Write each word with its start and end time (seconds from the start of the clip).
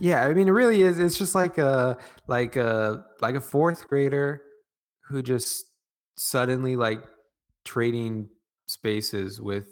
yeah, 0.00 0.24
I 0.26 0.34
mean, 0.34 0.48
it 0.48 0.52
really 0.52 0.82
is. 0.82 0.98
It's 0.98 1.18
just 1.18 1.34
like 1.34 1.58
a 1.58 1.96
like 2.26 2.56
a 2.56 3.04
like 3.20 3.34
a 3.34 3.40
fourth 3.40 3.86
grader 3.86 4.42
who 5.02 5.22
just 5.22 5.66
suddenly 6.16 6.76
like 6.76 7.02
trading 7.64 8.28
spaces 8.66 9.40
with 9.40 9.66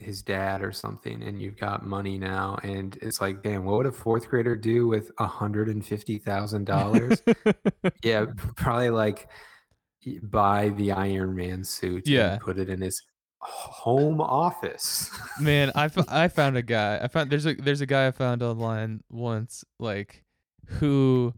his 0.00 0.22
dad 0.22 0.62
or 0.62 0.72
something, 0.72 1.22
and 1.22 1.40
you've 1.40 1.58
got 1.58 1.86
money 1.86 2.18
now, 2.18 2.58
and 2.62 2.98
it's 3.00 3.20
like, 3.20 3.42
damn, 3.42 3.64
what 3.64 3.76
would 3.78 3.86
a 3.86 3.92
fourth 3.92 4.28
grader 4.28 4.56
do 4.56 4.88
with 4.88 5.10
a 5.18 5.26
hundred 5.26 5.68
and 5.68 5.86
fifty 5.86 6.18
thousand 6.18 6.64
dollars? 6.64 7.22
yeah, 8.04 8.26
probably 8.56 8.90
like 8.90 9.28
buy 10.22 10.70
the 10.70 10.92
Iron 10.92 11.34
Man 11.34 11.62
suit. 11.62 12.08
Yeah. 12.08 12.32
and 12.32 12.40
put 12.40 12.58
it 12.58 12.68
in 12.70 12.80
his 12.80 13.02
home 13.40 14.20
office. 14.20 15.10
Man, 15.40 15.72
I, 15.74 15.84
f- 15.96 16.08
I 16.08 16.28
found 16.28 16.56
a 16.56 16.62
guy. 16.62 16.98
I 17.02 17.08
found 17.08 17.30
there's 17.30 17.46
a 17.46 17.54
there's 17.54 17.80
a 17.80 17.86
guy 17.86 18.06
I 18.06 18.10
found 18.10 18.42
online 18.42 19.02
once, 19.10 19.64
like 19.78 20.24
who, 20.66 21.34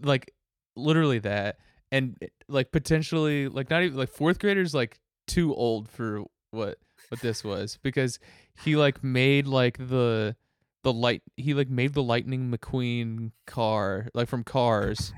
like 0.00 0.34
literally 0.76 1.18
that, 1.20 1.58
and 1.90 2.16
like 2.48 2.72
potentially 2.72 3.48
like 3.48 3.70
not 3.70 3.82
even 3.82 3.96
like 3.96 4.10
fourth 4.10 4.38
graders 4.38 4.74
like 4.74 4.98
too 5.26 5.54
old 5.54 5.88
for 5.88 6.22
what 6.50 6.78
what 7.08 7.20
this 7.20 7.44
was 7.44 7.78
because 7.82 8.18
he 8.64 8.76
like 8.76 9.02
made 9.04 9.46
like 9.46 9.78
the 9.78 10.34
the 10.82 10.92
light 10.92 11.22
he 11.36 11.54
like 11.54 11.68
made 11.68 11.94
the 11.94 12.02
Lightning 12.02 12.50
McQueen 12.50 13.32
car 13.46 14.08
like 14.14 14.28
from 14.28 14.44
Cars, 14.44 15.12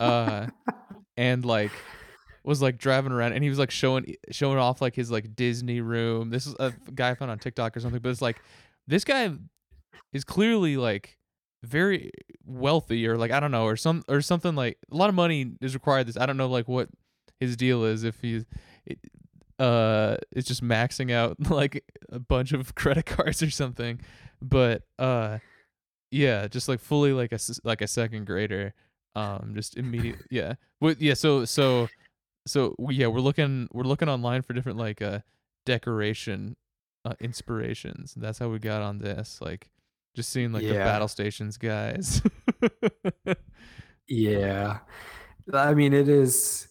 uh, 0.00 0.46
and 1.16 1.44
like 1.44 1.70
was 2.44 2.60
like 2.60 2.78
driving 2.78 3.12
around 3.12 3.32
and 3.32 3.42
he 3.42 3.48
was 3.48 3.58
like 3.58 3.70
showing 3.70 4.14
showing 4.30 4.58
off 4.58 4.82
like 4.82 4.94
his 4.94 5.10
like 5.10 5.34
Disney 5.34 5.80
room. 5.80 6.30
This 6.30 6.46
is 6.46 6.54
a 6.58 6.72
guy 6.94 7.10
I 7.10 7.14
found 7.14 7.30
on 7.30 7.38
TikTok 7.38 7.76
or 7.76 7.80
something, 7.80 8.00
but 8.00 8.10
it's 8.10 8.22
like 8.22 8.40
this 8.86 9.04
guy 9.04 9.30
is 10.12 10.24
clearly 10.24 10.76
like 10.76 11.18
very 11.62 12.10
wealthy 12.44 13.06
or 13.06 13.16
like 13.16 13.30
I 13.30 13.40
don't 13.40 13.50
know 13.50 13.64
or 13.64 13.76
some 13.76 14.04
or 14.08 14.20
something 14.20 14.54
like 14.54 14.78
a 14.90 14.96
lot 14.96 15.08
of 15.08 15.14
money 15.14 15.52
is 15.60 15.74
required. 15.74 16.06
This 16.06 16.18
I 16.18 16.26
don't 16.26 16.36
know 16.36 16.48
like 16.48 16.68
what 16.68 16.88
his 17.40 17.56
deal 17.56 17.84
is 17.84 18.04
if 18.04 18.20
he's 18.20 18.44
uh 19.58 20.16
is 20.32 20.44
just 20.44 20.62
maxing 20.62 21.12
out 21.12 21.36
like 21.50 21.82
a 22.10 22.18
bunch 22.18 22.52
of 22.52 22.74
credit 22.74 23.06
cards 23.06 23.42
or 23.42 23.50
something, 23.50 24.00
but 24.42 24.82
uh 24.98 25.38
yeah, 26.10 26.46
just 26.46 26.68
like 26.68 26.78
fully 26.78 27.12
like 27.12 27.32
a 27.32 27.38
like 27.64 27.80
a 27.80 27.88
second 27.88 28.26
grader. 28.26 28.74
Um, 29.16 29.52
just 29.54 29.76
immediate 29.76 30.18
yeah. 30.30 30.54
Well, 30.80 30.94
yeah. 30.98 31.14
So 31.14 31.44
so 31.44 31.88
so 32.46 32.74
yeah, 32.90 33.06
we're 33.06 33.20
looking 33.20 33.68
we're 33.72 33.84
looking 33.84 34.08
online 34.08 34.42
for 34.42 34.52
different 34.52 34.78
like 34.78 35.02
uh 35.02 35.20
decoration 35.66 36.56
uh, 37.04 37.14
inspirations. 37.20 38.14
That's 38.16 38.38
how 38.38 38.48
we 38.48 38.58
got 38.58 38.82
on 38.82 38.98
this. 38.98 39.40
Like 39.40 39.70
just 40.14 40.30
seeing 40.30 40.52
like 40.52 40.62
the 40.62 40.74
battle 40.74 41.08
stations 41.08 41.56
guys. 41.56 42.22
Yeah. 44.06 44.78
I 45.52 45.74
mean, 45.74 45.92
it 45.92 46.08
is. 46.08 46.68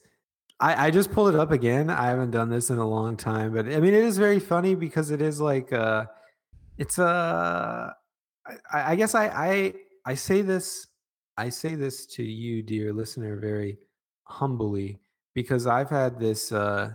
I, 0.59 0.87
I 0.87 0.91
just 0.91 1.11
pulled 1.11 1.33
it 1.33 1.39
up 1.39 1.51
again. 1.51 1.89
I 1.89 2.07
haven't 2.07 2.31
done 2.31 2.49
this 2.49 2.69
in 2.69 2.77
a 2.77 2.87
long 2.87 3.17
time, 3.17 3.53
but 3.53 3.65
I 3.65 3.79
mean, 3.79 3.93
it 3.93 4.03
is 4.03 4.17
very 4.17 4.39
funny 4.39 4.75
because 4.75 5.11
it 5.11 5.21
is 5.21 5.41
like, 5.41 5.73
uh, 5.73 6.05
it's 6.77 6.99
uh, 6.99 7.91
I, 8.45 8.91
I 8.91 8.95
guess 8.95 9.15
I, 9.15 9.27
I, 9.27 9.73
I 10.05 10.15
say 10.15 10.41
this, 10.41 10.87
I 11.37 11.49
say 11.49 11.75
this 11.75 12.05
to 12.07 12.23
you, 12.23 12.61
dear 12.61 12.93
listener, 12.93 13.37
very 13.39 13.77
humbly 14.23 14.99
because 15.33 15.67
I've 15.67 15.89
had 15.89 16.19
this, 16.19 16.51
uh, 16.51 16.91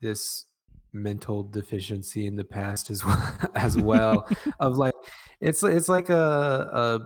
this 0.00 0.44
mental 0.92 1.42
deficiency 1.42 2.26
in 2.26 2.36
the 2.36 2.44
past 2.44 2.90
as 2.90 3.04
well, 3.04 3.38
as 3.54 3.76
well 3.76 4.28
of 4.60 4.76
like, 4.78 4.94
it's, 5.40 5.62
it's 5.62 5.88
like 5.88 6.08
a, 6.10 7.00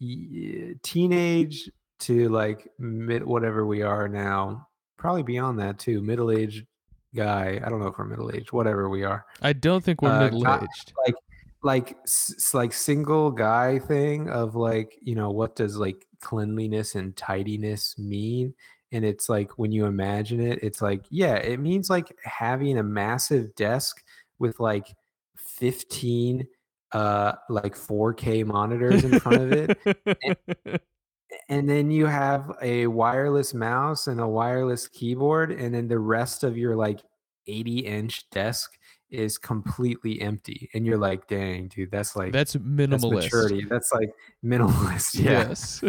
a 0.00 0.74
teenage 0.82 1.70
to 2.00 2.28
like 2.28 2.68
mid 2.78 3.22
whatever 3.24 3.64
we 3.66 3.82
are 3.82 4.08
now 4.08 4.66
probably 4.96 5.22
beyond 5.22 5.58
that 5.58 5.78
too 5.78 6.00
middle-aged 6.02 6.66
guy 7.14 7.60
i 7.64 7.68
don't 7.68 7.78
know 7.80 7.86
if 7.86 7.98
we're 7.98 8.04
middle-aged 8.04 8.52
whatever 8.52 8.88
we 8.88 9.04
are 9.04 9.24
I 9.42 9.52
don't 9.52 9.82
think 9.84 10.02
we're 10.02 10.10
Uh, 10.10 10.20
middle 10.24 10.46
aged. 10.48 10.92
like 11.06 11.14
like 11.62 11.96
s- 12.04 12.50
like 12.54 12.72
single 12.72 13.30
guy 13.30 13.78
thing 13.78 14.28
of 14.30 14.56
like 14.56 14.96
you 15.00 15.14
know 15.14 15.30
what 15.30 15.54
does 15.54 15.76
like 15.76 16.04
cleanliness 16.20 16.94
and 16.96 17.16
tidiness 17.16 17.96
mean 17.98 18.54
and 18.92 19.04
it's 19.04 19.28
like 19.28 19.58
when 19.58 19.72
you 19.72 19.86
imagine 19.86 20.40
it 20.40 20.58
it's 20.62 20.80
like 20.82 21.04
yeah 21.10 21.34
it 21.34 21.58
means 21.58 21.88
like 21.90 22.16
having 22.24 22.78
a 22.78 22.82
massive 22.82 23.54
desk 23.54 24.02
with 24.38 24.60
like 24.60 24.94
15 25.36 26.46
uh 26.92 27.32
like 27.48 27.74
4k 27.74 28.44
monitors 28.44 29.02
in 29.04 29.18
front 29.18 29.38
of 29.42 29.52
it 29.52 30.82
and 31.48 31.68
then 31.68 31.90
you 31.90 32.06
have 32.06 32.52
a 32.60 32.86
wireless 32.86 33.54
mouse 33.54 34.06
and 34.06 34.20
a 34.20 34.28
wireless 34.28 34.86
keyboard 34.88 35.50
and 35.52 35.74
then 35.74 35.88
the 35.88 35.98
rest 35.98 36.44
of 36.44 36.56
your 36.56 36.76
like 36.76 37.00
80 37.46 37.78
inch 37.80 38.28
desk 38.30 38.78
is 39.10 39.36
completely 39.36 40.20
empty 40.22 40.70
and 40.74 40.86
you're 40.86 40.98
like 40.98 41.26
dang 41.28 41.68
dude 41.68 41.90
that's 41.90 42.14
like 42.16 42.32
That's 42.32 42.54
that's 42.54 42.64
minimalist. 42.64 43.12
maturity 43.12 43.66
that's 43.68 43.92
like 43.92 44.10
minimalist 44.44 45.14
yeah 45.22 45.48
Yes. 45.48 45.82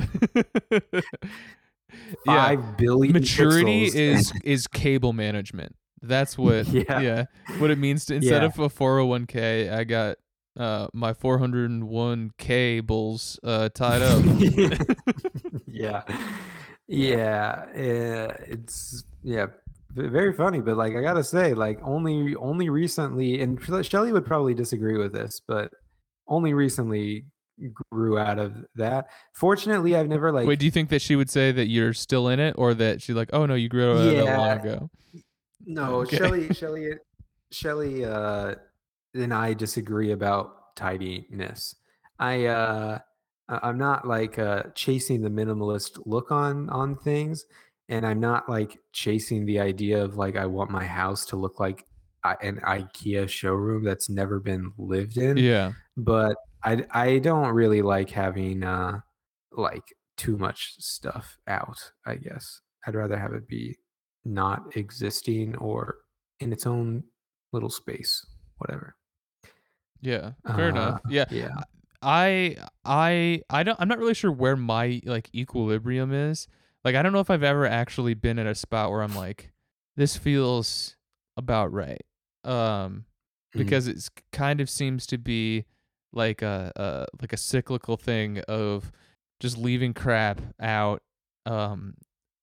yeah. 2.25 2.47
five 2.55 2.77
billion 2.77 3.13
Maturity 3.13 3.89
pixels. 3.89 3.95
is 3.95 4.33
is 4.43 4.67
cable 4.67 5.13
management. 5.13 5.75
That's 6.01 6.37
what 6.37 6.67
Yeah. 6.67 6.99
yeah. 6.99 7.25
what 7.59 7.71
it 7.71 7.77
means 7.77 8.05
to 8.05 8.15
instead 8.15 8.41
Yeah. 8.41 8.47
of 8.49 8.59
a 8.59 8.69
401k, 8.69 9.71
I 9.71 9.83
got 9.83 10.17
uh 10.57 10.87
my 10.93 11.13
401 11.13 12.31
cables 12.37 13.39
uh 13.43 13.69
tied 13.73 14.01
up. 14.03 14.23
yeah 15.67 16.03
yeah 16.87 17.65
yeah 17.75 18.27
it's 18.45 19.03
yeah 19.23 19.47
very 19.95 20.33
funny 20.33 20.59
but 20.59 20.75
like 20.77 20.95
i 20.95 21.01
gotta 21.01 21.23
say 21.23 21.53
like 21.53 21.79
only 21.83 22.35
only 22.35 22.69
recently 22.69 23.41
and 23.41 23.59
shelly 23.85 24.11
would 24.11 24.25
probably 24.25 24.53
disagree 24.53 24.97
with 24.97 25.13
this 25.13 25.41
but 25.47 25.71
only 26.27 26.53
recently 26.53 27.25
grew 27.91 28.18
out 28.18 28.40
of 28.40 28.66
that 28.75 29.09
fortunately 29.34 29.96
i've 29.96 30.08
never 30.08 30.31
like 30.31 30.47
Wait, 30.47 30.59
do 30.59 30.66
you 30.66 30.72
think 30.72 30.90
that 30.90 31.02
she 31.02 31.16
would 31.16 31.30
say 31.30 31.52
that 31.52 31.68
you're 31.68 31.94
still 31.94 32.28
in 32.30 32.40
it 32.40 32.56
or 32.58 32.74
that 32.74 33.02
she's 33.02 33.16
like, 33.16 33.30
"Oh 33.31 33.46
no, 33.46 33.53
you 33.53 33.69
grew 33.69 33.91
out 33.91 34.08
of 34.08 34.16
that 34.25 34.38
long 34.38 34.58
ago." 34.59 34.90
no 35.66 35.96
Okay. 36.02 36.18
shelly 36.18 36.53
shelly 36.53 36.91
shelly 37.52 38.03
uh 38.03 38.56
and 39.14 39.34
i 39.34 39.53
disagree 39.53 40.12
about 40.12 40.75
tidiness 40.75 41.75
i 42.19 42.46
uh 42.47 42.97
i'm 43.50 43.78
not 43.78 44.08
like 44.08 44.40
uh 44.40 44.64
chasing 44.75 45.22
the 45.22 45.30
minimalist 45.30 46.02
look 46.06 46.31
on 46.31 46.70
on 46.70 46.97
things 46.97 47.46
and 47.90 48.06
i'm 48.06 48.20
not 48.20 48.50
like 48.50 48.78
chasing 48.91 49.46
the 49.46 49.59
idea 49.59 50.03
of 50.03 50.18
like 50.18 50.35
i 50.35 50.46
want 50.46 50.72
my 50.72 50.84
house 50.84 51.25
to 51.25 51.35
look 51.35 51.59
like 51.59 51.85
an 52.41 52.59
ikea 52.66 53.30
showroom 53.30 53.84
that's 53.84 54.09
never 54.09 54.40
been 54.40 54.74
lived 54.78 55.18
in 55.18 55.38
Yeah. 55.38 55.74
but 55.96 56.35
i 56.63 56.84
i 56.91 57.19
don't 57.19 57.53
really 57.53 57.81
like 57.81 58.09
having 58.09 58.63
uh 58.63 59.00
like 59.51 59.84
too 60.18 60.38
much 60.38 60.75
stuff 60.79 61.38
out 61.47 61.78
i 62.06 62.16
guess 62.16 62.62
i'd 62.88 62.96
rather 62.96 63.18
have 63.18 63.34
it 63.34 63.47
be 63.47 63.75
not 64.25 64.75
existing 64.78 65.56
or 65.57 65.97
in 66.40 66.53
its 66.53 66.66
own 66.66 67.03
little 67.52 67.69
space 67.69 68.25
whatever 68.57 68.96
Yeah. 70.02 70.31
Fair 70.46 70.69
enough. 70.69 70.96
Uh, 71.06 71.09
Yeah. 71.09 71.25
yeah 71.31 71.50
I 72.02 72.57
I 72.84 73.41
I 73.50 73.63
don't 73.63 73.79
I'm 73.79 73.88
not 73.88 73.97
really 74.00 74.13
sure 74.13 74.31
where 74.31 74.57
my 74.57 75.02
like 75.06 75.29
equilibrium 75.34 76.12
is. 76.13 76.47
Like 76.84 76.96
I 76.96 77.02
don't 77.02 77.13
know 77.13 77.22
if 77.22 77.29
I've 77.29 77.44
ever 77.44 77.66
actually 77.66 78.13
been 78.13 78.38
at 78.40 78.47
a 78.47 78.56
spot 78.56 78.91
where 78.91 79.02
I'm 79.02 79.16
like 79.16 79.53
this 79.96 80.18
feels 80.18 80.97
about 81.38 81.72
right. 81.72 82.02
Um 82.44 83.06
Mhm. 83.55 83.59
because 83.59 83.87
it's 83.87 84.09
kind 84.34 84.59
of 84.59 84.70
seems 84.70 85.05
to 85.08 85.17
be 85.17 85.66
like 86.13 86.41
a, 86.41 86.71
a 86.75 87.05
like 87.21 87.33
a 87.33 87.37
cyclical 87.37 87.97
thing 87.97 88.39
of 88.47 88.91
just 89.39 89.57
leaving 89.57 89.93
crap 89.93 90.39
out 90.59 91.01
um 91.45 91.95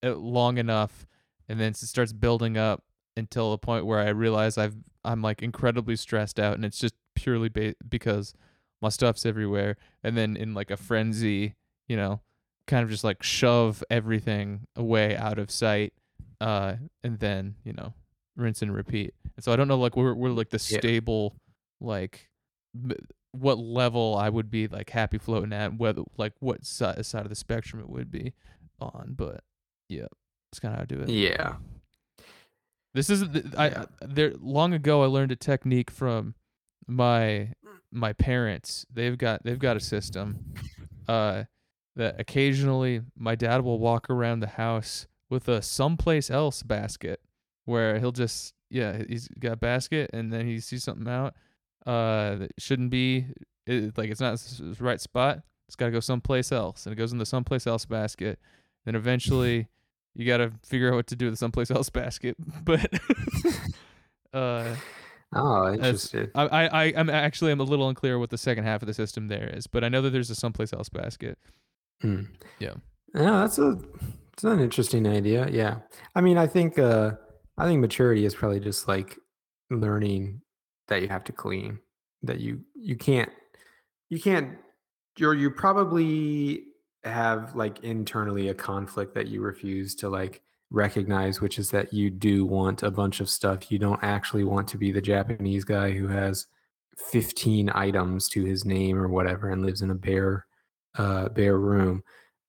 uh, 0.04 0.14
long 0.14 0.58
enough 0.58 1.06
and 1.48 1.58
then 1.58 1.68
it 1.70 1.76
starts 1.76 2.12
building 2.12 2.56
up 2.58 2.82
until 3.16 3.50
the 3.50 3.58
point 3.58 3.86
where 3.86 4.00
I 4.00 4.08
realize 4.10 4.58
I've 4.58 4.76
I'm 5.04 5.22
like 5.22 5.42
incredibly 5.42 5.96
stressed 5.96 6.38
out 6.38 6.54
and 6.54 6.64
it's 6.64 6.78
just 6.78 6.94
purely 7.14 7.48
ba- 7.48 7.74
because 7.88 8.34
my 8.82 8.88
stuff's 8.88 9.24
everywhere 9.26 9.76
and 10.02 10.16
then 10.16 10.36
in 10.36 10.54
like 10.54 10.70
a 10.70 10.76
frenzy, 10.76 11.54
you 11.88 11.96
know, 11.96 12.20
kind 12.66 12.82
of 12.82 12.90
just 12.90 13.04
like 13.04 13.22
shove 13.22 13.82
everything 13.90 14.66
away 14.76 15.16
out 15.16 15.38
of 15.38 15.50
sight 15.50 15.92
uh 16.40 16.74
and 17.02 17.18
then, 17.20 17.56
you 17.64 17.72
know, 17.72 17.94
rinse 18.36 18.62
and 18.62 18.74
repeat. 18.74 19.14
And 19.36 19.44
so 19.44 19.52
I 19.52 19.56
don't 19.56 19.68
know 19.68 19.78
like 19.78 19.96
we're 19.96 20.14
we're 20.14 20.30
like 20.30 20.50
the 20.50 20.56
Yeah. 20.68 20.78
stable 20.78 21.34
like 21.80 22.28
m- 22.74 22.92
what 23.32 23.58
level 23.58 24.16
I 24.16 24.28
would 24.28 24.50
be 24.50 24.66
like 24.68 24.90
happy 24.90 25.18
floating 25.18 25.52
at 25.52 25.76
whether 25.78 26.02
like 26.16 26.32
what 26.40 26.64
side 26.64 27.04
side 27.06 27.22
of 27.22 27.28
the 27.28 27.34
spectrum 27.36 27.80
it 27.80 27.88
would 27.88 28.10
be 28.10 28.32
on, 28.80 29.14
but 29.16 29.42
yeah, 29.88 30.06
that's 30.50 30.60
kind 30.60 30.74
of 30.74 30.78
how 30.78 30.82
I 30.82 30.86
do 30.86 31.00
it. 31.00 31.08
yeah 31.10 31.56
This 32.94 33.08
is 33.08 33.28
th- 33.28 33.44
I 33.56 33.86
there 34.00 34.32
long 34.40 34.72
ago 34.72 35.02
I 35.02 35.06
learned 35.06 35.32
a 35.32 35.36
technique 35.36 35.90
from 35.90 36.34
my 36.86 37.52
my 37.92 38.12
parents. 38.12 38.84
They've 38.92 39.16
got 39.16 39.44
they've 39.44 39.58
got 39.58 39.76
a 39.76 39.80
system. 39.80 40.54
Uh 41.08 41.44
that 41.96 42.20
occasionally 42.20 43.02
my 43.16 43.34
dad 43.34 43.62
will 43.64 43.78
walk 43.78 44.08
around 44.10 44.40
the 44.40 44.46
house 44.46 45.06
with 45.28 45.48
a 45.48 45.60
someplace 45.60 46.30
else 46.30 46.62
basket 46.62 47.20
where 47.64 47.98
he'll 47.98 48.12
just 48.12 48.54
yeah 48.70 49.02
he's 49.08 49.28
got 49.38 49.52
a 49.52 49.56
basket 49.56 50.08
and 50.12 50.32
then 50.32 50.46
he 50.46 50.60
sees 50.60 50.84
something 50.84 51.08
out 51.08 51.34
uh 51.86 52.36
that 52.36 52.50
shouldn't 52.58 52.90
be 52.90 53.26
it, 53.66 53.96
like 53.96 54.10
it's 54.10 54.20
not 54.20 54.38
the 54.38 54.76
right 54.80 55.00
spot 55.00 55.40
it's 55.68 55.76
got 55.76 55.86
to 55.86 55.92
go 55.92 56.00
someplace 56.00 56.52
else 56.52 56.86
and 56.86 56.92
it 56.92 56.96
goes 56.96 57.12
in 57.12 57.18
the 57.18 57.26
someplace 57.26 57.66
else 57.66 57.84
basket 57.84 58.38
then 58.84 58.94
eventually 58.94 59.68
you 60.14 60.26
got 60.26 60.38
to 60.38 60.50
figure 60.64 60.90
out 60.90 60.96
what 60.96 61.06
to 61.06 61.16
do 61.16 61.26
with 61.26 61.34
the 61.34 61.38
someplace 61.38 61.70
else 61.70 61.88
basket 61.90 62.36
but 62.64 62.92
uh 64.34 64.74
oh 65.34 65.72
interesting 65.72 66.28
I, 66.34 66.66
I 66.66 66.84
i'm 66.96 67.08
actually 67.08 67.52
i'm 67.52 67.60
a 67.60 67.64
little 67.64 67.88
unclear 67.88 68.18
what 68.18 68.30
the 68.30 68.38
second 68.38 68.64
half 68.64 68.82
of 68.82 68.86
the 68.86 68.94
system 68.94 69.28
there 69.28 69.48
is 69.54 69.66
but 69.66 69.84
i 69.84 69.88
know 69.88 70.02
that 70.02 70.10
there's 70.10 70.30
a 70.30 70.34
someplace 70.34 70.72
else 70.72 70.88
basket 70.88 71.38
Hmm. 72.00 72.22
Yeah. 72.58 72.74
Yeah, 73.14 73.40
that's 73.40 73.58
a 73.58 73.78
it's 74.32 74.44
an 74.44 74.60
interesting 74.60 75.06
idea. 75.06 75.48
Yeah. 75.50 75.78
I 76.14 76.20
mean, 76.20 76.38
I 76.38 76.46
think 76.46 76.78
uh 76.78 77.12
I 77.58 77.66
think 77.66 77.80
maturity 77.80 78.24
is 78.24 78.34
probably 78.34 78.60
just 78.60 78.88
like 78.88 79.18
learning 79.70 80.40
that 80.90 81.00
you 81.00 81.08
have 81.08 81.24
to 81.24 81.32
clean, 81.32 81.78
that 82.22 82.40
you 82.40 82.60
you 82.74 82.96
can't 82.96 83.30
you 84.10 84.20
can't 84.20 84.58
you're 85.16 85.34
you 85.34 85.50
probably 85.50 86.64
have 87.04 87.56
like 87.56 87.82
internally 87.82 88.48
a 88.48 88.54
conflict 88.54 89.14
that 89.14 89.28
you 89.28 89.40
refuse 89.40 89.94
to 89.94 90.08
like 90.08 90.42
recognize, 90.70 91.40
which 91.40 91.58
is 91.58 91.70
that 91.70 91.92
you 91.92 92.10
do 92.10 92.44
want 92.44 92.82
a 92.82 92.90
bunch 92.90 93.20
of 93.20 93.28
stuff. 93.30 93.72
You 93.72 93.78
don't 93.78 94.02
actually 94.02 94.44
want 94.44 94.68
to 94.68 94.78
be 94.78 94.92
the 94.92 95.00
Japanese 95.00 95.64
guy 95.64 95.90
who 95.92 96.06
has 96.08 96.46
15 96.98 97.70
items 97.74 98.28
to 98.28 98.44
his 98.44 98.64
name 98.64 98.98
or 98.98 99.08
whatever 99.08 99.50
and 99.50 99.64
lives 99.64 99.82
in 99.82 99.90
a 99.90 99.94
bare 99.94 100.46
uh, 100.96 101.28
bare 101.30 101.58
room. 101.58 102.02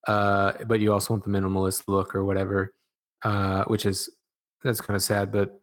Uh, 0.07 0.53
but 0.65 0.79
you 0.79 0.91
also 0.91 1.13
want 1.13 1.23
the 1.23 1.29
minimalist 1.29 1.83
look 1.87 2.15
or 2.15 2.25
whatever, 2.25 2.73
uh, 3.23 3.63
which 3.65 3.85
is 3.85 4.09
that's 4.63 4.81
kind 4.81 4.95
of 4.95 5.03
sad, 5.03 5.31
but 5.31 5.59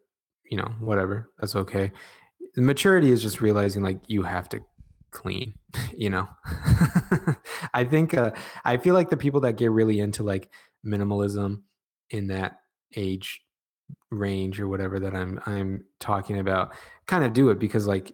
you 0.49 0.57
know, 0.57 0.73
whatever, 0.79 1.29
that's 1.39 1.55
okay. 1.55 1.91
Maturity 2.55 3.11
is 3.11 3.21
just 3.21 3.41
realizing 3.41 3.83
like 3.83 3.99
you 4.07 4.23
have 4.23 4.49
to 4.49 4.59
clean, 5.11 5.53
you 5.97 6.09
know. 6.09 6.27
I 7.73 7.83
think 7.83 8.13
uh, 8.13 8.31
I 8.65 8.77
feel 8.77 8.93
like 8.93 9.09
the 9.09 9.17
people 9.17 9.41
that 9.41 9.57
get 9.57 9.71
really 9.71 9.99
into 9.99 10.23
like 10.23 10.49
minimalism 10.85 11.61
in 12.09 12.27
that 12.27 12.59
age 12.95 13.41
range 14.11 14.59
or 14.59 14.67
whatever 14.67 14.99
that 14.99 15.15
I'm 15.15 15.39
I'm 15.45 15.83
talking 15.99 16.39
about 16.39 16.73
kind 17.07 17.23
of 17.23 17.33
do 17.33 17.49
it 17.49 17.59
because 17.59 17.87
like 17.87 18.11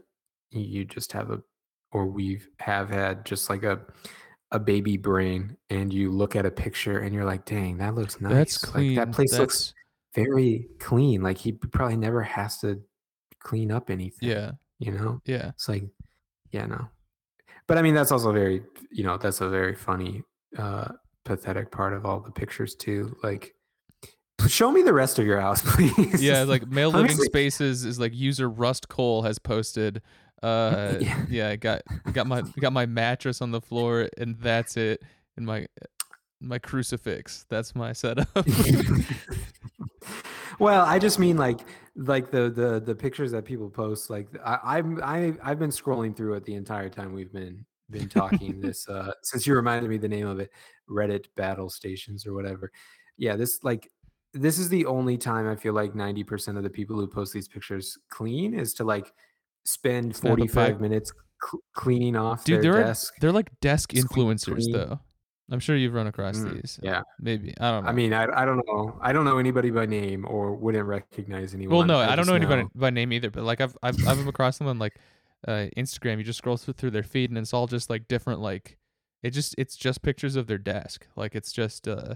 you 0.52 0.86
just 0.86 1.12
have 1.12 1.32
a 1.32 1.42
or 1.92 2.06
we've 2.06 2.48
have 2.60 2.90
had 2.90 3.26
just 3.26 3.50
like 3.50 3.64
a 3.64 3.80
a 4.52 4.60
baby 4.60 4.98
brain 4.98 5.58
and 5.70 5.94
you 5.94 6.12
look 6.12 6.36
at 6.36 6.46
a 6.46 6.52
picture 6.52 7.00
and 7.00 7.14
you're 7.14 7.26
like, 7.26 7.46
dang, 7.46 7.78
that 7.78 7.96
looks 7.96 8.22
nice. 8.22 8.34
That's 8.34 8.58
clean. 8.58 8.96
Like 8.96 9.08
that 9.08 9.14
place 9.14 9.32
That's, 9.32 9.40
looks 9.40 9.74
very 10.14 10.68
clean. 10.80 11.22
Like 11.22 11.38
he 11.38 11.52
probably 11.52 11.98
never 11.98 12.22
has 12.22 12.60
to 12.60 12.80
clean 13.46 13.72
up 13.72 13.90
anything. 13.90 14.28
yeah, 14.30 14.52
You 14.80 14.92
know? 14.92 15.22
yeah. 15.26 15.50
It's 15.50 15.70
like, 15.70 15.86
yeah, 16.52 16.66
no. 16.66 16.90
But 17.68 17.78
I 17.78 17.82
mean 17.82 17.96
that's 17.96 18.12
also 18.12 18.32
very 18.34 18.64
you 18.92 19.04
know, 19.06 19.18
that's 19.18 19.40
a 19.42 19.50
very 19.50 19.76
funny, 19.76 20.24
uh, 20.58 20.90
pathetic 21.24 21.72
part 21.72 21.94
of 21.94 22.06
all 22.06 22.20
the 22.20 22.32
pictures 22.32 22.76
too. 22.76 23.16
Like 23.24 23.54
show 24.48 24.72
me 24.72 24.82
the 24.84 24.94
rest 24.94 25.18
of 25.20 25.26
your 25.26 25.40
house, 25.40 25.62
please. 25.76 26.22
Yeah, 26.22 26.44
like 26.44 26.68
male 26.68 26.92
living 26.92 27.18
spaces 27.18 27.86
is 27.86 28.00
like 28.00 28.14
user 28.14 28.50
Rust 28.50 28.90
Cohle 28.90 29.22
has 29.24 29.40
posted. 29.40 30.02
Uh, 30.44 30.96
Yeah. 31.02 31.26
yeah, 31.30 31.50
I 31.50 31.56
got 31.56 31.82
got 32.14 32.28
my 32.28 32.42
got 32.60 32.74
my 32.74 32.86
mattress 32.86 33.42
on 33.42 33.52
the 33.52 33.62
floor 33.62 34.10
and 34.18 34.38
that's 34.40 34.78
it. 34.78 35.02
And 35.38 35.46
my 35.46 35.68
my 36.40 36.60
crucifix. 36.60 37.46
That's 37.50 37.74
my 37.76 37.94
setup. 37.94 38.28
well, 40.60 40.86
I 40.86 41.00
just 41.00 41.20
mean 41.20 41.38
like 41.38 41.62
like 41.96 42.32
the 42.32 42.50
the 42.50 42.82
the 42.84 42.96
pictures 42.96 43.32
that 43.32 43.46
people 43.46 43.70
post. 43.70 44.10
Like 44.10 44.28
I, 44.44 44.78
I'm 44.78 45.02
I 45.04 45.34
I've 45.44 45.60
been 45.60 45.70
scrolling 45.70 46.16
through 46.16 46.36
it 46.36 46.46
the 46.46 46.56
entire 46.56 46.90
time 46.90 47.14
we've 47.14 47.32
been 47.34 47.66
been 47.90 48.10
talking. 48.10 48.60
this 48.62 48.88
uh 48.90 49.12
since 49.24 49.46
you 49.48 49.56
reminded 49.56 49.90
me 49.90 49.98
the 49.98 50.08
name 50.10 50.28
of 50.28 50.40
it, 50.40 50.52
Reddit 50.90 51.26
battle 51.36 51.70
stations 51.70 52.26
or 52.26 52.34
whatever. 52.34 52.72
Yeah, 53.18 53.36
this 53.36 53.64
like 53.64 53.92
this 54.34 54.60
is 54.60 54.68
the 54.70 54.86
only 54.86 55.18
time 55.18 55.48
I 55.48 55.56
feel 55.56 55.72
like 55.74 55.94
90% 55.94 56.58
of 56.58 56.64
the 56.64 56.70
people 56.70 56.98
who 56.98 57.08
post 57.08 57.32
these 57.32 57.48
pictures 57.48 57.98
clean 58.10 58.54
is 58.54 58.74
to 58.74 58.84
like 58.84 59.14
spend 59.64 60.14
Snap 60.14 60.34
a 60.34 60.36
pic. 60.42 60.52
45 60.52 60.82
minutes 60.82 61.14
cl- 61.42 61.62
cleaning 61.74 62.18
off 62.18 62.44
Dude, 62.44 62.62
their 62.62 62.74
there 62.74 62.82
are 62.82 62.86
desk. 62.86 63.14
they're 63.22 63.32
like 63.32 63.50
desk 63.62 63.92
influencers 63.94 64.56
clean. 64.56 64.72
though. 64.74 65.00
I'm 65.52 65.60
sure 65.60 65.76
you've 65.76 65.94
run 65.94 66.08
across 66.08 66.38
Mm, 66.40 66.54
these. 66.56 66.80
yeah. 66.82 67.02
Maybe. 67.20 67.54
I 67.60 67.72
don't 67.72 67.84
know. 67.84 67.90
I 67.90 67.94
mean, 67.94 68.14
I, 68.14 68.26
I 68.42 68.46
don't 68.46 68.66
know. 68.68 68.98
I 69.02 69.14
don't 69.14 69.26
know 69.26 69.38
anybody 69.38 69.70
by 69.70 69.86
name 69.86 70.26
or 70.28 70.56
wouldn't 70.56 70.86
recognize 70.88 71.54
anyone. 71.54 71.78
well, 71.78 71.86
no, 71.86 72.00
I, 72.00 72.16
don't 72.16 72.26
know 72.26 72.34
anybody 72.36 72.68
by 72.74 72.90
name 72.90 73.14
either, 73.14 73.30
but 73.30 73.44
like 73.44 73.62
I've 73.62 73.78
I've 73.84 73.96
I've 74.08 74.18
come 74.18 74.28
across 74.28 74.58
them 74.58 74.68
on 74.68 74.80
like 74.80 74.96
uh 75.48 75.68
Instagram. 75.78 76.18
You 76.18 76.24
just 76.24 76.40
scroll 76.40 76.58
through, 76.58 76.74
through 76.74 76.92
their 76.92 77.04
feed 77.04 77.30
and 77.30 77.38
it's 77.38 77.54
all 77.54 77.68
just 77.68 77.90
like 77.92 78.08
different 78.08 78.40
like 78.42 78.78
it 79.22 79.32
just 79.32 79.54
it's 79.58 79.76
just 79.76 80.02
pictures 80.02 80.36
of 80.36 80.48
their 80.48 80.58
desk. 80.58 81.08
Like 81.16 81.36
it's 81.36 81.52
just 81.52 81.88
uh 81.88 82.16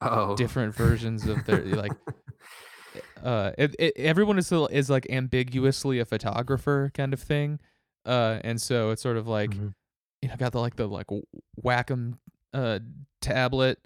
Oh, 0.00 0.34
different 0.36 0.74
versions 0.74 1.26
of 1.26 1.44
their 1.46 1.62
like 1.64 1.92
uh 3.22 3.52
it, 3.58 3.76
it, 3.78 3.92
everyone 3.96 4.38
is 4.38 4.46
still 4.46 4.66
is 4.68 4.90
like 4.90 5.06
ambiguously 5.10 5.98
a 6.00 6.04
photographer 6.04 6.90
kind 6.94 7.12
of 7.12 7.20
thing 7.20 7.60
uh 8.04 8.38
and 8.42 8.60
so 8.60 8.90
it's 8.90 9.00
sort 9.02 9.16
of 9.16 9.26
like 9.28 9.50
Mhm. 9.50 9.74
you 10.22 10.28
know 10.28 10.36
got 10.36 10.52
the 10.52 10.60
like 10.60 10.76
the 10.76 10.86
like 10.88 11.06
w- 11.06 11.24
wacom 11.64 12.14
uh 12.54 12.78
tablet 13.20 13.78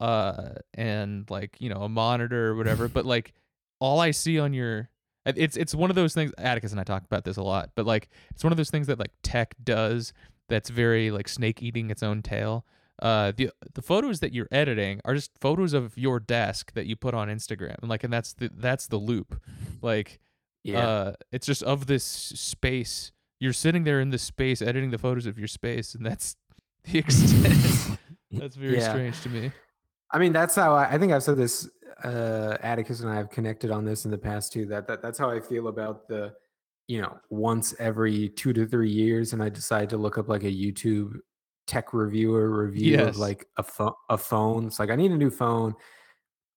uh 0.00 0.50
and 0.74 1.28
like 1.30 1.56
you 1.58 1.68
know 1.68 1.82
a 1.82 1.88
monitor 1.88 2.48
or 2.48 2.56
whatever 2.56 2.88
but 2.88 3.06
like 3.06 3.32
all 3.80 4.00
i 4.00 4.10
see 4.10 4.38
on 4.38 4.52
your 4.52 4.88
it's 5.24 5.56
it's 5.56 5.74
one 5.74 5.90
of 5.90 5.96
those 5.96 6.14
things 6.14 6.32
atticus 6.38 6.70
and 6.70 6.80
i 6.80 6.84
talk 6.84 7.02
about 7.04 7.24
this 7.24 7.36
a 7.36 7.42
lot 7.42 7.70
but 7.74 7.84
like 7.84 8.08
it's 8.30 8.44
one 8.44 8.52
of 8.52 8.56
those 8.56 8.70
things 8.70 8.86
that 8.86 8.98
like 8.98 9.10
tech 9.22 9.54
does 9.64 10.12
that's 10.48 10.70
very 10.70 11.10
like 11.10 11.28
snake 11.28 11.62
eating 11.62 11.90
its 11.90 12.02
own 12.02 12.22
tail. 12.22 12.64
Uh 13.02 13.32
the 13.36 13.50
the 13.74 13.82
photos 13.82 14.20
that 14.20 14.32
you're 14.32 14.48
editing 14.50 15.00
are 15.04 15.14
just 15.14 15.30
photos 15.40 15.72
of 15.72 15.96
your 15.98 16.18
desk 16.18 16.72
that 16.72 16.86
you 16.86 16.96
put 16.96 17.14
on 17.14 17.28
Instagram 17.28 17.76
and 17.80 17.90
like 17.90 18.04
and 18.04 18.12
that's 18.12 18.32
the 18.34 18.50
that's 18.56 18.86
the 18.86 18.96
loop. 18.96 19.40
Like 19.82 20.18
yeah. 20.64 20.88
uh 20.88 21.12
it's 21.30 21.46
just 21.46 21.62
of 21.62 21.86
this 21.86 22.04
space. 22.04 23.12
You're 23.38 23.52
sitting 23.52 23.84
there 23.84 24.00
in 24.00 24.10
this 24.10 24.22
space 24.22 24.62
editing 24.62 24.90
the 24.90 24.98
photos 24.98 25.26
of 25.26 25.38
your 25.38 25.48
space 25.48 25.94
and 25.94 26.06
that's 26.06 26.36
the 26.84 26.98
extent 26.98 27.98
that's 28.32 28.56
very 28.56 28.76
Yeah. 28.78 28.88
strange 28.90 29.20
to 29.22 29.28
me 29.28 29.52
I 30.12 30.18
mean, 30.20 30.32
that's 30.32 30.54
how 30.54 30.72
I, 30.74 30.92
I 30.92 30.98
think 30.98 31.12
I've 31.12 31.24
said 31.24 31.36
this. 31.36 31.68
Uh, 32.04 32.56
Atticus 32.62 33.00
and 33.00 33.10
I 33.10 33.16
have 33.16 33.28
connected 33.28 33.72
on 33.72 33.84
this 33.84 34.04
in 34.04 34.10
the 34.12 34.18
past 34.18 34.52
too. 34.52 34.64
That, 34.66 34.86
that 34.86 35.02
that's 35.02 35.18
how 35.18 35.28
I 35.30 35.40
feel 35.40 35.66
about 35.66 36.06
the, 36.06 36.32
you 36.86 37.02
know, 37.02 37.18
once 37.28 37.74
every 37.80 38.28
two 38.28 38.52
to 38.52 38.66
three 38.66 38.88
years, 38.90 39.32
and 39.32 39.42
I 39.42 39.48
decide 39.48 39.90
to 39.90 39.96
look 39.96 40.16
up 40.16 40.28
like 40.28 40.44
a 40.44 40.50
YouTube 40.50 41.14
tech 41.66 41.92
reviewer 41.92 42.50
review 42.50 42.92
Yes. 42.92 43.08
of 43.08 43.16
like 43.18 43.48
a 43.56 43.64
phone. 43.64 43.94
A 44.08 44.16
phone. 44.16 44.66
It's 44.68 44.78
like 44.78 44.90
I 44.90 44.96
need 44.96 45.10
a 45.10 45.16
new 45.16 45.30
phone. 45.30 45.74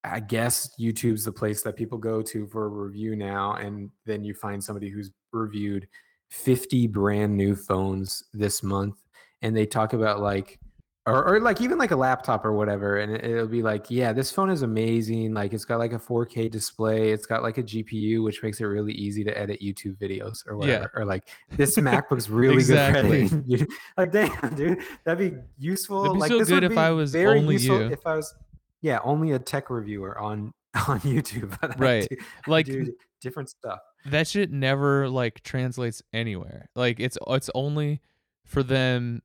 I 0.04 0.20
guess 0.20 0.70
YouTube's 0.80 1.24
the 1.24 1.32
place 1.32 1.62
that 1.62 1.74
people 1.76 1.98
go 1.98 2.22
to 2.22 2.46
for 2.46 2.66
a 2.66 2.68
review 2.68 3.16
now, 3.16 3.54
and 3.54 3.90
then 4.06 4.22
you 4.22 4.32
find 4.32 4.62
somebody 4.62 4.90
who's 4.90 5.10
reviewed 5.32 5.88
50 6.30 6.86
brand 6.86 7.36
new 7.36 7.56
phones 7.56 8.22
this 8.32 8.62
month, 8.62 8.94
and 9.42 9.56
they 9.56 9.66
talk 9.66 9.92
about 9.92 10.20
like 10.20 10.60
or, 11.06 11.24
or 11.26 11.40
like 11.40 11.60
even 11.62 11.78
like 11.78 11.90
a 11.92 11.96
laptop 11.96 12.44
or 12.44 12.52
whatever 12.52 12.98
and 12.98 13.10
it, 13.12 13.24
it'll 13.24 13.46
be 13.48 13.62
like 13.62 13.86
yeah 13.88 14.12
this 14.12 14.30
phone 14.30 14.50
is 14.50 14.60
amazing 14.62 15.32
like 15.32 15.52
it's 15.54 15.64
got 15.64 15.78
like 15.78 15.92
a 15.94 15.98
4k 15.98 16.50
display 16.50 17.10
it's 17.10 17.24
got 17.26 17.42
like 17.42 17.56
a 17.58 17.62
gpu 17.62 18.22
which 18.22 18.42
makes 18.42 18.60
it 18.60 18.64
really 18.64 18.92
easy 18.92 19.24
to 19.24 19.36
edit 19.36 19.60
youtube 19.62 19.96
videos 19.96 20.46
or 20.46 20.52
Yeah. 20.52 20.58
whatever 20.58 20.90
or 20.96 21.04
like 21.06 21.28
this 21.56 21.76
macbook's 21.76 22.28
really 22.28 22.54
Exactly. 22.56 23.28
good 23.28 23.60
for 23.60 23.66
like 23.96 24.12
damn 24.42 24.54
dude 24.54 24.78
that'd 25.04 25.18
be 25.32 25.38
useful 25.58 26.02
That'd 26.02 26.14
be 26.16 26.20
like 26.20 26.30
so 26.30 26.44
good 26.44 26.64
if 26.64 26.76
I 26.76 26.90
was 26.90 27.16
only 27.16 27.56
you. 27.56 27.74
if 27.90 28.06
i 28.06 28.14
was 28.14 28.34
yeah 28.82 28.98
only 29.02 29.32
a 29.32 29.38
tech 29.38 29.70
reviewer 29.70 30.18
on 30.18 30.52
on 30.86 31.00
youtube 31.00 31.56
Right. 31.78 32.06
do- 32.08 32.16
like 32.46 32.66
do 32.66 32.94
different 33.22 33.48
stuff 33.48 33.80
that 34.06 34.26
shit 34.28 34.50
never 34.50 35.10
like 35.10 35.42
translates 35.42 36.02
anywhere. 36.14 36.70
Like 36.74 37.00
it's 37.00 37.18
it's 37.26 37.50
only 37.54 38.00
for 38.46 38.62
them. 38.62 39.20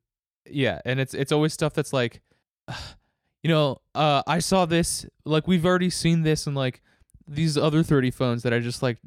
Yeah, 0.50 0.80
and 0.86 1.00
it's 1.00 1.14
it's 1.14 1.32
always 1.32 1.54
stuff 1.54 1.74
that's 1.74 1.94
like, 1.94 2.22
you 3.44 3.50
know, 3.50 3.78
uh, 3.94 4.24
I 4.28 4.40
saw 4.40 4.66
this. 4.66 5.06
Like 5.26 5.48
we've 5.48 5.66
already 5.66 5.90
seen 5.90 6.24
this 6.24 6.48
in 6.48 6.54
like 6.56 6.82
these 7.28 7.58
other 7.58 7.84
thirty 7.84 8.12
phones 8.12 8.44
that 8.44 8.54
I 8.54 8.60
just 8.60 8.82
like 8.84 8.98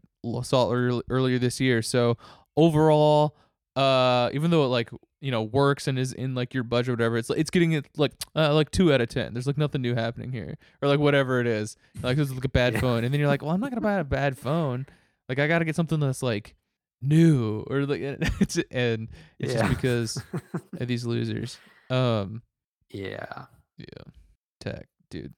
saw 0.42 0.71
earl- 0.73 1.02
earlier 1.09 1.38
this 1.38 1.61
year. 1.61 1.83
So 1.83 2.16
overall, 2.57 3.37
uh, 3.76 4.30
even 4.33 4.50
though 4.50 4.64
it 4.64 4.68
like 4.68 4.90
you 5.21 5.30
know 5.30 5.42
works 5.42 5.88
and 5.88 5.99
is 5.99 6.12
in 6.12 6.35
like 6.35 6.54
your 6.54 6.62
budget 6.64 6.90
or 6.90 6.92
whatever, 6.95 7.16
it's 7.18 7.30
it's 7.30 7.50
getting 7.50 7.73
it 7.73 7.87
like 7.97 8.12
uh, 8.37 8.52
like 8.54 8.71
two 8.71 8.92
out 8.92 9.00
of 9.00 9.09
ten. 9.09 9.33
There's 9.35 9.47
like 9.47 9.59
nothing 9.59 9.83
new 9.83 9.95
happening 9.95 10.33
here, 10.33 10.57
or 10.83 10.88
like 10.88 11.00
whatever 11.00 11.40
it 11.40 11.47
is. 11.47 11.76
Like 12.02 12.16
this 12.16 12.28
is 12.28 12.35
like 12.35 12.45
a 12.45 12.49
bad 12.49 12.75
Yeah. 12.75 12.80
phone, 12.80 13.04
and 13.04 13.12
then 13.12 13.21
you're 13.21 13.28
like, 13.28 13.42
well, 13.42 13.52
I'm 13.52 13.61
not 13.61 13.71
gonna 13.71 13.80
buy 13.80 13.95
a 13.95 14.04
bad 14.04 14.37
phone. 14.38 14.87
Like 15.28 15.38
I 15.38 15.47
gotta 15.47 15.64
get 15.64 15.76
something 15.76 16.00
that's 16.00 16.23
like 16.23 16.54
new 17.02 17.64
or 17.68 17.86
like 17.86 18.00
it's 18.40 18.58
and 18.70 19.08
it's 19.38 19.54
Yeah. 19.54 19.60
just 19.68 19.70
because 19.76 20.22
of 20.80 20.88
these 20.88 21.04
losers. 21.06 21.58
Um 21.90 22.42
yeah 22.90 23.44
Yeah. 23.76 24.02
Tech, 24.60 24.88
dude. 25.10 25.32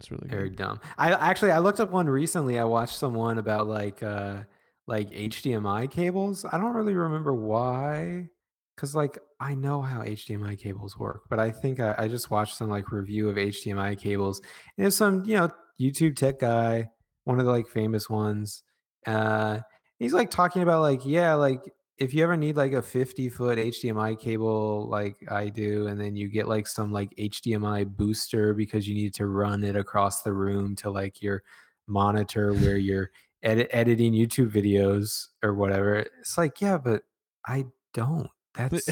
It's 0.00 0.10
really 0.10 0.28
Very 0.28 0.50
good. 0.50 0.58
dumb. 0.58 0.80
I 0.98 1.12
actually 1.12 1.52
I 1.52 1.58
looked 1.58 1.80
up 1.80 1.90
one 1.90 2.06
recently. 2.08 2.58
I 2.58 2.64
watched 2.64 2.96
someone 2.98 3.38
about 3.38 3.66
like 3.66 4.02
uh 4.02 4.42
like 4.86 5.10
HDMI 5.10 5.90
cables. 5.90 6.44
I 6.44 6.58
don't 6.58 6.74
really 6.74 6.94
remember 6.94 7.34
why. 7.34 8.28
Cause 8.76 8.94
like 8.94 9.18
I 9.40 9.54
know 9.54 9.80
how 9.80 10.02
HDMI 10.02 10.58
cables 10.58 10.98
work, 10.98 11.22
but 11.30 11.38
I 11.40 11.50
think 11.50 11.80
I, 11.80 11.94
I 11.96 12.08
just 12.08 12.30
watched 12.30 12.56
some 12.56 12.68
like 12.68 12.92
review 12.92 13.28
of 13.30 13.36
HDMI 13.36 13.98
cables. 13.98 14.40
And 14.76 14.84
there's 14.84 14.96
some, 14.96 15.24
you 15.24 15.36
know, 15.36 15.50
YouTube 15.80 16.14
tech 16.16 16.38
guy, 16.40 16.90
one 17.24 17.40
of 17.40 17.46
the 17.46 17.52
like 17.52 17.66
famous 17.68 18.10
ones. 18.10 18.62
Uh 19.06 19.60
he's 19.98 20.12
like 20.12 20.30
talking 20.30 20.62
about 20.62 20.80
like, 20.82 21.00
yeah, 21.04 21.34
like 21.34 21.60
if 21.98 22.12
you 22.12 22.22
ever 22.22 22.36
need 22.36 22.56
like 22.56 22.72
a 22.72 22.82
50 22.82 23.28
foot 23.30 23.58
HDMI 23.58 24.18
cable 24.20 24.86
like 24.88 25.16
I 25.30 25.48
do, 25.48 25.86
and 25.86 25.98
then 26.00 26.14
you 26.16 26.28
get 26.28 26.46
like 26.48 26.66
some 26.66 26.92
like 26.92 27.10
HDMI 27.16 27.86
booster 27.96 28.52
because 28.54 28.86
you 28.86 28.94
need 28.94 29.14
to 29.14 29.26
run 29.26 29.64
it 29.64 29.76
across 29.76 30.22
the 30.22 30.32
room 30.32 30.76
to 30.76 30.90
like 30.90 31.22
your 31.22 31.42
monitor 31.86 32.52
where 32.52 32.76
you're 32.88 33.10
edit- 33.42 33.70
editing 33.72 34.12
YouTube 34.12 34.50
videos 34.50 35.28
or 35.42 35.54
whatever. 35.54 36.04
It's 36.20 36.36
like, 36.36 36.60
yeah, 36.60 36.76
but 36.78 37.02
I 37.46 37.64
don't. 37.94 38.28
That's 38.54 38.88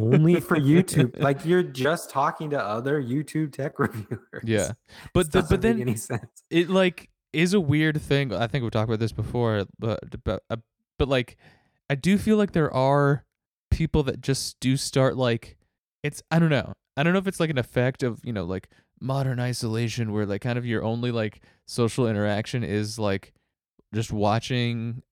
only 0.00 0.40
for 0.40 0.56
YouTube. 0.56 1.18
Like 1.20 1.44
you're 1.44 1.62
just 1.62 2.08
talking 2.10 2.48
to 2.50 2.62
other 2.62 3.02
YouTube 3.02 3.52
tech 3.52 3.78
reviewers. 3.78 4.18
yeah. 4.44 4.72
But 5.12 5.30
But 5.30 5.32
the, 5.32 5.42
but 5.42 5.60
then 5.62 5.80
any 5.80 5.96
sense. 5.96 6.42
it 6.50 6.70
like 6.70 7.10
is 7.34 7.52
a 7.54 7.60
weird 7.60 8.00
thing. 8.00 8.32
I 8.32 8.46
think 8.46 8.62
we've 8.62 8.70
talked 8.72 8.88
about 8.88 9.00
this 9.00 9.12
before, 9.12 9.64
but 9.78 10.00
but 10.24 10.42
uh, 10.50 10.56
but 10.98 11.08
like 11.08 11.36
I 11.90 11.94
do 11.94 12.16
feel 12.18 12.36
like 12.36 12.52
there 12.52 12.72
are 12.72 13.24
people 13.70 14.02
that 14.04 14.20
just 14.20 14.58
do 14.60 14.76
start 14.76 15.16
like 15.16 15.56
it's 16.02 16.22
I 16.30 16.38
don't 16.38 16.50
know. 16.50 16.72
I 16.96 17.02
don't 17.02 17.12
know 17.12 17.18
if 17.18 17.26
it's 17.26 17.40
like 17.40 17.50
an 17.50 17.58
effect 17.58 18.02
of, 18.02 18.20
you 18.24 18.32
know, 18.32 18.44
like 18.44 18.68
modern 19.00 19.40
isolation 19.40 20.12
where 20.12 20.24
like 20.26 20.40
kind 20.42 20.56
of 20.58 20.64
your 20.64 20.82
only 20.84 21.10
like 21.10 21.40
social 21.66 22.06
interaction 22.08 22.62
is 22.62 22.98
like 22.98 23.32
just 23.92 24.12
watching 24.12 25.02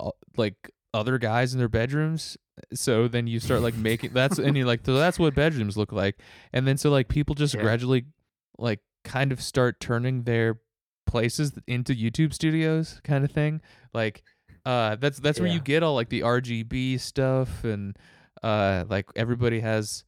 uh, 0.00 0.10
like 0.36 0.54
other 0.92 1.18
guys 1.18 1.52
in 1.52 1.58
their 1.58 1.68
bedrooms 1.68 2.36
so 2.74 3.06
then 3.06 3.26
you 3.26 3.38
start 3.38 3.60
like 3.60 3.76
making 3.76 4.10
that's 4.12 4.38
and 4.38 4.56
you're 4.56 4.66
like 4.66 4.80
so 4.84 4.94
that's 4.96 5.18
what 5.18 5.34
bedrooms 5.34 5.76
look 5.76 5.92
like 5.92 6.18
and 6.52 6.66
then 6.66 6.76
so 6.76 6.90
like 6.90 7.06
people 7.08 7.34
just 7.34 7.54
Yeah. 7.54 7.62
gradually 7.62 8.06
like 8.58 8.80
kind 9.04 9.30
of 9.32 9.40
start 9.40 9.78
turning 9.80 10.24
their 10.24 10.58
places 11.08 11.52
into 11.66 11.92
YouTube 11.94 12.32
studios 12.32 13.00
kind 13.02 13.24
of 13.24 13.32
thing. 13.32 13.60
Like 13.92 14.22
uh 14.64 14.96
that's 14.96 15.18
that's 15.18 15.40
where 15.40 15.48
you 15.48 15.58
get 15.60 15.82
all 15.82 15.94
like 15.94 16.08
the 16.10 16.20
RGB 16.20 17.00
stuff 17.00 17.64
and 17.64 17.96
uh 18.42 18.84
like 18.88 19.06
everybody 19.16 19.60
has 19.60 20.04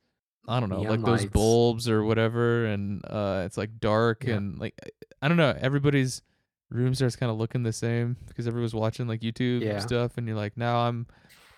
I 0.46 0.60
don't 0.60 0.68
know, 0.68 0.80
Neon 0.82 1.02
like 1.02 1.04
those 1.04 1.26
bulbs 1.26 1.88
or 1.88 2.04
whatever 2.04 2.66
and 2.66 3.02
uh 3.06 3.42
it's 3.46 3.56
like 3.56 3.80
dark 3.80 4.24
Yeah. 4.24 4.34
and 4.34 4.58
like 4.58 4.74
I 5.22 5.28
don't 5.28 5.36
know, 5.36 5.56
everybody's 5.60 6.22
room 6.70 6.94
starts 6.94 7.16
kind 7.16 7.30
of 7.32 7.38
looking 7.38 7.62
the 7.64 7.72
same 7.72 8.16
because 8.28 8.46
everyone's 8.46 8.74
watching 8.74 9.08
like 9.08 9.20
YouTube 9.20 9.62
Yeah. 9.62 9.78
stuff 9.80 10.18
and 10.18 10.26
you're 10.28 10.36
like 10.36 10.56
now 10.56 10.78
I'm 10.86 11.06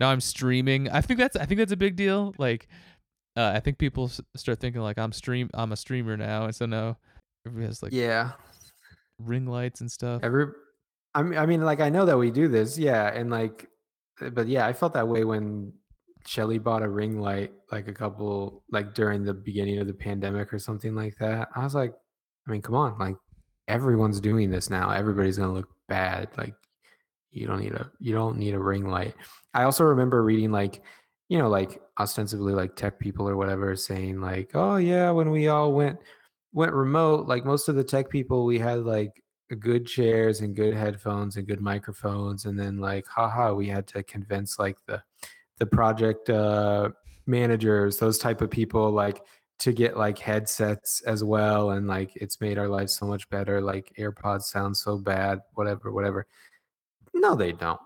now 0.01 0.11
I'm 0.11 0.21
streaming. 0.21 0.89
I 0.91 1.01
think 1.01 1.19
that's 1.19 1.37
I 1.37 1.45
think 1.45 1.59
that's 1.59 1.73
a 1.73 1.77
big 1.77 1.97
deal. 1.97 2.35
Like 2.39 2.69
uh, 3.37 3.53
I 3.55 3.61
think 3.61 3.79
people 3.79 4.05
s- 4.05 4.21
start 4.37 4.61
thinking 4.61 4.83
like 4.83 4.99
I'm 4.99 5.13
stream 5.13 5.49
I'm 5.55 5.73
a 5.73 5.77
streamer 5.77 6.17
now 6.17 6.45
and 6.45 6.55
so 6.55 6.67
now 6.67 6.99
everybody 7.47 7.67
has 7.67 7.83
like 7.83 7.93
Yeah. 7.93 8.33
Ring 9.25 9.47
lights 9.47 9.81
and 9.81 9.91
stuff. 9.91 10.23
Every, 10.23 10.47
I 11.15 11.23
mean, 11.23 11.39
I 11.39 11.47
mean, 11.47 11.63
like 11.63 11.81
I 11.81 11.89
know 11.89 12.07
that 12.07 12.17
we 12.17 12.31
do 12.31 12.49
this, 12.49 12.79
yeah, 12.79 13.09
and 13.09 13.31
like, 13.31 13.69
uh, 14.21 14.31
but 14.31 14.49
yeah, 14.49 14.67
I 14.67 14.73
felt 14.73 14.95
that 14.95 15.09
way 15.09 15.25
when 15.25 15.73
Shelly 16.27 16.59
bought 16.59 16.83
a 16.83 16.89
ring 16.89 17.21
light, 17.21 17.53
like 17.71 17.89
a 17.89 17.93
couple, 17.93 18.63
like 18.71 18.95
during 18.95 19.25
the 19.25 19.35
beginning 19.35 19.79
of 19.79 19.87
the 19.87 19.95
pandemic 19.95 20.53
or 20.53 20.59
something 20.59 20.95
like 20.95 21.17
that. 21.19 21.49
I 21.55 21.65
was 21.65 21.75
like, 21.75 21.95
I 22.47 22.51
mean, 22.51 22.63
come 22.63 22.75
on, 22.75 22.99
like 22.99 23.17
everyone's 23.69 24.21
doing 24.21 24.51
this 24.51 24.71
now. 24.71 24.91
Everybody's 24.91 25.39
gonna 25.39 25.53
look 25.53 25.69
bad. 25.89 26.29
Like, 26.37 26.55
you 27.31 27.47
don't 27.47 27.61
need 27.61 27.73
a, 27.73 27.91
you 27.99 28.15
don't 28.15 28.39
need 28.39 28.55
a 28.55 28.59
ring 28.59 28.87
light. 28.89 29.15
I 29.55 29.65
also 29.65 29.85
remember 29.85 30.23
reading 30.23 30.53
like, 30.53 30.83
you 31.29 31.39
know, 31.39 31.49
like 31.49 31.81
ostensibly 31.99 32.53
like 32.53 32.77
tech 32.77 32.99
people 32.99 33.29
or 33.29 33.37
whatever 33.37 33.75
saying 33.77 34.21
like, 34.21 34.51
oh 34.55 34.77
yeah, 34.77 35.11
when 35.11 35.31
we 35.31 35.49
all 35.49 35.73
went 35.73 35.99
went 36.53 36.73
remote, 36.73 37.27
like 37.27 37.45
most 37.45 37.69
of 37.69 37.75
the 37.75 37.85
tech 37.85 38.09
people, 38.11 38.45
we 38.45 38.59
had 38.59 38.81
like 38.85 39.23
good 39.61 39.87
chairs 39.87 40.41
and 40.41 40.57
good 40.57 40.75
headphones 40.75 41.37
and 41.37 41.47
good 41.47 41.61
microphones 41.61 42.47
and 42.47 42.59
then 42.59 42.79
like 42.79 43.07
haha 43.07 43.53
we 43.53 43.69
had 43.69 43.87
to 43.87 44.03
convince 44.05 44.59
like 44.59 44.79
the 44.87 45.03
the 45.59 45.67
project 45.67 46.31
uh 46.31 46.89
managers 47.27 47.99
those 47.99 48.17
type 48.17 48.41
of 48.41 48.51
people 48.51 48.91
like 48.91 49.23
to 49.59 49.73
get 49.73 49.97
like 49.99 50.19
headsets 50.19 51.03
as 51.03 51.23
well 51.23 51.73
and 51.73 51.87
like 51.87 52.11
it's 52.17 52.41
made 52.41 52.57
our 52.57 52.67
lives 52.69 52.97
so 52.97 53.05
much 53.05 53.29
better 53.29 53.61
like 53.61 53.93
airpods 53.99 54.45
sound 54.45 54.75
so 54.75 54.97
bad 54.97 55.39
whatever 55.53 55.93
whatever 55.93 56.27
no 57.13 57.35
they 57.35 57.53
don't 57.53 57.81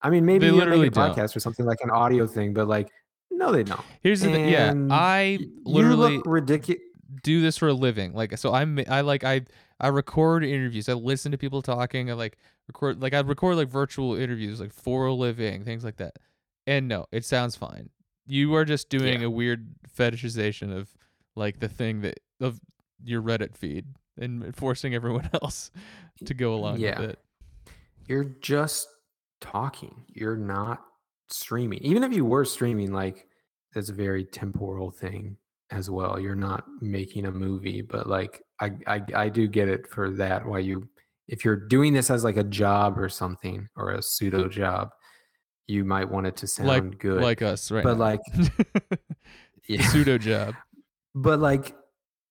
i 0.00 0.08
mean 0.08 0.24
maybe 0.24 0.46
They 0.46 0.52
literally 0.52 0.86
a 0.86 0.90
don't. 0.90 1.14
podcast 1.14 1.36
or 1.36 1.40
something 1.40 1.66
like 1.66 1.80
an 1.82 1.90
audio 1.90 2.26
thing 2.26 2.54
but 2.54 2.66
like 2.66 2.88
no 3.30 3.52
they 3.52 3.62
don't 3.62 3.84
Here's 4.02 4.22
the 4.22 4.30
thing. 4.30 4.48
Yeah, 4.48 4.72
I 4.90 5.38
literally 5.64 6.12
you 6.12 6.16
look 6.18 6.26
ridiculous 6.26 6.80
do 7.22 7.40
this 7.40 7.56
for 7.56 7.68
a 7.68 7.72
living. 7.74 8.12
Like 8.12 8.36
so 8.38 8.52
I'm 8.52 8.78
I 8.88 9.00
like 9.02 9.24
I 9.24 9.42
I 9.80 9.88
record 9.88 10.44
interviews. 10.44 10.88
I 10.88 10.92
listen 10.94 11.32
to 11.32 11.38
people 11.38 11.62
talking. 11.62 12.10
I 12.10 12.14
like 12.14 12.38
record 12.68 13.00
like 13.02 13.14
I 13.14 13.20
record 13.20 13.56
like 13.56 13.68
virtual 13.68 14.14
interviews 14.16 14.60
like 14.60 14.72
for 14.72 15.06
a 15.06 15.14
living, 15.14 15.64
things 15.64 15.84
like 15.84 15.96
that. 15.96 16.14
And 16.66 16.88
no, 16.88 17.06
it 17.12 17.24
sounds 17.24 17.56
fine. 17.56 17.90
You 18.26 18.54
are 18.54 18.64
just 18.64 18.88
doing 18.90 19.20
Yeah. 19.22 19.26
a 19.26 19.30
weird 19.30 19.74
fetishization 19.96 20.76
of 20.76 20.88
like 21.36 21.60
the 21.60 21.68
thing 21.68 22.02
that 22.02 22.20
of 22.40 22.60
your 23.02 23.22
Reddit 23.22 23.56
feed 23.56 23.86
and 24.18 24.54
forcing 24.54 24.94
everyone 24.94 25.28
else 25.42 25.70
to 26.24 26.34
go 26.34 26.54
along 26.54 26.78
Yeah. 26.78 27.00
with 27.00 27.10
it. 27.10 27.18
you're 28.06 28.24
just 28.40 28.86
talking. 29.40 30.04
You're 30.08 30.36
not 30.36 30.82
streaming. 31.30 31.78
Even 31.80 32.04
if 32.04 32.12
you 32.12 32.24
were 32.24 32.44
streaming, 32.44 32.92
like 32.92 33.26
that's 33.74 33.88
a 33.88 33.94
very 33.94 34.24
temporal 34.24 34.90
thing 34.90 35.36
as 35.70 35.90
well. 35.90 36.18
You're 36.18 36.34
not 36.34 36.64
making 36.80 37.26
a 37.26 37.30
movie, 37.30 37.82
but 37.82 38.08
like 38.08 38.42
I 38.60 38.72
I, 38.86 39.02
I 39.14 39.28
do 39.28 39.46
get 39.48 39.68
it 39.68 39.86
for 39.86 40.10
that. 40.12 40.46
Why 40.46 40.58
you 40.60 40.88
if 41.28 41.44
you're 41.44 41.56
doing 41.56 41.92
this 41.92 42.10
as 42.10 42.24
like 42.24 42.36
a 42.36 42.44
job 42.44 42.98
or 42.98 43.08
something 43.08 43.68
or 43.76 43.92
a 43.92 44.02
pseudo 44.02 44.40
mm-hmm. 44.40 44.50
job, 44.50 44.90
you 45.70 45.84
might 45.84 46.10
want 46.10 46.26
it 46.26 46.36
to 46.36 46.46
sound 46.46 46.68
like 46.68 46.98
good. 46.98 47.22
like 47.22 47.42
us 47.42 47.70
right 47.70 47.84
but 47.84 47.94
now. 47.94 48.00
like 48.00 48.20
yeah. 49.68 49.86
pseudo 49.88 50.18
job. 50.18 50.54
but 51.14 51.38
like 51.38 51.76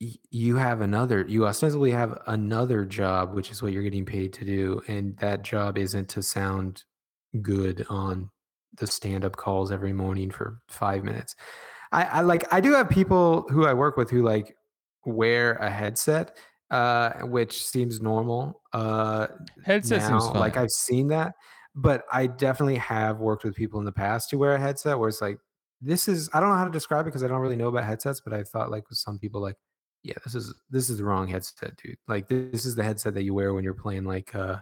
y- 0.01 0.13
you 0.29 0.57
have 0.57 0.81
another 0.81 1.25
you 1.27 1.47
ostensibly 1.47 1.91
have 1.91 2.21
another 2.27 2.85
job 2.85 3.33
which 3.33 3.51
is 3.51 3.61
what 3.61 3.71
you're 3.71 3.83
getting 3.83 4.05
paid 4.05 4.33
to 4.33 4.45
do 4.45 4.81
and 4.87 5.17
that 5.17 5.41
job 5.41 5.77
isn't 5.77 6.09
to 6.09 6.21
sound 6.21 6.83
good 7.41 7.85
on 7.89 8.29
the 8.77 8.87
stand-up 8.87 9.35
calls 9.35 9.71
every 9.71 9.93
morning 9.93 10.29
for 10.29 10.59
five 10.67 11.03
minutes 11.03 11.35
i, 11.91 12.03
I 12.03 12.21
like 12.21 12.51
i 12.53 12.59
do 12.59 12.73
have 12.73 12.89
people 12.89 13.45
who 13.49 13.65
i 13.65 13.73
work 13.73 13.97
with 13.97 14.09
who 14.09 14.23
like 14.23 14.55
wear 15.05 15.53
a 15.55 15.69
headset 15.69 16.37
uh 16.71 17.11
which 17.21 17.65
seems 17.65 17.99
normal 18.01 18.61
uh 18.73 19.27
Headset 19.65 20.01
now. 20.01 20.07
seems 20.19 20.31
fine. 20.31 20.39
Like 20.39 20.57
I've 20.57 20.69
seen 20.69 21.07
that, 21.09 21.33
but 21.75 22.03
I 22.11 22.27
definitely 22.27 22.77
have 22.77 23.19
worked 23.19 23.43
with 23.43 23.55
people 23.55 23.79
in 23.79 23.85
the 23.85 23.91
past 23.91 24.31
who 24.31 24.37
wear 24.37 24.55
a 24.55 24.59
headset 24.59 24.99
where 24.99 25.09
it's 25.09 25.21
like, 25.21 25.39
this 25.81 26.07
is 26.07 26.29
I 26.33 26.39
don't 26.39 26.49
know 26.49 26.55
how 26.55 26.65
to 26.65 26.71
describe 26.71 27.05
it 27.05 27.09
because 27.09 27.23
I 27.23 27.27
don't 27.27 27.41
really 27.41 27.55
know 27.55 27.69
about 27.69 27.85
headsets, 27.85 28.21
but 28.21 28.33
I 28.33 28.43
thought 28.43 28.69
like 28.69 28.89
with 28.89 28.97
some 28.97 29.17
people 29.17 29.41
like, 29.41 29.55
yeah, 30.03 30.15
this 30.23 30.35
is 30.35 30.53
this 30.69 30.89
is 30.89 30.97
the 30.97 31.05
wrong 31.05 31.27
headset, 31.27 31.75
dude. 31.77 31.97
Like 32.07 32.27
this 32.27 32.65
is 32.65 32.75
the 32.75 32.83
headset 32.83 33.13
that 33.15 33.23
you 33.23 33.33
wear 33.33 33.53
when 33.53 33.63
you're 33.63 33.73
playing 33.73 34.03
like 34.05 34.33
uh 34.35 34.57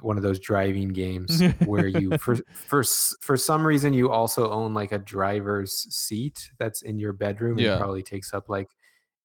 one 0.00 0.16
of 0.16 0.22
those 0.22 0.38
driving 0.38 0.88
games 0.88 1.42
where 1.66 1.86
you 1.86 2.16
for 2.18 2.36
for 2.54 2.82
for 3.20 3.36
some 3.36 3.66
reason 3.66 3.92
you 3.92 4.10
also 4.10 4.50
own 4.50 4.72
like 4.74 4.92
a 4.92 4.98
driver's 4.98 5.72
seat 5.94 6.50
that's 6.58 6.82
in 6.82 6.98
your 6.98 7.12
bedroom 7.12 7.52
and 7.52 7.60
Yeah. 7.60 7.74
it 7.76 7.78
probably 7.78 8.02
takes 8.02 8.32
up 8.32 8.48
like 8.48 8.68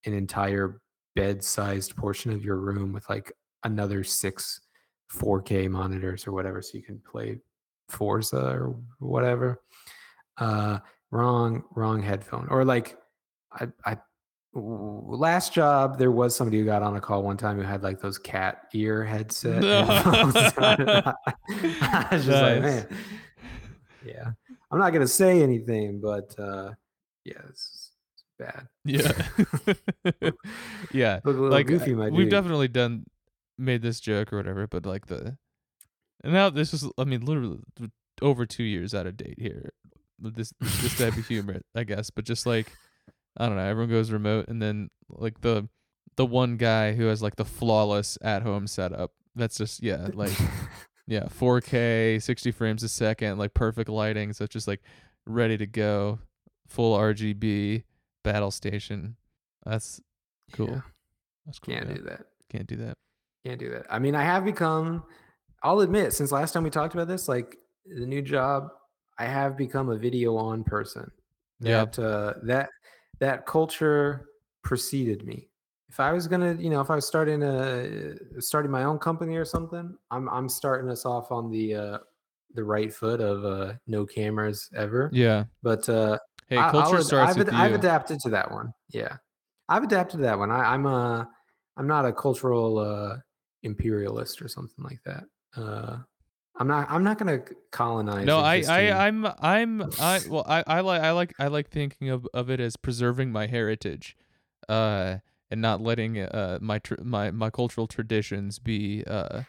an 0.06 0.14
entire 0.14 0.82
bed-sized 1.16 1.96
portion 1.96 2.32
of 2.32 2.44
your 2.44 2.58
room 2.58 2.92
with 2.94 3.10
like 3.10 3.32
another 3.64 4.04
six 4.04 4.62
4K 5.14 5.70
monitors 5.70 6.28
or 6.28 6.32
whatever, 6.34 6.62
so 6.62 6.78
you 6.78 6.84
can 6.84 7.00
play 7.10 7.40
Forza 7.90 8.38
or 8.38 8.76
whatever. 9.00 9.62
Uh, 10.38 10.80
wrong, 11.12 11.64
wrong 11.76 12.02
headphone. 12.02 12.48
Or 12.50 12.66
like, 12.66 12.98
I, 13.54 13.68
I 13.86 13.98
last 14.56 15.54
job 15.54 15.98
there 15.98 16.12
was 16.12 16.36
somebody 16.36 16.60
who 16.60 16.66
got 16.66 16.82
on 16.82 16.96
a 16.96 17.02
call 17.02 17.24
one 17.24 17.38
time 17.38 17.58
who 17.58 17.64
had 17.64 17.84
like 17.84 18.00
those 18.00 18.18
cat 18.18 18.68
ear 18.74 19.04
headset. 19.04 19.64
I 19.66 20.24
was 22.12 22.26
just 22.26 22.42
like, 22.42 22.62
man, 22.62 22.88
yeah. 24.06 24.32
I'm 24.72 24.80
not 24.80 24.92
gonna 24.92 25.08
say 25.08 25.42
anything, 25.42 26.00
but 26.00 26.34
uh, 26.40 26.72
yeah, 27.26 27.42
it's 27.50 27.92
bad. 28.40 28.68
Yeah. 28.84 29.12
yeah. 30.92 31.20
Look 31.24 31.38
a 31.38 31.40
little 31.40 31.50
Like 31.50 31.68
goofy, 31.68 31.94
we've 31.94 32.14
dude. 32.14 32.30
definitely 32.30 32.68
done 32.68 33.06
made 33.58 33.82
this 33.82 34.00
joke 34.00 34.34
or 34.34 34.38
whatever, 34.38 34.68
but 34.68 34.86
like 34.86 35.08
the 35.08 35.38
and 36.24 36.34
now 36.34 36.50
this 36.50 36.74
is 36.74 36.90
I 36.98 37.04
mean 37.04 37.26
literally 37.26 37.60
over 38.22 38.46
2 38.46 38.64
years 38.64 38.94
out 38.94 39.08
of 39.08 39.18
date 39.18 39.40
here. 39.40 39.72
This 40.20 40.54
this 40.62 40.98
type 40.98 41.18
of 41.18 41.28
humor, 41.28 41.62
I 41.76 41.84
guess, 41.84 42.10
but 42.10 42.24
just 42.24 42.46
like 42.46 42.72
I 43.38 43.48
don't 43.48 43.56
know, 43.56 43.64
everyone 43.64 43.90
goes 43.90 44.12
remote 44.12 44.48
and 44.48 44.62
then 44.62 44.90
like 45.10 45.42
the 45.42 45.68
the 46.16 46.26
one 46.26 46.58
guy 46.58 46.94
who 46.94 47.06
has 47.06 47.22
like 47.22 47.36
the 47.36 47.46
flawless 47.46 48.18
at 48.22 48.42
home 48.42 48.68
setup. 48.68 49.12
That's 49.36 49.58
just 49.58 49.84
yeah, 49.84 50.08
like 50.14 50.32
yeah, 51.08 51.24
4K, 51.24 52.22
60 52.22 52.52
frames 52.52 52.84
a 52.84 52.90
second, 52.90 53.38
like 53.38 53.54
perfect 53.54 53.90
lighting, 53.90 54.34
so 54.34 54.44
it's 54.44 54.54
just 54.54 54.68
like 54.68 54.82
ready 55.26 55.58
to 55.58 55.66
go, 55.66 56.20
full 56.68 56.98
RGB 56.98 57.84
battle 58.24 58.52
station. 58.52 59.16
That's 59.66 60.02
cool. 60.54 60.70
Yeah, 60.70 60.82
That's 61.46 61.60
cool. 61.60 61.74
can't 61.76 61.90
yeah. 61.90 61.96
do 61.96 62.02
that. 62.04 62.26
Can't 62.50 62.68
do 62.68 62.76
that. 62.78 62.98
Can't 63.46 63.60
do 63.60 63.72
that. 63.72 63.86
I 63.90 64.00
mean, 64.00 64.16
I 64.16 64.24
have 64.24 64.46
become. 64.46 65.04
I'll 65.64 65.80
admit, 65.80 66.14
since 66.14 66.32
last 66.32 66.52
time 66.52 66.64
we 66.64 66.70
talked 66.70 66.94
about 66.94 67.08
this, 67.08 67.28
like 67.28 67.58
the 67.86 68.06
new 68.06 68.22
job, 68.22 68.70
I 69.18 69.26
have 69.26 69.58
become 69.58 69.90
a 69.90 69.98
video 69.98 70.36
on 70.38 70.64
person. 70.64 71.12
Yeah. 71.60 71.86
That 71.86 72.00
uh, 72.00 72.34
that 72.44 72.70
that 73.20 73.46
culture 73.46 74.30
preceded 74.64 75.26
me. 75.26 75.50
If 75.90 76.00
I 76.00 76.12
was 76.12 76.28
gonna, 76.28 76.54
you 76.54 76.70
know, 76.70 76.82
if 76.82 76.90
I 76.90 76.96
was 76.96 77.08
starting 77.08 77.44
a 77.44 78.16
starting 78.42 78.72
my 78.72 78.84
own 78.84 78.98
company 78.98 79.36
or 79.38 79.46
something, 79.46 79.96
I'm 80.12 80.28
I'm 80.30 80.50
starting 80.50 80.90
us 80.90 81.06
off 81.06 81.32
on 81.32 81.50
the 81.52 81.76
uh, 81.76 81.98
the 82.54 82.64
right 82.64 82.94
foot 82.94 83.22
of 83.22 83.46
uh, 83.46 83.74
no 83.88 84.06
cameras 84.06 84.70
ever. 84.76 85.10
Yeah. 85.14 85.46
But 85.62 85.88
uh, 85.88 86.18
Hey, 86.48 86.58
culture 86.58 86.98
I'll 86.98 87.04
starts 87.04 87.32
I've, 87.32 87.38
with 87.38 87.48
ad- 87.50 87.54
you. 87.54 87.60
I've 87.60 87.74
adapted 87.74 88.20
to 88.22 88.30
that 88.30 88.52
one. 88.52 88.74
Yeah, 88.90 89.18
I've 89.68 89.84
adapted 89.84 90.20
to 90.20 90.24
that 90.24 90.38
one. 90.38 90.52
I, 90.52 90.74
I'm 90.74 90.86
a 90.86 91.28
I'm 91.78 91.88
not 91.88 92.06
a 92.06 92.14
cultural 92.14 92.78
uh, 92.80 93.18
imperialist 93.64 94.42
or 94.42 94.48
something 94.48 94.84
like 94.84 95.00
that. 95.06 95.24
Uh, 95.56 95.98
I'm 96.58 96.68
not 96.68 96.90
I'm 96.90 97.04
not 97.04 97.18
gonna 97.18 97.42
colonize. 97.72 98.26
no, 98.26 98.40
I, 98.40 98.64
I, 98.68 99.08
I'm, 99.08 99.26
I'm, 99.26 99.82
I, 100.00 100.22
well, 100.30 100.46
I, 100.48 100.64
I 100.66 100.80
like, 100.80 101.02
I 101.02 101.12
like, 101.12 101.34
I 101.38 101.48
like 101.48 101.70
thinking 101.70 102.10
of, 102.10 102.26
of 102.34 102.50
it 102.50 102.60
as 102.62 102.78
preserving 102.78 103.32
my 103.32 103.48
heritage, 103.48 104.16
uh, 104.70 105.18
and 105.52 105.62
not 105.62 105.82
letting, 105.82 106.18
uh, 106.20 106.60
my, 106.62 106.80
tr- 106.80 107.02
my, 107.04 107.30
my 107.32 107.50
cultural 107.50 107.88
traditions 107.88 108.60
be, 108.60 109.04
uh, 109.06 109.42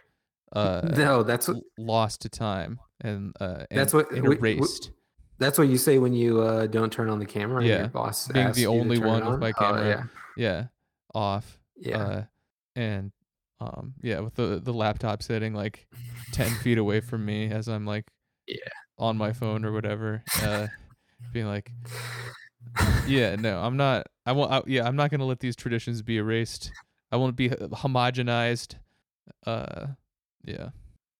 uh, 0.52 0.80
no. 0.96 1.22
That's 1.22 1.46
what 1.48 1.58
lost 1.78 2.22
to 2.22 2.28
time 2.28 2.80
and, 3.00 3.34
uh, 3.40 3.64
and, 3.70 3.78
That's 3.78 3.92
what 3.94 4.10
and 4.10 4.22
we- 4.22 4.36
we- 4.36 4.36
erased. 4.54 4.90
that's 5.38 5.58
what 5.58 5.68
you 5.68 5.78
say 5.78 5.98
when 5.98 6.12
you 6.12 6.40
uh, 6.42 6.66
don't 6.66 6.92
turn 6.92 7.08
on 7.08 7.18
the 7.20 7.26
camera. 7.26 7.58
and 7.58 7.66
Yeah, 7.68 7.78
your 7.78 7.88
boss 7.88 8.26
being 8.28 8.46
the 8.48 8.62
to 8.62 8.66
only 8.66 8.98
one 8.98 9.20
with 9.24 9.34
on? 9.34 9.40
my 9.40 9.50
Oh, 9.50 9.52
camera. 9.60 9.86
yeah, 9.88 10.02
yeah, 10.36 10.64
off. 11.14 11.58
yeah. 11.76 11.98
Uh, 11.98 12.24
and, 12.74 13.12
um, 13.60 13.94
yeah, 14.02 14.20
with 14.20 14.34
the 14.34 14.60
the 14.62 14.72
laptop 14.72 15.22
sitting 15.22 15.54
like 15.54 15.86
ten 16.32 16.50
feet 16.62 16.78
away 16.78 17.00
from 17.00 17.24
me 17.24 17.50
as 17.50 17.68
I'm 17.68 17.86
like, 17.86 18.04
Yeah. 18.46 18.56
on 18.98 19.16
my 19.16 19.32
phone 19.32 19.64
or 19.64 19.72
whatever, 19.72 20.22
uh, 20.42 20.66
being 21.32 21.46
like, 21.46 21.70
yeah, 23.06 23.36
no, 23.36 23.60
I'm 23.60 23.76
not. 23.76 24.06
I 24.26 24.32
won't. 24.32 24.52
I, 24.52 24.62
yeah, 24.66 24.86
I'm 24.86 24.96
not 24.96 25.10
gonna 25.10 25.24
let 25.26 25.40
these 25.40 25.56
traditions 25.56 26.02
be 26.02 26.16
erased. 26.18 26.70
I 27.12 27.16
won't 27.16 27.36
be 27.36 27.48
homogenized. 27.50 28.74
Uh, 29.46 29.86
yeah, 30.44 30.70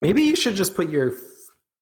Maybe 0.03 0.23
you 0.23 0.37
should 0.37 0.55
just 0.57 0.75
put 0.75 0.91
your 0.91 1.13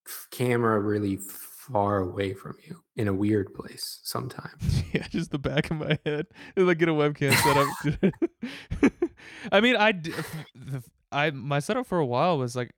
f- 0.06 0.26
camera 0.30 0.78
really 0.80 1.16
far 1.16 1.98
away 1.98 2.34
from 2.34 2.56
you 2.66 2.80
in 2.96 3.08
a 3.08 3.12
weird 3.14 3.52
place 3.54 4.00
sometime. 4.04 4.52
yeah, 4.92 5.06
just 5.08 5.30
the 5.30 5.38
back 5.38 5.70
of 5.70 5.78
my 5.78 5.98
head. 6.06 6.26
Like 6.56 6.78
get 6.78 6.88
a 6.88 6.92
webcam 6.92 7.32
set 7.42 8.12
up. 8.12 8.92
I 9.52 9.60
mean, 9.60 9.76
I, 9.76 9.92
d- 9.92 10.12
f- 10.16 10.44
the- 10.54 10.82
I 11.12 11.30
my 11.30 11.58
setup 11.60 11.86
for 11.86 11.98
a 11.98 12.06
while 12.06 12.38
was 12.38 12.56
like, 12.56 12.70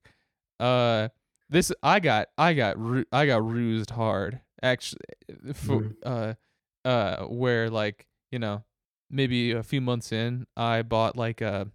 uh, 0.60 1.08
this 1.48 1.72
I 1.82 2.00
got 2.00 2.28
I 2.38 2.54
got 2.54 2.76
I 3.12 3.26
got 3.26 3.44
rused 3.48 3.90
hard 3.90 4.40
actually 4.62 5.00
for 5.54 5.80
Mhm. 5.82 5.94
uh 6.04 6.34
uh 6.88 7.24
where 7.26 7.68
like 7.70 8.06
you 8.32 8.38
know 8.38 8.64
maybe 9.10 9.52
a 9.52 9.62
few 9.62 9.80
months 9.80 10.12
in 10.12 10.46
I 10.56 10.82
bought 10.82 11.16
like 11.16 11.40
a 11.40 11.68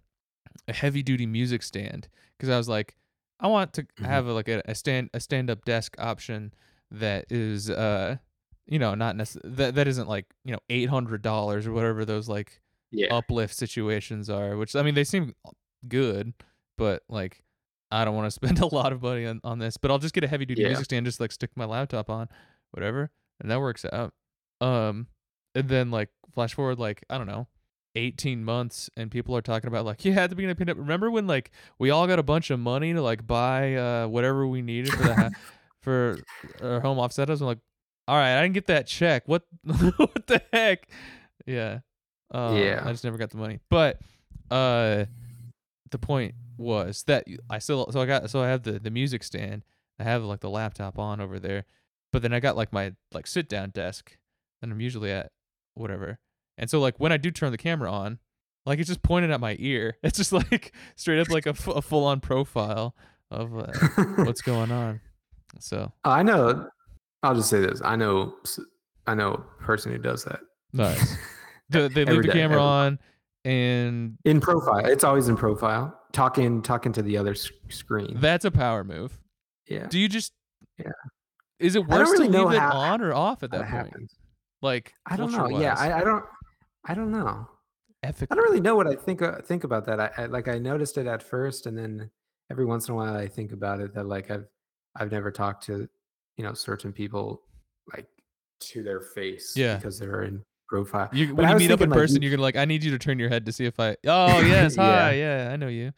a 0.68 0.72
heavy 0.72 1.02
duty 1.02 1.26
music 1.26 1.62
stand 1.62 2.08
because 2.36 2.48
I 2.50 2.56
was 2.58 2.68
like 2.68 2.96
I 3.40 3.46
want 3.48 3.72
to 3.74 3.82
Mhm. 3.84 4.04
have 4.06 4.26
a, 4.26 4.32
like 4.32 4.48
a, 4.48 4.62
a 4.66 4.74
stand 4.74 5.10
a 5.14 5.20
stand 5.20 5.50
up 5.50 5.64
desk 5.64 5.94
option 5.98 6.52
that 6.90 7.26
is 7.30 7.70
uh 7.70 8.16
you 8.66 8.78
know 8.78 8.94
not 8.94 9.16
necess- 9.16 9.40
that 9.44 9.74
that 9.74 9.88
isn't 9.88 10.08
like 10.08 10.26
you 10.44 10.52
know 10.52 10.60
eight 10.70 10.88
hundred 10.90 11.22
dollars 11.22 11.66
or 11.66 11.72
whatever 11.72 12.04
those 12.04 12.28
like 12.28 12.60
Yeah. 12.92 13.14
uplift 13.14 13.54
situations 13.56 14.28
are 14.30 14.56
which 14.56 14.76
I 14.76 14.82
mean 14.82 14.94
they 14.94 15.04
seem 15.04 15.34
good 15.88 16.34
but 16.78 17.02
like 17.08 17.42
I 17.90 18.04
don't 18.04 18.14
want 18.14 18.26
to 18.26 18.30
spend 18.40 18.58
a 18.60 18.66
lot 18.66 18.92
of 18.92 19.02
money 19.02 19.26
on, 19.26 19.40
on 19.44 19.58
this 19.58 19.76
but 19.76 19.90
I'll 19.90 19.98
just 19.98 20.14
get 20.14 20.24
a 20.24 20.28
heavy 20.28 20.44
duty 20.46 20.62
Yeah. 20.62 20.68
music 20.68 20.84
stand 20.86 21.06
just 21.06 21.20
like 21.20 21.32
stick 21.32 21.50
my 21.56 21.64
laptop 21.64 22.10
on 22.10 22.28
whatever 22.72 23.10
and 23.40 23.50
that 23.50 23.60
works 23.60 23.84
out. 23.92 24.12
Um 24.60 25.06
and 25.54 25.68
then 25.68 25.90
like 25.90 26.10
flash 26.34 26.54
forward 26.54 26.78
like 26.78 27.04
I 27.10 27.18
don't 27.18 27.26
know 27.26 27.48
18 27.94 28.42
months 28.42 28.88
and 28.96 29.10
people 29.10 29.36
are 29.36 29.42
talking 29.42 29.68
about 29.68 29.84
like 29.84 30.02
yeah 30.04 30.14
at 30.22 30.30
the 30.30 30.36
beginning 30.36 30.52
of 30.52 30.56
the 30.56 30.60
pandemic 30.64 30.80
remember 30.80 31.10
when 31.10 31.26
like 31.26 31.50
we 31.78 31.90
all 31.90 32.06
got 32.06 32.18
a 32.18 32.22
bunch 32.22 32.50
of 32.50 32.58
money 32.58 32.94
to 32.94 33.02
like 33.02 33.26
buy 33.26 33.74
uh 33.74 34.06
whatever 34.08 34.46
we 34.46 34.62
needed 34.62 34.90
for 34.94 35.02
the 35.02 35.14
ha- 35.14 35.28
for 35.82 36.16
our 36.62 36.80
home 36.80 36.98
office 36.98 37.18
setups 37.18 37.40
i'm 37.42 37.46
like 37.48 37.58
all 38.08 38.16
right 38.16 38.38
i 38.38 38.42
didn't 38.42 38.54
get 38.54 38.66
that 38.68 38.86
check. 38.86 39.24
What 39.26 39.42
what 39.64 40.26
the 40.26 40.40
heck? 40.54 40.88
Yeah 41.46 41.80
uh, 42.32 42.54
Yeah. 42.58 42.82
i 42.84 42.90
just 42.92 43.04
never 43.04 43.18
got 43.18 43.30
the 43.30 43.36
money 43.36 43.60
but 43.68 44.00
uh 44.50 45.04
the 45.90 45.98
point 45.98 46.34
was 46.56 47.02
that 47.04 47.26
I 47.50 47.58
still 47.58 47.90
so 47.92 48.00
i 48.00 48.06
got 48.06 48.30
so 48.30 48.42
i 48.42 48.48
have 48.48 48.62
the 48.62 48.78
the 48.78 48.90
music 48.90 49.22
stand 49.24 49.64
i 49.98 50.04
have 50.04 50.22
like 50.24 50.40
the 50.40 50.50
laptop 50.50 50.98
on 50.98 51.20
over 51.20 51.38
there 51.38 51.64
but 52.12 52.22
then 52.22 52.32
i 52.32 52.40
got 52.40 52.56
like 52.56 52.72
my 52.72 52.92
like 53.12 53.26
sit 53.26 53.48
down 53.48 53.70
desk 53.70 54.16
that 54.60 54.70
i'm 54.70 54.80
usually 54.80 55.10
at 55.10 55.32
whatever 55.74 56.18
and 56.58 56.68
so 56.68 56.80
like 56.80 56.98
when 57.00 57.12
I 57.12 57.16
do 57.16 57.30
turn 57.30 57.50
the 57.50 57.56
camera 57.58 57.90
on, 57.90 58.18
like 58.66 58.78
it's 58.78 58.86
just 58.88 59.02
pointed 59.02 59.30
at 59.30 59.40
my 59.40 59.56
ear. 59.58 59.96
It's 60.02 60.18
just 60.18 60.32
like 60.32 60.74
straight 60.96 61.18
up 61.18 61.30
like 61.30 61.46
a, 61.46 61.50
f- 61.50 61.66
a 61.66 61.80
full 61.80 62.04
on 62.04 62.20
profile 62.20 62.94
of 63.30 63.56
uh, 63.56 63.72
what's 64.18 64.42
going 64.52 64.70
on. 64.70 65.00
So 65.60 65.92
I 66.04 66.22
know. 66.22 66.68
I'll 67.22 67.34
just 67.34 67.48
say 67.48 67.58
this. 67.60 67.80
I 67.82 67.96
know. 67.96 68.34
I 69.06 69.14
know 69.14 69.32
a 69.32 69.62
person 69.64 69.92
who 69.92 69.98
does 69.98 70.24
that. 70.24 70.40
nice. 70.74 71.16
The, 71.72 71.88
they 71.88 72.04
leave 72.04 72.22
the 72.22 72.28
day, 72.28 72.32
camera 72.34 72.56
every- 72.58 72.58
on 72.62 72.98
and 73.44 74.18
in 74.24 74.40
profile. 74.40 74.84
It's 74.86 75.04
always 75.04 75.28
in 75.28 75.36
profile. 75.36 75.98
Talking, 76.12 76.60
talking 76.62 76.92
to 76.92 77.02
the 77.02 77.16
other 77.16 77.34
screen. 77.34 78.16
that's 78.20 78.44
a 78.44 78.50
power 78.50 78.84
move. 78.84 79.18
yeah. 79.66 79.86
Do 79.86 79.98
you 79.98 80.08
just 80.08 80.32
Yeah. 80.78 80.92
Is 81.58 81.74
it 81.76 81.86
worse 81.86 82.10
really 82.10 82.28
to 82.28 82.44
leave 82.44 82.54
it 82.54 82.58
how- 82.60 82.76
on 82.76 83.00
or 83.00 83.14
off 83.14 83.42
at 83.42 83.50
that 83.52 83.58
that 83.62 83.70
point? 83.70 83.86
happens. 83.86 84.14
Like 84.60 84.92
I 85.06 85.16
don't 85.16 85.32
know. 85.32 85.48
Yeah, 85.48 85.74
I, 85.78 86.00
I 86.00 86.04
don't. 86.04 86.24
I 86.86 86.94
don't 86.94 87.10
know. 87.10 87.48
ethic- 88.02 88.28
I 88.30 88.34
don't 88.34 88.44
really 88.44 88.60
know 88.60 88.74
what 88.76 88.86
I 88.86 88.94
think 88.94 89.22
uh, 89.22 89.40
think 89.42 89.64
about 89.64 89.84
that. 89.86 89.98
I, 90.00 90.10
I 90.18 90.26
like 90.26 90.48
I 90.48 90.58
noticed 90.58 90.98
it 90.98 91.06
at 91.06 91.22
first, 91.22 91.66
and 91.66 91.76
then 91.78 92.10
every 92.50 92.64
once 92.64 92.88
in 92.88 92.92
a 92.94 92.96
while 92.96 93.16
I 93.16 93.26
think 93.26 93.52
about 93.52 93.80
it 93.80 93.94
that 93.94 94.06
like 94.06 94.30
I've 94.30 94.46
I've 94.96 95.10
never 95.10 95.30
talked 95.32 95.64
to 95.66 95.88
you 96.36 96.44
know 96.44 96.52
certain 96.52 96.92
people 96.92 97.42
like 97.92 98.06
to 98.60 98.82
their 98.82 99.00
face 99.00 99.54
Yeah. 99.56 99.76
because 99.76 99.98
they're 99.98 100.22
in 100.22 100.44
profile. 100.72 101.10
You, 101.12 101.34
when 101.34 101.48
you 101.50 101.56
meet 101.56 101.70
up 101.70 101.82
in 101.82 101.90
like, 101.90 101.98
person, 101.98 102.22
you- 102.22 102.28
you're 102.28 102.36
gonna 102.36 102.42
like, 102.42 102.56
I 102.56 102.64
need 102.64 102.82
you 102.82 102.90
to 102.92 102.98
turn 102.98 103.18
your 103.18 103.28
head 103.28 103.44
to 103.46 103.52
see 103.52 103.66
if 103.66 103.78
I. 103.78 103.96
Oh 104.06 104.40
yes, 104.40 104.76
Yeah. 104.76 104.82
hi, 104.82 105.12
yeah, 105.12 105.50
I 105.52 105.56
know 105.56 105.68
you. 105.68 105.92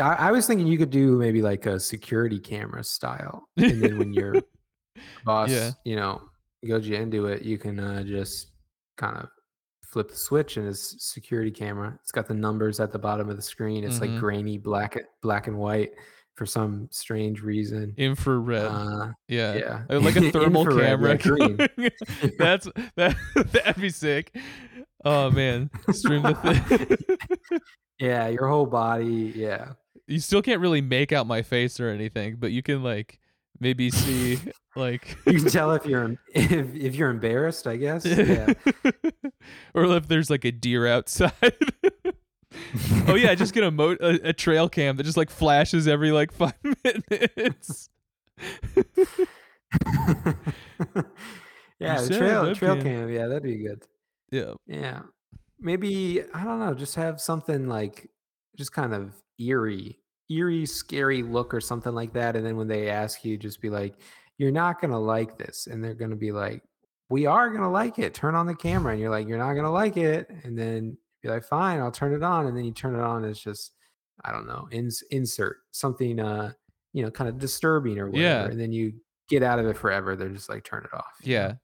i 0.00 0.30
was 0.30 0.46
thinking 0.46 0.66
you 0.66 0.78
could 0.78 0.90
do 0.90 1.16
maybe 1.16 1.42
like 1.42 1.66
a 1.66 1.78
security 1.80 2.38
camera 2.38 2.84
style, 2.84 3.48
and 3.56 3.82
then 3.82 3.98
when 3.98 4.12
your 4.12 4.34
boss, 5.24 5.50
Yeah. 5.50 5.70
you 5.84 5.96
know, 5.96 6.22
goes 6.66 6.86
you 6.86 6.96
into 6.96 7.26
it, 7.26 7.42
you 7.42 7.56
can 7.58 7.78
uh, 7.80 8.02
just 8.02 8.48
kind 8.96 9.16
of 9.16 9.28
flip 9.84 10.08
the 10.10 10.16
switch, 10.16 10.56
and 10.58 10.66
it's 10.68 10.96
security 11.12 11.50
camera. 11.50 11.98
It's 12.02 12.12
got 12.12 12.26
the 12.28 12.34
numbers 12.34 12.80
at 12.80 12.92
the 12.92 12.98
bottom 12.98 13.30
of 13.30 13.36
the 13.36 13.42
screen. 13.42 13.84
It's 13.84 13.98
Mhm. 13.98 14.00
like 14.12 14.20
grainy 14.20 14.58
black 14.58 14.98
black 15.22 15.46
and 15.46 15.56
white 15.56 15.92
for 16.36 16.46
some 16.46 16.88
strange 16.92 17.42
reason. 17.42 17.94
Infrared. 17.96 18.66
Uh, 18.66 19.12
yeah. 19.26 19.54
yeah, 19.88 19.98
like 19.98 20.16
a 20.16 20.30
thermal 20.32 20.66
camera. 20.66 21.18
That's 22.38 22.68
that. 22.96 23.16
That'd 23.34 23.80
be 23.80 23.90
sick. 23.90 24.36
Oh 25.04 25.30
man, 25.30 25.70
stream 25.90 26.22
the 26.22 26.34
thing. 26.34 27.60
yeah, 27.98 28.28
your 28.28 28.48
whole 28.48 28.66
body. 28.66 29.32
Yeah, 29.34 29.72
you 30.06 30.20
still 30.20 30.42
can't 30.42 30.60
really 30.60 30.82
make 30.82 31.12
out 31.12 31.26
my 31.26 31.42
face 31.42 31.80
or 31.80 31.88
anything, 31.88 32.36
but 32.38 32.52
you 32.52 32.62
can 32.62 32.82
like 32.82 33.18
maybe 33.58 33.90
see 33.90 34.38
like. 34.76 35.16
you 35.26 35.40
can 35.40 35.50
tell 35.50 35.72
if 35.72 35.86
you're 35.86 36.16
if, 36.34 36.74
if 36.74 36.94
you're 36.94 37.10
embarrassed. 37.10 37.66
I 37.66 37.76
guess. 37.76 38.04
Yeah. 38.04 38.52
or 39.74 39.84
if 39.96 40.06
there's 40.06 40.28
like 40.28 40.44
a 40.44 40.52
deer 40.52 40.86
outside. 40.86 41.32
oh 43.08 43.14
yeah, 43.14 43.34
just 43.34 43.54
get 43.54 43.64
a, 43.64 43.70
mo- 43.70 43.96
a 44.00 44.28
a 44.28 44.32
trail 44.32 44.68
cam 44.68 44.96
that 44.96 45.04
just 45.04 45.16
like 45.16 45.30
flashes 45.30 45.86
every 45.88 46.12
like 46.12 46.32
five 46.32 46.54
minutes. 46.84 47.88
yeah, 51.78 51.96
said 51.96 52.18
trail 52.18 52.54
trail 52.54 52.76
webcam. 52.76 52.82
cam. 52.82 53.10
Yeah, 53.10 53.26
that'd 53.26 53.42
be 53.42 53.56
good. 53.58 53.82
yeah. 54.30 54.54
Yeah, 54.66 55.00
maybe 55.60 56.22
I 56.34 56.44
don't 56.44 56.58
know. 56.60 56.74
Just 56.74 56.94
have 56.96 57.20
something 57.20 57.68
like 57.68 58.10
just 58.56 58.72
kind 58.72 58.94
of 58.94 59.12
eerie, 59.38 59.98
eerie, 60.30 60.66
scary 60.66 61.22
look 61.22 61.52
or 61.52 61.60
something 61.60 61.94
like 61.94 62.12
that. 62.14 62.36
And 62.36 62.44
then 62.46 62.56
when 62.56 62.68
they 62.68 62.88
ask 62.88 63.24
you, 63.24 63.36
just 63.36 63.60
be 63.60 63.70
like, 63.70 63.94
"You're 64.38 64.52
not 64.52 64.80
gonna 64.80 65.00
like 65.00 65.36
this," 65.38 65.66
and 65.66 65.82
they're 65.82 65.94
gonna 65.94 66.16
be 66.16 66.32
like, 66.32 66.62
"We 67.10 67.26
are 67.26 67.50
gonna 67.50 67.70
like 67.70 67.98
it. 67.98 68.14
Turn 68.14 68.34
on 68.34 68.46
the 68.46 68.54
camera." 68.54 68.92
And 68.92 69.00
you're 69.00 69.10
like, 69.10 69.28
"You're 69.28 69.38
not 69.38 69.54
gonna 69.54 69.72
like 69.72 69.96
it," 69.96 70.30
and 70.44 70.58
then 70.58 70.96
Be 71.26 71.32
like, 71.32 71.44
fine, 71.44 71.80
I'll 71.80 71.90
turn 71.92 72.12
it 72.14 72.22
on, 72.22 72.46
and 72.46 72.56
then 72.56 72.64
you 72.64 72.72
turn 72.72 72.94
it 72.94 73.00
on. 73.00 73.22
And 73.22 73.30
it's 73.30 73.40
just, 73.42 73.72
I 74.24 74.32
don't 74.32 74.46
know, 74.46 74.68
ins- 74.70 75.02
insert 75.10 75.58
something, 75.72 76.18
uh, 76.20 76.52
you 76.92 77.02
know, 77.02 77.10
kind 77.10 77.28
of 77.28 77.38
disturbing 77.38 77.98
or 77.98 78.06
whatever, 78.10 78.22
Yeah. 78.22 78.44
and 78.50 78.58
then 78.60 78.72
you 78.72 78.94
get 79.28 79.42
out 79.42 79.58
of 79.58 79.66
it 79.66 79.76
forever. 79.76 80.16
They're 80.16 80.28
just 80.30 80.48
like, 80.48 80.64
turn 80.64 80.84
it 80.84 80.94
off. 80.96 81.12
Yeah. 81.22 81.54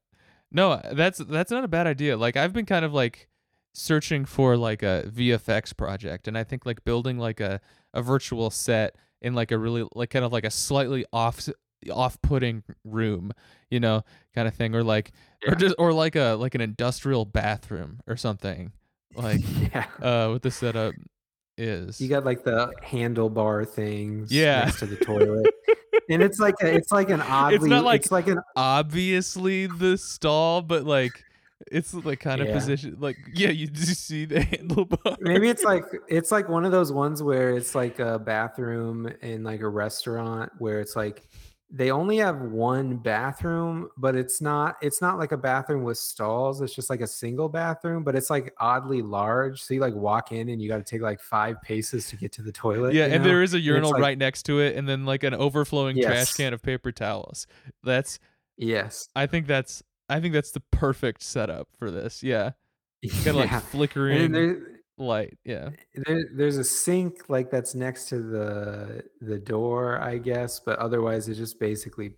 No, 0.51 0.81
that's 0.92 1.18
that's 1.18 1.51
not 1.51 1.64
a 1.64 1.68
bad 1.68 1.87
idea. 1.87 2.14
Like 2.16 2.37
I've 2.37 2.53
been 2.53 2.66
kind 2.66 2.85
of 2.85 2.92
like 2.92 3.29
searching 3.72 4.27
for 4.27 4.55
like 4.55 4.83
a 4.83 5.05
VFX 5.09 5.75
project 5.75 6.29
and 6.29 6.37
I 6.37 6.44
think 6.44 6.66
like 6.66 6.85
building 6.85 7.16
like 7.18 7.40
a 7.40 7.59
a 7.94 8.03
virtual 8.03 8.51
set 8.51 8.96
in 9.22 9.35
like 9.35 9.51
a 9.51 9.57
really 9.57 9.87
like 9.94 10.11
kind 10.11 10.27
of 10.27 10.31
like 10.33 10.44
a 10.44 10.51
slightly 10.51 11.07
off 11.11 11.48
off-putting 11.90 12.62
room, 12.85 13.33
you 13.70 13.81
know, 13.81 14.05
kind 14.35 14.46
of 14.46 14.55
thing 14.55 14.75
or 14.75 14.83
like 14.85 15.12
Yeah. 15.42 15.53
or 15.53 15.55
just 15.55 15.75
or 15.79 15.92
like 15.92 16.16
a 16.16 16.35
like 16.38 16.55
an 16.55 16.61
industrial 16.61 17.25
bathroom 17.25 18.01
or 18.07 18.16
something. 18.16 18.72
Like 19.14 19.40
yeah. 19.75 19.87
uh 20.01 20.29
what 20.31 20.42
the 20.42 20.51
setup 20.51 20.94
is. 21.59 22.01
You 22.01 22.09
got 22.09 22.25
like 22.25 22.44
the 22.44 22.72
handlebar 22.85 23.68
things 23.68 24.33
Yeah. 24.33 24.64
next 24.64 24.79
to 24.81 24.87
the 24.87 24.96
toilet. 24.96 25.46
and 26.11 26.22
it's 26.22 26.38
like 26.38 26.55
a, 26.62 26.75
it's 26.75 26.90
like 26.90 27.11
an 27.11 27.20
oddly 27.20 27.57
it's, 27.57 27.64
not 27.66 27.85
like- 27.85 28.01
it's 28.03 28.11
like 28.11 28.27
an 28.27 28.40
obviously 28.57 29.66
the 29.66 29.96
stall, 29.98 30.62
but 30.62 30.85
like 30.85 31.22
it's 31.70 31.94
like 31.94 32.18
kind 32.20 32.40
of 32.40 32.48
Yeah. 32.48 32.55
position 32.55 32.96
like 32.98 33.16
yeah, 33.35 33.51
you 33.51 33.66
just 33.68 34.07
see 34.07 34.25
the 34.25 34.40
handlebar. 34.40 35.16
maybe 35.20 35.48
it's 35.48 35.62
like 35.62 35.85
it's 36.09 36.33
like 36.33 36.48
one 36.48 36.64
of 36.64 36.72
those 36.72 36.90
ones 36.92 37.22
where 37.22 37.51
it's 37.57 37.75
like 37.75 37.98
a 38.01 38.18
bathroom 38.18 39.07
in 39.20 39.44
like 39.44 39.61
a 39.61 39.68
restaurant 39.68 40.51
where 40.59 40.81
it's 40.81 40.96
like 40.96 41.22
they 41.74 41.90
only 41.90 42.18
have 42.18 42.38
one 42.42 42.98
bathroom 42.98 43.88
but 43.96 44.14
it's 44.14 44.42
not 44.42 44.76
it's 44.82 45.00
not 45.00 45.18
like 45.18 45.32
a 45.32 45.37
bathroom 45.38 45.82
with 45.82 45.96
stalls 45.96 46.61
it's 46.61 46.74
just 46.74 46.90
like 46.90 47.00
a 47.00 47.06
single 47.06 47.48
bathroom 47.48 48.04
but 48.04 48.14
it's 48.14 48.28
like 48.28 48.52
oddly 48.61 49.00
large 49.00 49.62
so 49.62 49.72
you 49.72 49.80
like 49.80 49.94
walk 49.94 50.32
in 50.32 50.50
and 50.50 50.61
you 50.61 50.68
got 50.68 50.76
to 50.76 50.85
take 50.85 51.00
like 51.00 51.18
five 51.18 51.56
paces 51.62 52.06
to 52.08 52.16
get 52.16 52.30
to 52.30 52.42
the 52.42 52.52
toilet 52.52 52.92
Yeah, 52.92 53.04
and 53.06 53.22
know? 53.22 53.30
there 53.30 53.42
is 53.42 53.54
a 53.54 53.58
urinal 53.61 53.92
like- 53.92 54.02
right 54.02 54.18
next 54.18 54.42
to 54.44 54.61
it, 54.61 54.76
and 54.76 54.87
then 54.87 55.06
like 55.06 55.24
an 55.24 55.32
overflowing 55.32 56.00
trash 56.00 56.35
can 56.35 56.52
of 56.52 56.62
paper 56.62 56.92
towels. 56.92 57.46
That's 57.82 58.18
yes 58.58 59.08
I 59.16 59.26
think 59.26 59.46
that's 59.46 59.82
I 60.11 60.20
think 60.20 60.35
that's 60.35 60.50
the 60.50 60.61
perfect 60.61 61.22
setup 61.22 61.68
for 61.78 61.90
this. 61.90 62.22
Yeah, 62.22 62.50
kind 63.24 63.28
of 63.28 63.37
like 63.37 63.62
flickering 63.62 64.35
light. 65.03 65.37
Yeah, 65.45 65.71
eh, 65.97 66.03
there, 66.07 66.25
there's 66.35 66.57
a 66.57 66.65
sink 66.65 67.25
like 67.29 67.51
that's 67.51 67.75
next 67.75 68.09
to 68.09 68.23
the 68.23 69.03
the 69.21 69.38
door 69.38 70.01
i 70.01 70.19
guess 70.19 70.61
but 70.61 70.79
otherwise 70.79 71.29
it's 71.29 71.38
just 71.38 71.59
basically 71.61 72.12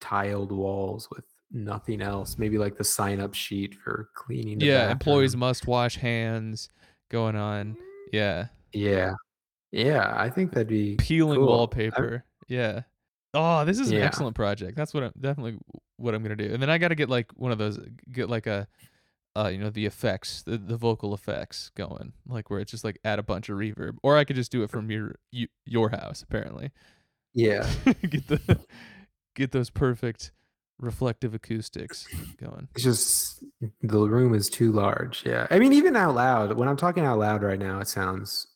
tiled 0.00 0.50
walls 0.52 1.08
with 1.14 1.24
nothing 1.52 2.00
else 2.00 2.38
maybe 2.38 2.58
like 2.58 2.76
the 2.76 2.84
sign 2.84 3.20
up 3.20 3.34
sheet 3.34 3.74
for 3.74 4.08
cleaning 4.14 4.58
the 4.58 4.66
yeah. 4.66 4.90
Employees 4.90 5.36
must 5.36 5.66
wash 5.66 5.96
hands. 5.96 6.68
Going 7.10 7.34
on. 7.36 7.76
Yeah, 8.12 8.46
yeah 8.72 9.14
yeah 9.72 10.14
i 10.16 10.28
think 10.28 10.52
that'd 10.52 10.66
be 10.68 10.96
peeling 10.96 11.38
cool. 11.38 11.48
I- 11.48 11.56
wallpaper. 11.56 12.24
Yeah. 12.48 12.82
Oh, 13.34 13.64
this 13.64 13.78
is 13.78 13.90
an 13.90 13.98
Yeah. 13.98 14.06
excellent 14.06 14.34
project. 14.34 14.76
That's 14.76 14.92
what 14.92 15.04
I'm 15.04 15.12
definitely 15.20 15.58
what 15.96 16.14
I'm 16.14 16.22
gonna 16.22 16.34
do. 16.36 16.52
And 16.52 16.60
then 16.60 16.70
I 16.70 16.78
got 16.78 16.88
to 16.88 16.94
get 16.96 17.08
like 17.08 17.30
one 17.36 17.52
of 17.52 17.58
those, 17.58 17.78
get 18.10 18.28
like 18.28 18.46
a, 18.48 18.66
uh, 19.36 19.48
you 19.52 19.58
know, 19.58 19.70
the 19.70 19.86
effects, 19.86 20.42
the, 20.42 20.58
the 20.58 20.76
vocal 20.76 21.14
effects 21.14 21.70
going, 21.76 22.12
like 22.26 22.50
where 22.50 22.60
it's 22.60 22.70
just 22.70 22.84
like 22.84 22.98
add 23.04 23.18
a 23.18 23.22
bunch 23.22 23.48
of 23.48 23.56
reverb, 23.58 23.96
or 24.02 24.16
I 24.16 24.24
could 24.24 24.36
just 24.36 24.50
do 24.52 24.62
it 24.62 24.70
from 24.70 24.90
your 24.90 25.16
you, 25.30 25.48
your 25.64 25.90
house. 25.90 26.22
Apparently, 26.22 26.70
yeah. 27.34 27.68
Get 28.08 28.26
the 28.28 28.58
get 29.36 29.52
those 29.52 29.70
perfect 29.70 30.32
reflective 30.80 31.34
acoustics 31.34 32.06
going. 32.40 32.66
it's 32.74 32.82
just 32.82 33.44
the 33.82 33.98
room 34.00 34.34
is 34.34 34.48
too 34.48 34.72
large 34.72 35.24
yeah. 35.26 35.46
I 35.50 35.58
mean 35.58 35.72
even 35.74 35.94
out 35.94 36.14
loud 36.14 36.56
when 36.56 36.68
i'm 36.68 36.76
talking 36.78 37.04
out 37.04 37.18
loud 37.18 37.42
right 37.42 37.58
now 37.58 37.80
it 37.80 37.86
sounds 37.88 38.46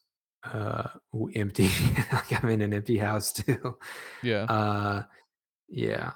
uh 0.52 0.88
empty. 1.37 1.68
Like 2.12 2.42
i'm 2.42 2.48
in 2.48 2.62
an 2.62 2.72
empty 2.74 2.96
house 2.98 3.30
too. 3.34 3.76
Yeah. 4.22 4.44
uh 4.44 5.02
yeah. 5.68 6.12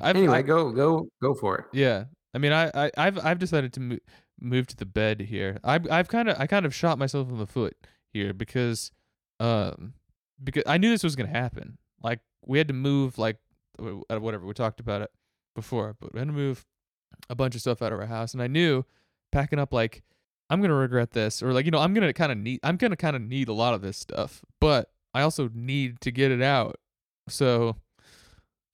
I've, 0.00 0.16
anyway 0.16 0.38
I- 0.38 0.42
go 0.42 0.70
go 0.70 1.08
go 1.22 1.34
for 1.34 1.58
it. 1.58 1.64
Yeah, 1.72 2.04
I 2.38 2.40
mean, 2.40 2.52
I, 2.52 2.70
I 2.72 2.90
I've 2.96 3.18
I've 3.18 3.38
decided 3.40 3.72
to 3.72 3.80
move 3.80 4.00
move 4.40 4.68
to 4.68 4.76
the 4.76 4.86
bed 4.86 5.22
here. 5.22 5.58
I've 5.64 5.90
I've 5.90 6.06
kind 6.06 6.28
of 6.28 6.38
I 6.38 6.46
kind 6.46 6.64
of 6.64 6.72
shot 6.72 6.96
myself 6.96 7.28
in 7.28 7.36
the 7.36 7.48
foot 7.48 7.76
here 8.12 8.32
because, 8.32 8.92
um, 9.40 9.94
because 10.42 10.62
I 10.64 10.78
knew 10.78 10.90
this 10.90 11.02
was 11.02 11.16
gonna 11.16 11.30
happen. 11.30 11.78
Like 12.00 12.20
we 12.46 12.58
had 12.58 12.68
to 12.68 12.74
move 12.74 13.18
like 13.18 13.38
whatever 13.80 14.46
we 14.46 14.54
talked 14.54 14.78
about 14.78 15.02
it 15.02 15.10
before, 15.56 15.96
but 16.00 16.14
we 16.14 16.20
had 16.20 16.28
to 16.28 16.32
move 16.32 16.64
a 17.28 17.34
bunch 17.34 17.56
of 17.56 17.60
stuff 17.60 17.82
out 17.82 17.92
of 17.92 17.98
our 17.98 18.06
house, 18.06 18.34
and 18.34 18.42
I 18.42 18.46
knew 18.46 18.84
packing 19.32 19.58
up 19.58 19.72
like 19.72 20.04
I'm 20.48 20.62
gonna 20.62 20.74
regret 20.74 21.10
this, 21.10 21.42
or 21.42 21.52
like 21.52 21.64
you 21.64 21.72
know 21.72 21.80
I'm 21.80 21.92
gonna 21.92 22.12
kind 22.12 22.30
of 22.30 22.38
need 22.38 22.60
I'm 22.62 22.76
gonna 22.76 22.94
kind 22.94 23.16
of 23.16 23.22
need 23.22 23.48
a 23.48 23.52
lot 23.52 23.74
of 23.74 23.82
this 23.82 23.96
stuff, 23.96 24.44
but 24.60 24.92
I 25.12 25.22
also 25.22 25.50
need 25.52 26.00
to 26.02 26.12
get 26.12 26.30
it 26.30 26.40
out. 26.40 26.78
So 27.28 27.74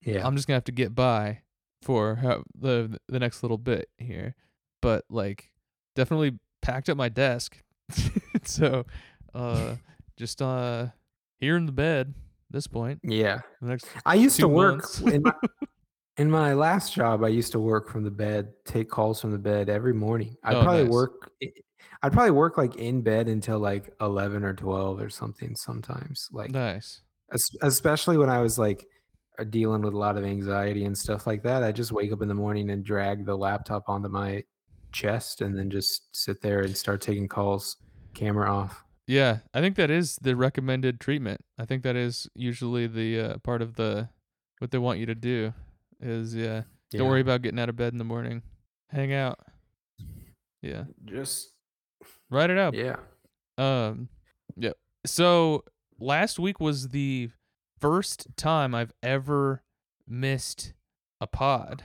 yeah 0.02 0.26
I'm 0.26 0.36
just 0.36 0.46
gonna 0.46 0.56
have 0.56 0.64
to 0.64 0.72
get 0.72 0.94
by 0.94 1.40
for 1.84 2.16
how, 2.16 2.42
the 2.58 2.98
the 3.08 3.18
next 3.20 3.42
little 3.42 3.58
bit 3.58 3.88
here, 3.98 4.34
but 4.80 5.04
like 5.10 5.50
definitely 5.94 6.38
packed 6.62 6.88
up 6.88 6.96
my 6.96 7.08
desk. 7.10 7.58
so, 8.44 8.84
uh, 9.34 9.76
just 10.16 10.40
uh 10.40 10.86
here 11.38 11.56
in 11.56 11.66
the 11.66 11.72
bed. 11.72 12.08
at 12.48 12.52
This 12.52 12.66
point, 12.66 13.00
yeah 13.02 13.40
the 13.60 13.68
next 13.68 13.86
I 14.06 14.14
used 14.14 14.40
to 14.40 14.48
work 14.48 14.84
in 15.06 15.22
my, 15.22 15.32
in 16.16 16.30
my 16.30 16.54
last 16.54 16.94
job. 16.94 17.22
I 17.22 17.28
used 17.28 17.52
to 17.52 17.60
work 17.60 17.90
from 17.90 18.02
the 18.04 18.10
bed, 18.10 18.48
take 18.64 18.88
calls 18.88 19.20
from 19.20 19.32
the 19.32 19.38
bed 19.38 19.68
every 19.68 19.92
morning. 19.92 20.36
I'd 20.42 20.56
Oh, 20.56 20.62
probably 20.62 20.84
nice. 20.84 20.92
work. 20.92 21.30
i- 21.42 21.52
I'd 22.02 22.12
probably 22.12 22.32
work 22.32 22.58
like 22.58 22.76
in 22.76 23.00
bed 23.02 23.28
until 23.28 23.58
like 23.58 23.90
eleven 24.00 24.44
or 24.44 24.52
twelve 24.54 25.00
or 25.00 25.08
something. 25.10 25.56
Sometimes, 25.56 26.28
like 26.32 26.50
nice. 26.50 27.00
especially 27.62 28.18
when 28.18 28.28
I 28.30 28.40
was 28.40 28.58
like 28.58 28.86
uh, 29.38 29.44
dealing 29.44 29.82
with 29.82 29.94
a 29.94 29.98
lot 29.98 30.16
of 30.16 30.24
anxiety 30.24 30.84
and 30.84 30.96
stuff 30.96 31.26
like 31.26 31.42
that. 31.42 31.62
I 31.62 31.72
just 31.72 31.92
wake 31.92 32.12
up 32.12 32.22
in 32.22 32.28
the 32.28 32.34
morning 32.34 32.70
and 32.70 32.84
drag 32.84 33.24
the 33.26 33.36
laptop 33.36 33.88
onto 33.88 34.08
my 34.08 34.44
chest 34.92 35.40
and 35.40 35.58
then 35.58 35.70
just 35.70 36.14
sit 36.14 36.40
there 36.40 36.60
and 36.60 36.76
start 36.76 37.00
taking 37.00 37.26
calls, 37.28 37.76
camera 38.14 38.50
off. 38.52 38.84
Yeah, 39.06 39.38
I 39.52 39.60
think 39.60 39.76
that 39.76 39.90
is 39.90 40.16
the 40.22 40.34
recommended 40.36 41.00
treatment. 41.00 41.40
I 41.58 41.66
think 41.66 41.82
that 41.82 41.96
is 41.96 42.28
usually 42.34 42.86
the 42.86 43.20
uh, 43.20 43.38
part 43.38 43.60
of 43.60 43.74
the 43.76 44.08
what 44.60 44.70
they 44.70 44.78
want 44.78 44.98
you 44.98 45.06
to 45.06 45.14
do 45.14 45.52
is 46.00 46.34
yeah. 46.34 46.62
Don't 46.90 47.02
Yeah. 47.02 47.08
worry 47.08 47.20
about 47.20 47.42
getting 47.42 47.58
out 47.58 47.68
of 47.68 47.76
bed 47.76 47.92
in 47.92 47.98
the 47.98 48.04
morning. 48.04 48.42
Hang 48.88 49.12
out. 49.12 49.40
Yeah. 50.62 50.84
Just 51.04 51.50
Write 52.30 52.50
it 52.50 52.58
out. 52.58 52.74
yeah. 52.74 52.96
Um, 53.58 54.08
yeah. 54.56 54.72
So 55.04 55.64
last 55.98 56.38
week 56.38 56.60
was 56.60 56.88
the 56.88 57.30
first 57.80 58.26
time 58.36 58.74
I've 58.74 58.92
ever 59.02 59.62
missed 60.06 60.72
a 61.20 61.26
pod. 61.26 61.84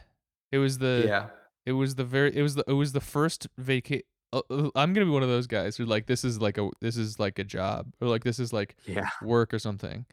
It 0.52 0.58
was 0.58 0.80
the 0.80 1.06
yeah. 1.08 1.28
it 1.66 1.74
was 1.74 1.96
the 1.96 2.04
very 2.04 2.36
it 2.36 2.42
was 2.42 2.56
the 2.56 2.64
it 2.68 2.74
was 2.74 2.92
the 2.94 3.02
first 3.02 3.48
vaca. 3.58 4.02
Uh, 4.32 4.42
uh, 4.50 4.70
I'm 4.76 4.94
gonna 4.94 5.06
be 5.06 5.12
one 5.12 5.24
of 5.24 5.30
those 5.30 5.48
guys 5.48 5.78
who 5.78 5.86
like 5.86 6.06
this 6.06 6.24
is 6.24 6.40
like 6.42 6.58
a 6.58 6.70
this 6.82 6.98
is 6.98 7.20
like 7.20 7.40
a 7.40 7.44
job 7.44 7.94
or 8.02 8.08
like 8.08 8.24
this 8.24 8.40
is 8.40 8.52
like 8.54 8.76
Yeah. 8.86 9.10
work 9.22 9.54
or 9.54 9.60
something. 9.60 10.06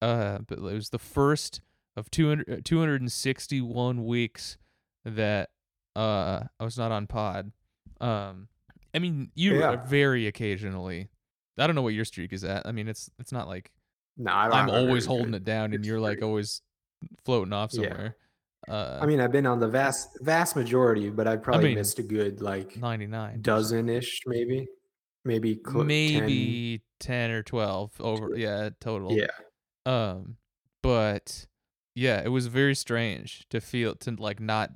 Uh, 0.00 0.38
but 0.46 0.58
it 0.58 0.62
was 0.62 0.90
the 0.90 0.98
first 0.98 1.60
of 1.96 2.10
200, 2.10 2.50
uh, 2.50 2.56
261 2.64 4.04
weeks 4.04 4.56
that 5.04 5.50
uh 5.96 6.44
I 6.58 6.64
was 6.64 6.78
not 6.78 6.90
on 6.92 7.06
pod. 7.06 7.52
Um, 8.00 8.48
I 8.94 8.98
mean, 8.98 9.30
you 9.34 9.58
Yeah. 9.60 9.76
very 9.76 10.26
occasionally. 10.26 11.08
I 11.58 11.66
don't 11.66 11.76
know 11.76 11.82
what 11.82 11.94
your 11.94 12.04
streak 12.06 12.32
is 12.32 12.44
at. 12.44 12.66
I 12.66 12.72
mean, 12.72 12.88
it's 12.88 13.10
it's 13.18 13.32
not 13.32 13.46
like 13.46 13.70
No, 14.16 14.32
I 14.32 14.44
don't 14.48 14.54
I'm 14.54 14.70
always 14.70 15.06
holding 15.06 15.32
good- 15.32 15.36
it 15.36 15.44
down 15.44 15.72
and 15.72 15.84
you're 15.84 16.00
like 16.00 16.22
always 16.22 16.62
floating 17.24 17.52
off 17.52 17.70
Yeah. 17.72 17.88
somewhere. 17.88 18.16
Uh, 18.68 18.98
I 19.02 19.06
mean, 19.06 19.20
I've 19.20 19.32
been 19.32 19.46
on 19.46 19.58
the 19.58 19.66
vast 19.68 20.18
vast 20.20 20.54
majority, 20.54 21.10
but 21.10 21.26
I've 21.26 21.42
probably 21.42 21.68
mean, 21.70 21.74
missed 21.78 21.98
a 21.98 22.02
good 22.04 22.40
like 22.40 22.76
99. 22.76 23.40
dozen 23.42 23.88
ish, 23.88 24.20
maybe, 24.26 24.68
maybe 25.24 25.56
10. 25.56 25.86
maybe 25.86 26.82
10 27.00 27.30
or 27.32 27.42
12 27.42 27.92
over 28.00 28.36
yeah 28.36 28.70
total 28.80 29.12
Yeah, 29.12 29.26
um 29.86 30.36
but 30.82 31.46
yeah 31.96 32.22
it 32.24 32.28
was 32.28 32.46
very 32.46 32.76
strange 32.76 33.44
to 33.50 33.60
feel 33.60 33.96
to 33.96 34.12
like 34.12 34.38
not 34.38 34.70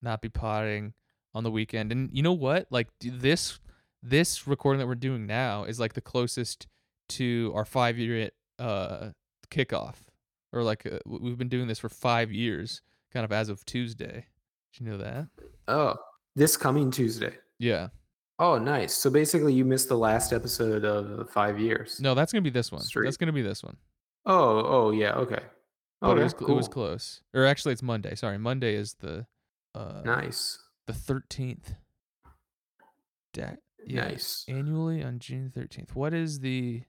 not 0.00 0.22
be 0.22 0.28
potting 0.28 0.94
on 1.34 1.42
the 1.42 1.50
weekend 1.50 1.90
and 1.90 2.08
you 2.12 2.22
know 2.22 2.32
what 2.32 2.66
like 2.70 2.86
this 3.00 3.58
this 4.02 4.46
recording 4.46 4.78
that 4.78 4.86
we're 4.86 4.94
doing 4.94 5.26
now 5.26 5.64
is 5.64 5.80
like 5.80 5.94
the 5.94 6.00
closest 6.00 6.68
to 7.08 7.50
our 7.56 7.64
five 7.64 7.98
year 7.98 8.30
uh 8.58 9.10
kickoff 9.50 9.96
or 10.52 10.62
like 10.62 10.86
uh, 10.86 10.98
we've 11.06 11.38
been 11.38 11.48
doing 11.48 11.66
this 11.68 11.78
for 11.78 11.88
five 11.88 12.30
years 12.32 12.82
kind 13.12 13.24
of 13.24 13.32
as 13.32 13.48
of 13.48 13.64
tuesday 13.64 14.26
did 14.72 14.80
you 14.84 14.90
know 14.90 14.98
that 14.98 15.26
Oh, 15.68 15.94
this 16.34 16.56
coming 16.56 16.90
Tuesday. 16.90 17.34
yeah 17.58 17.88
Oh, 18.38 18.58
nice. 18.58 18.92
So 18.96 19.08
basically, 19.10 19.52
you 19.52 19.64
missed 19.64 19.88
the 19.88 19.96
last 19.96 20.32
episode 20.32 20.84
of 20.84 21.16
the 21.18 21.24
five 21.26 21.60
years. 21.60 22.00
no 22.00 22.14
that's 22.14 22.32
gonna 22.32 22.42
be 22.42 22.50
this 22.50 22.72
one 22.72 22.80
Straight. 22.80 23.04
that's 23.04 23.16
gonna 23.18 23.32
be 23.32 23.42
this 23.42 23.62
one 23.62 23.76
Oh, 24.26 24.64
oh 24.64 24.90
yeah. 24.90 25.12
Okay. 25.14 25.38
but 26.00 26.10
Okay, 26.10 26.20
it 26.20 26.24
was 26.24 26.32
cl- 26.38 26.50
it 26.50 26.54
was 26.54 26.68
close 26.68 27.20
or 27.34 27.44
actually 27.46 27.72
it's 27.72 27.82
monday 27.82 28.14
sorry 28.16 28.38
monday 28.38 28.74
is 28.74 28.94
the 29.00 29.26
uh 29.74 30.00
Nice. 30.04 30.58
the 30.86 30.92
13th. 30.94 31.76
Da- 33.32 33.56
Yeah. 33.86 34.08
Nice. 34.08 34.44
Annually 34.48 35.02
on 35.02 35.18
June 35.18 35.50
thirteenth. 35.54 35.94
What 35.94 36.12
is 36.14 36.40
the? 36.40 36.82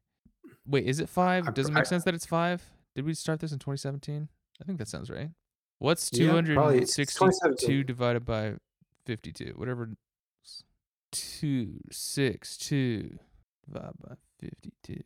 Wait, 0.66 0.86
is 0.86 1.00
it 1.00 1.10
five? 1.10 1.48
I 1.48 1.52
Does 1.52 1.68
it 1.70 1.74
make 1.74 1.82
I- 1.82 1.88
sense 1.88 2.04
that 2.06 2.14
it's 2.14 2.26
five? 2.26 2.64
Did 2.96 3.06
we 3.06 3.14
start 3.14 3.40
this 3.40 3.52
in 3.52 3.60
2017? 3.60 4.30
I 4.62 4.64
think 4.64 4.78
that 4.80 4.88
sounds 4.88 5.10
right. 5.10 5.30
What's 5.80 6.10
Yeah, 6.14 6.28
262 6.28 7.06
2017. 7.06 7.86
divided 7.86 8.26
by 8.26 8.56
52? 9.06 9.54
Whatever. 9.58 9.90
Two 11.12 11.80
six 11.92 12.58
two 12.58 13.20
divided 13.66 13.94
by 14.00 14.16
52. 14.40 15.04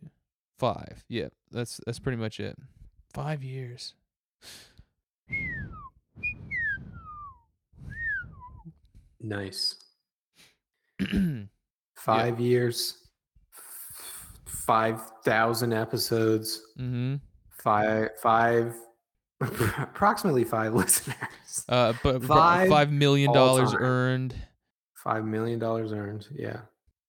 Five. 0.58 1.04
Yep. 1.10 1.34
That's 1.52 1.82
that's 1.86 2.00
pretty 2.00 2.17
much 2.17 2.39
it. 2.39 2.58
Five 3.13 3.43
years. 3.43 3.93
Nice. 9.22 9.76
Five 11.96 12.39
years, 12.39 12.98
five 14.67 15.01
thousand 15.23 15.73
episodes, 15.73 16.62
mm-hmm. 16.77 17.15
five 17.49 18.10
five, 18.21 18.75
approximately 19.41 20.43
five 20.43 20.73
listeners, 20.82 21.15
Uh, 21.69 21.93
but 22.03 22.23
Five 22.23 22.69
$5 22.69 22.91
million 22.91 23.36
earned. 23.36 24.36
five 25.03 25.25
million 25.25 25.58
dollars 25.58 25.91
earned. 25.93 26.27
Yeah. 26.36 26.60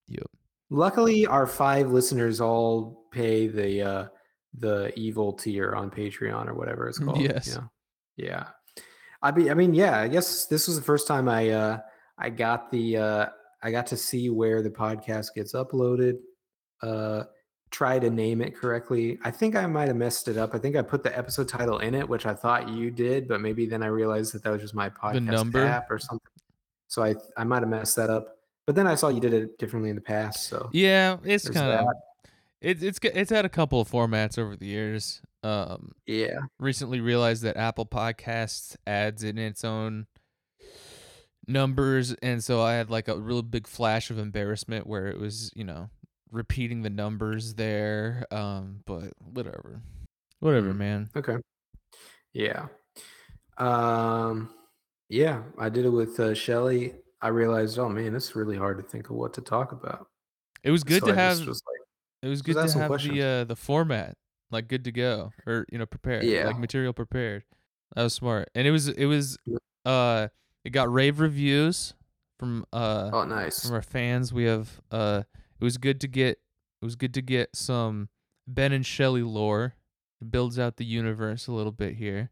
Yep. 0.08 0.26
Luckily, 0.70 1.26
our 1.26 1.46
five 1.46 1.90
listeners 1.90 2.40
all 2.40 3.06
pay 3.12 3.48
the 3.48 3.82
uh, 3.82 4.06
the 4.54 4.92
evil 4.96 5.32
tier 5.32 5.74
on 5.74 5.90
Patreon 5.90 6.46
or 6.48 6.54
whatever 6.54 6.88
it's 6.88 6.98
called. 7.04 7.20
Yes. 7.20 7.48
Yeah. 7.48 7.64
Yeah. 8.16 8.44
I 9.20 9.32
mean, 9.32 9.50
I 9.50 9.54
mean, 9.54 9.74
yeah. 9.74 9.98
I 9.98 10.06
guess 10.08 10.46
this 10.46 10.68
was 10.68 10.76
the 10.76 10.84
first 10.84 11.08
time 11.08 11.28
I 11.28 11.50
uh, 11.50 11.78
I 12.18 12.30
got 12.30 12.70
the 12.70 12.96
uh, 12.96 13.26
I 13.62 13.70
got 13.72 13.86
to 13.88 13.96
see 13.96 14.30
where 14.30 14.62
the 14.62 14.70
podcast 14.70 15.34
gets 15.34 15.54
uploaded. 15.54 16.18
Uh, 16.82 17.24
try 17.70 17.98
to 17.98 18.08
name 18.10 18.40
it 18.40 18.56
correctly. 18.56 19.18
I 19.24 19.30
think 19.30 19.54
I 19.56 19.66
might 19.66 19.88
have 19.88 19.96
messed 19.96 20.28
it 20.28 20.36
up. 20.36 20.54
I 20.54 20.58
think 20.58 20.76
I 20.76 20.82
put 20.82 21.02
the 21.02 21.16
episode 21.16 21.48
title 21.48 21.78
in 21.78 21.94
it, 21.94 22.08
which 22.08 22.26
I 22.26 22.34
thought 22.34 22.68
you 22.68 22.90
did, 22.90 23.28
but 23.28 23.40
maybe 23.40 23.66
then 23.66 23.82
I 23.82 23.86
realized 23.88 24.32
that 24.34 24.42
that 24.44 24.50
was 24.50 24.60
just 24.62 24.74
my 24.74 24.88
podcast 24.88 25.54
app 25.66 25.90
or 25.90 25.98
something. 25.98 26.32
So 26.88 27.02
I 27.02 27.14
I 27.36 27.44
might 27.44 27.60
have 27.60 27.68
messed 27.68 27.96
that 27.96 28.10
up. 28.10 28.38
But 28.66 28.74
then 28.74 28.86
I 28.86 28.94
saw 28.96 29.08
you 29.08 29.20
did 29.20 29.32
it 29.32 29.58
differently 29.58 29.88
in 29.90 29.96
the 29.96 30.02
past. 30.02 30.44
So 30.48 30.68
Yeah, 30.72 31.16
it's 31.24 31.48
kind 31.48 31.70
of 31.72 31.86
it, 32.60 32.82
it's 32.82 32.98
g- 32.98 33.08
it's 33.14 33.30
had 33.30 33.44
a 33.44 33.48
couple 33.48 33.80
of 33.80 33.90
formats 33.90 34.38
over 34.38 34.56
the 34.56 34.66
years. 34.66 35.22
Um, 35.42 35.92
Yeah. 36.06 36.38
recently 36.58 37.00
realized 37.00 37.42
that 37.44 37.56
Apple 37.56 37.86
Podcasts 37.86 38.76
adds 38.86 39.22
in 39.22 39.38
its 39.38 39.64
own 39.64 40.06
numbers, 41.46 42.14
and 42.22 42.42
so 42.42 42.60
I 42.60 42.74
had 42.74 42.90
like 42.90 43.08
a 43.08 43.18
real 43.18 43.42
big 43.42 43.66
flash 43.66 44.10
of 44.10 44.18
embarrassment 44.18 44.86
where 44.86 45.06
it 45.06 45.18
was 45.18 45.50
you 45.54 45.64
know 45.64 45.88
repeating 46.30 46.82
the 46.82 46.90
numbers 46.90 47.54
there. 47.54 48.24
Um, 48.30 48.82
but 48.86 49.12
whatever, 49.18 49.80
whatever, 50.40 50.72
Mm. 50.72 50.76
man. 50.76 51.10
Okay. 51.16 51.36
Yeah. 52.32 52.66
Um 53.56 54.50
yeah, 55.08 55.42
I 55.58 55.68
did 55.70 55.86
it 55.86 55.90
with 55.90 56.20
uh, 56.20 56.34
Shelly. 56.34 56.94
I 57.22 57.28
realized, 57.28 57.78
oh 57.78 57.88
man, 57.88 58.14
it's 58.14 58.36
really 58.36 58.56
hard 58.56 58.76
to 58.76 58.82
think 58.84 59.08
of 59.10 59.16
what 59.16 59.32
to 59.34 59.40
talk 59.40 59.72
about. 59.72 60.06
It 60.62 60.70
was 60.70 60.84
good 60.84 61.00
So 61.00 61.06
to 61.06 61.12
I 61.12 61.16
have. 61.16 61.38
was 61.46 61.62
like, 61.66 61.80
It 62.22 62.28
was 62.28 62.42
good 62.42 62.54
to 62.54 62.78
have 62.78 62.88
questions. 62.88 63.14
the 63.14 63.22
uh, 63.22 63.44
the 63.44 63.56
format 63.56 64.16
like 64.50 64.68
good 64.68 64.84
to 64.84 64.92
go 64.92 65.32
or 65.46 65.66
you 65.72 65.78
know 65.78 65.86
prepared 65.86 66.24
Yeah. 66.24 66.46
like 66.46 66.58
material 66.58 66.92
prepared. 66.92 67.44
That 67.96 68.02
was 68.02 68.14
smart, 68.14 68.50
and 68.54 68.66
it 68.66 68.70
was 68.70 68.88
it 68.88 69.06
was 69.06 69.38
uh 69.86 70.28
it 70.64 70.70
got 70.70 70.92
rave 70.92 71.20
reviews 71.20 71.94
from 72.38 72.66
uh 72.72 73.10
oh 73.12 73.24
nice. 73.24 73.62
from 73.62 73.72
our 73.74 73.82
fans. 73.82 74.32
We 74.32 74.44
have 74.44 74.68
uh 74.90 75.22
it 75.60 75.64
was 75.64 75.76
good 75.78 76.00
to 76.02 76.08
get 76.08 76.38
it 76.80 76.84
was 76.84 76.96
good 76.96 77.14
to 77.14 77.22
get 77.22 77.54
some 77.56 78.08
Ben 78.46 78.72
and 78.72 78.84
Shelley 78.86 79.22
lore. 79.22 79.74
It 80.20 80.30
builds 80.30 80.58
out 80.58 80.76
the 80.76 80.84
universe 80.84 81.46
a 81.48 81.52
little 81.52 81.72
bit 81.72 81.94
here. 81.94 82.30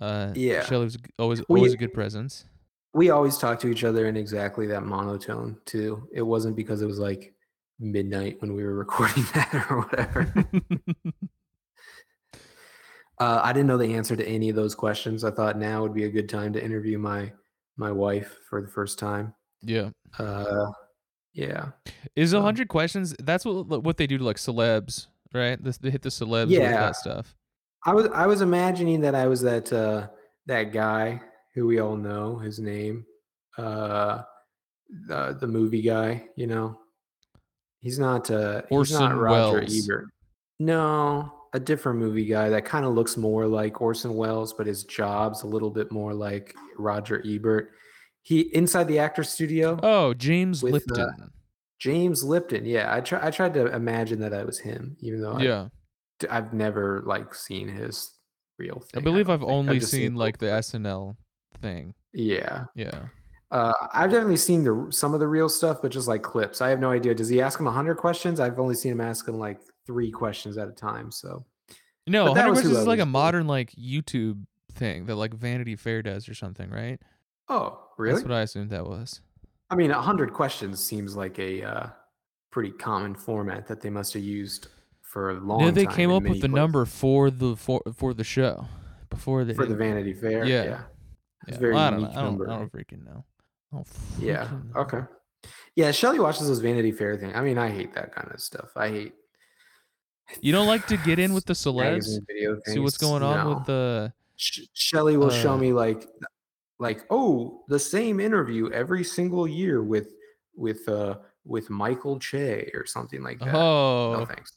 Uh 0.00 0.32
Yeah. 0.34 0.64
Shelley 0.64 0.84
was 0.84 0.96
g- 0.96 1.10
always 1.18 1.40
We- 1.48 1.58
always 1.60 1.72
a 1.74 1.76
good 1.76 1.92
presence. 1.94 2.44
We 2.94 3.10
always 3.10 3.36
talked 3.38 3.60
to 3.62 3.68
each 3.68 3.84
other 3.84 4.06
in 4.06 4.16
exactly 4.16 4.66
that 4.68 4.82
monotone 4.82 5.58
too. 5.66 6.08
It 6.12 6.22
wasn't 6.22 6.56
because 6.56 6.80
it 6.82 6.86
was 6.86 6.98
like 6.98 7.34
midnight 7.78 8.40
when 8.40 8.54
we 8.54 8.64
were 8.64 8.74
recording 8.84 9.24
that 9.34 9.66
or 9.70 9.80
whatever. 9.82 10.32
uh, 13.20 13.40
I 13.42 13.52
didn't 13.52 13.66
know 13.66 13.76
the 13.78 13.94
answer 13.94 14.16
to 14.16 14.26
any 14.26 14.48
of 14.48 14.56
those 14.56 14.74
questions. 14.74 15.24
I 15.24 15.30
thought 15.30 15.58
now 15.58 15.82
would 15.82 15.94
be 15.94 16.04
a 16.04 16.10
good 16.10 16.28
time 16.28 16.52
to 16.54 16.64
interview 16.64 16.98
my 16.98 17.32
my 17.76 17.92
wife 17.92 18.36
for 18.48 18.60
the 18.62 18.68
first 18.68 18.98
time. 18.98 19.34
yeah. 19.62 19.90
Uh, 20.18 20.66
yeah. 21.38 21.70
Is 22.16 22.32
a 22.32 22.42
hundred 22.42 22.68
questions? 22.68 23.14
That's 23.20 23.44
what 23.44 23.82
what 23.82 23.96
they 23.96 24.06
do 24.08 24.18
to 24.18 24.24
like 24.24 24.36
celebs, 24.38 25.06
right? 25.32 25.58
They 25.62 25.90
hit 25.90 26.02
the 26.02 26.08
celebs 26.08 26.46
with 26.48 26.58
Yeah. 26.58 26.72
that 26.72 26.96
stuff. 26.96 27.34
I 27.86 27.94
was 27.94 28.08
I 28.12 28.26
was 28.26 28.40
imagining 28.40 29.00
that 29.02 29.14
I 29.14 29.26
was 29.28 29.40
that 29.42 29.72
uh 29.72 30.08
that 30.46 30.72
guy 30.72 31.20
who 31.54 31.66
we 31.66 31.78
all 31.78 31.96
know 31.96 32.38
his 32.38 32.58
name, 32.58 33.06
uh, 33.56 34.22
the 35.06 35.36
the 35.40 35.46
movie 35.46 35.82
guy. 35.82 36.24
You 36.36 36.48
know, 36.48 36.80
he's 37.80 37.98
not 38.00 38.30
uh 38.30 38.62
he's 38.68 38.90
not 38.92 39.12
Orson 39.12 39.12
Roger 39.16 39.60
Welles. 39.60 39.84
Ebert. 39.88 40.06
No, 40.58 41.32
a 41.54 41.60
different 41.60 42.00
movie 42.00 42.26
guy 42.26 42.48
that 42.48 42.64
kind 42.64 42.84
of 42.84 42.94
looks 42.94 43.16
more 43.16 43.46
like 43.46 43.80
Orson 43.80 44.14
Welles, 44.16 44.52
but 44.52 44.66
his 44.66 44.82
job's 44.82 45.44
a 45.44 45.46
little 45.46 45.70
bit 45.70 45.92
more 45.92 46.12
like 46.12 46.54
Roger 46.76 47.22
Ebert. 47.24 47.70
He 48.22 48.40
inside 48.54 48.84
the 48.88 48.98
actor 48.98 49.22
studio. 49.24 49.78
Oh, 49.82 50.12
James 50.14 50.62
With, 50.62 50.74
uh, 50.90 50.94
Lipton. 50.94 51.30
James 51.78 52.22
Lipton. 52.24 52.64
Yeah, 52.64 52.94
I 52.94 53.00
try 53.00 53.26
I 53.26 53.30
tried 53.30 53.54
to 53.54 53.66
imagine 53.74 54.20
that 54.20 54.34
I 54.34 54.44
was 54.44 54.58
him, 54.58 54.96
even 55.00 55.20
though 55.22 55.32
I 55.34 55.42
yeah, 55.42 55.68
d- 56.18 56.28
I've 56.28 56.52
never 56.52 57.02
like 57.06 57.34
seen 57.34 57.68
his 57.68 58.12
real 58.58 58.82
I 58.96 59.00
believe 59.00 59.30
I've 59.30 59.40
think. 59.40 59.50
only 59.50 59.78
just 59.78 59.92
seen 59.92 60.14
like 60.16 60.38
the. 60.38 60.46
SNL 60.46 61.16
thing. 61.62 61.94
Yeah, 62.12 62.64
Yeah. 62.74 63.06
uh, 63.50 63.72
I've 63.94 64.10
definitely 64.10 64.36
seen 64.36 64.64
the 64.64 64.88
some 64.90 65.14
of 65.14 65.20
the 65.20 65.28
real 65.28 65.48
stuff, 65.48 65.80
but 65.80 65.90
just 65.92 66.08
like 66.08 66.22
clips. 66.22 66.60
I 66.60 66.68
have 66.70 66.80
no 66.80 66.90
idea. 66.90 67.14
Does 67.14 67.28
he 67.28 67.40
ask 67.40 67.58
him 67.60 67.66
hundred 67.66 67.94
questions? 67.96 68.40
I've 68.40 68.58
only 68.58 68.74
seen 68.74 68.92
him 68.92 69.00
ask 69.00 69.26
him 69.28 69.38
like 69.38 69.60
three 69.86 70.10
questions 70.10 70.58
at 70.58 70.68
a 70.68 70.72
time. 70.72 71.10
So 71.12 71.44
No, 72.06 72.34
Hundred 72.34 72.52
Questions 72.54 72.76
is 72.76 72.86
like 72.86 73.00
a 73.00 73.06
modern 73.06 73.46
like 73.46 73.70
YouTube 73.72 74.42
thing 74.72 75.06
that 75.06 75.14
like 75.16 75.32
Vanity 75.34 75.76
Fair 75.76 76.02
does 76.02 76.28
or 76.28 76.34
something, 76.34 76.68
right? 76.70 77.00
Oh, 77.48 77.80
really? 77.98 78.14
That's 78.16 78.28
what 78.28 78.34
I 78.36 78.42
assumed 78.42 78.70
that 78.70 78.86
was. 78.86 79.20
I 79.70 79.76
mean, 79.76 79.90
hundred 79.90 80.32
questions 80.32 80.82
seems 80.82 81.14
like 81.16 81.38
a 81.38 81.62
uh, 81.62 81.86
pretty 82.50 82.70
common 82.70 83.14
format 83.14 83.66
that 83.68 83.80
they 83.80 83.90
must 83.90 84.14
have 84.14 84.22
used 84.22 84.68
for 85.02 85.30
a 85.30 85.34
long 85.34 85.60
No, 85.60 85.70
they 85.70 85.86
came 85.86 86.10
up 86.10 86.22
with 86.22 86.34
the 86.34 86.48
places. 86.48 86.54
number 86.54 86.84
for 86.84 87.30
the 87.30 87.56
for 87.56 87.82
for 87.94 88.14
the 88.14 88.24
show 88.24 88.66
before 89.10 89.44
the 89.44 89.54
for 89.54 89.66
the 89.66 89.74
Vanity 89.76 90.12
Fair. 90.14 90.44
Yeah. 90.44 90.64
Yeah, 90.64 90.80
it's 91.46 91.54
Yeah. 91.56 91.58
very 91.58 91.74
Well, 91.74 91.82
I 91.84 91.90
don't 91.90 92.00
know. 92.00 92.06
unique 92.06 92.18
I 92.18 92.22
don't, 92.22 92.30
number. 92.38 92.50
I 92.50 92.58
don't 92.58 92.72
freaking 92.72 93.04
know. 93.04 93.24
Don't 93.72 93.86
Yeah. 94.18 94.44
freaking 94.46 94.74
know. 94.74 94.80
Okay. 94.80 95.00
Yeah, 95.76 95.90
Shelly 95.92 96.18
watches 96.18 96.48
those 96.48 96.58
Vanity 96.60 96.92
Fair 96.92 97.16
thing. 97.16 97.34
I 97.34 97.40
mean, 97.42 97.58
I 97.58 97.70
hate 97.70 97.94
that 97.94 98.14
kind 98.14 98.30
of 98.32 98.40
stuff. 98.40 98.70
I 98.76 98.88
hate. 98.88 99.14
You 100.40 100.52
don't 100.52 100.66
like 100.66 100.86
to 100.88 100.96
get 100.98 101.18
in 101.18 101.32
with 101.34 101.44
the 101.46 101.52
celebs? 101.54 102.04
See 102.66 102.78
what's 102.78 102.98
going 102.98 103.22
on 103.22 103.44
No. 103.46 103.54
with 103.54 103.66
the 103.66 104.12
Sh- 104.36 104.60
Shelly 104.72 105.16
will 105.16 105.30
show 105.30 105.52
uh, 105.52 105.56
me 105.58 105.72
like, 105.72 106.06
like 106.78 107.04
oh, 107.10 107.64
the 107.68 107.78
same 107.78 108.20
interview 108.20 108.70
every 108.70 109.04
single 109.04 109.46
year 109.46 109.82
with 109.82 110.12
with 110.56 110.88
uh 110.88 111.18
with 111.44 111.70
Michael 111.70 112.18
Che 112.18 112.70
or 112.74 112.84
something 112.86 113.22
like 113.22 113.38
that. 113.40 113.54
Oh, 113.54 114.16
No 114.18 114.26
thanks. 114.26 114.52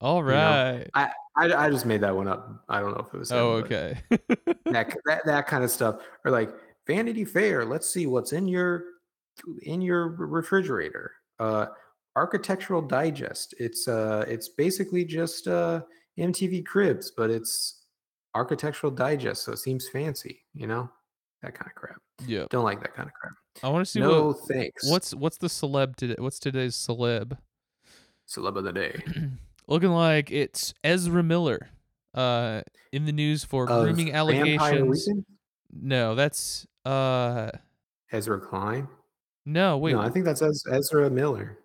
all 0.00 0.18
you 0.22 0.28
know, 0.30 0.34
right. 0.34 0.88
I, 0.94 1.10
I 1.36 1.70
just 1.70 1.84
made 1.86 2.00
that 2.02 2.14
one 2.14 2.28
up. 2.28 2.64
I 2.68 2.80
don't 2.80 2.92
know 2.92 3.04
if 3.06 3.12
it 3.12 3.18
was. 3.18 3.32
oh, 3.32 3.60
but 3.62 3.66
okay. 3.72 3.98
That, 4.66 4.94
that 5.06 5.22
that 5.24 5.46
kind 5.46 5.64
of 5.64 5.70
stuff, 5.70 6.00
or 6.24 6.30
like 6.30 6.50
Vanity 6.86 7.24
Fair. 7.24 7.64
Let's 7.64 7.88
see 7.88 8.06
what's 8.06 8.32
in 8.32 8.46
your 8.48 8.84
in 9.62 9.80
your 9.80 10.08
refrigerator. 10.08 11.12
Uh, 11.38 11.66
Architectural 12.16 12.82
Digest. 12.82 13.54
It's 13.58 13.86
uh, 13.86 14.24
it's 14.26 14.48
basically 14.48 15.04
just 15.04 15.46
uh, 15.46 15.82
MTV 16.18 16.66
Cribs, 16.66 17.12
but 17.16 17.30
it's 17.30 17.84
Architectural 18.34 18.90
Digest, 18.90 19.44
so 19.44 19.52
it 19.52 19.58
seems 19.58 19.88
fancy. 19.88 20.40
You 20.54 20.66
know, 20.66 20.90
that 21.42 21.54
kind 21.54 21.70
of 21.70 21.74
crap. 21.74 21.96
yeah. 22.26 22.46
Don't 22.50 22.64
like 22.64 22.80
that 22.80 22.94
kind 22.94 23.08
of 23.08 23.14
crap. 23.14 23.32
I 23.62 23.68
want 23.68 23.84
to 23.84 23.90
see 23.90 24.00
no 24.00 24.28
what 24.28 24.36
thanks. 24.48 24.90
what's 24.90 25.14
what's 25.14 25.38
the 25.38 25.48
celeb 25.48 25.96
today. 25.96 26.16
What's 26.18 26.38
today's 26.38 26.74
celeb? 26.76 27.36
celeb 28.28 28.56
of 28.56 28.64
the 28.64 28.72
day? 28.72 29.02
Looking 29.68 29.90
like 29.90 30.30
it's 30.30 30.74
Ezra 30.84 31.22
Miller. 31.22 31.68
Uh, 32.14 32.62
in 32.90 33.04
the 33.04 33.12
news 33.12 33.44
for 33.44 33.68
Of 33.70 33.84
grooming 33.84 34.12
allegations. 34.12 35.08
No, 35.70 36.14
that's 36.14 36.66
uh, 36.84 37.50
Ezra 38.10 38.40
Klein. 38.40 38.88
no. 39.44 39.76
Wait, 39.78 39.92
no, 39.92 40.00
I 40.00 40.08
think 40.08 40.24
that's 40.24 40.42
Ezra 40.42 41.10
Miller. 41.10 41.58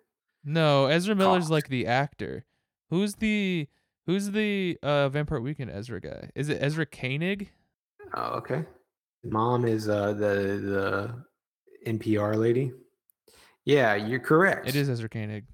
No, 0.44 0.86
Ezra 0.86 1.14
Miller's 1.14 1.50
like 1.50 1.68
the 1.68 1.86
actor. 1.86 2.44
Who's 2.90 3.14
the 3.16 3.66
who's 4.06 4.30
the 4.30 4.78
uh 4.82 5.08
Vampire 5.08 5.40
Weekend 5.40 5.70
Ezra 5.70 6.00
guy? 6.00 6.30
Is 6.34 6.48
it 6.50 6.58
Ezra 6.60 6.84
Koenig? 6.86 7.50
Oh, 8.14 8.34
okay. 8.34 8.64
Mom 9.24 9.64
is 9.66 9.88
uh 9.88 10.12
the 10.12 11.24
the 11.84 11.90
NPR 11.90 12.36
lady. 12.36 12.72
Yeah, 13.64 13.94
you're 13.94 14.20
correct. 14.20 14.68
It 14.68 14.76
is 14.76 14.88
Ezra 14.90 15.08
Koenig. 15.08 15.44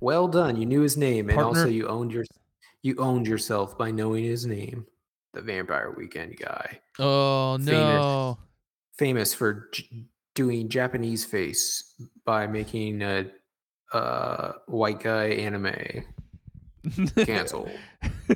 Well 0.00 0.26
done. 0.28 0.56
You 0.56 0.66
knew 0.66 0.80
his 0.80 0.96
name, 0.96 1.30
and 1.30 1.38
also 1.40 1.68
you 1.68 1.86
owned 1.88 2.12
your 2.12 2.24
you 2.82 2.96
owned 2.98 3.26
yourself 3.26 3.76
by 3.78 3.90
knowing 3.90 4.24
his 4.24 4.46
name. 4.46 4.86
The 5.34 5.40
Vampire 5.40 5.94
Weekend 5.96 6.36
guy, 6.36 6.80
Oh 6.98 7.56
Famous. 7.56 7.66
no. 7.70 8.38
famous 8.98 9.32
for 9.32 9.70
j- 9.72 10.04
doing 10.34 10.68
Japanese 10.68 11.24
face 11.24 11.94
by 12.26 12.46
making 12.46 13.00
a, 13.02 13.26
uh 13.94 14.52
white 14.66 15.00
guy 15.00 15.28
anime. 15.28 16.04
Cancel. 17.24 17.70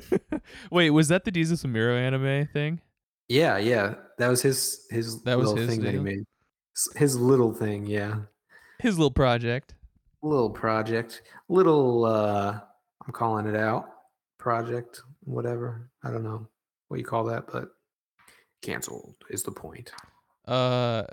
Wait, 0.71 0.89
was 0.91 1.09
that 1.09 1.23
the 1.25 1.31
Jesus 1.31 1.63
Amiro 1.63 1.95
anime 1.95 2.47
thing? 2.51 2.79
Yeah, 3.29 3.57
yeah, 3.57 3.95
that 4.17 4.27
was 4.29 4.41
his 4.41 4.85
his 4.89 5.21
That 5.23 5.37
was 5.37 5.49
little 5.49 5.61
his 5.61 5.69
thing 5.69 5.83
that 5.83 5.93
he 5.93 5.99
made. 5.99 6.23
His 6.95 7.15
little 7.17 7.53
thing, 7.53 7.85
yeah, 7.85 8.15
His 8.79 8.97
little 8.97 9.11
project. 9.11 9.73
little 10.21 10.49
project, 10.49 11.23
little. 11.49 12.05
uh 12.05 12.59
I'm 13.05 13.13
calling 13.13 13.47
it 13.47 13.55
out. 13.55 13.85
Project, 14.37 15.01
whatever. 15.23 15.89
I 16.03 16.11
don't 16.11 16.23
know 16.23 16.47
what 16.89 16.99
you 16.99 17.05
call 17.05 17.23
that, 17.25 17.45
but 17.51 17.69
canceled 18.61 19.15
is 19.29 19.43
the 19.43 19.51
point. 19.51 19.91
Uh, 20.47 21.03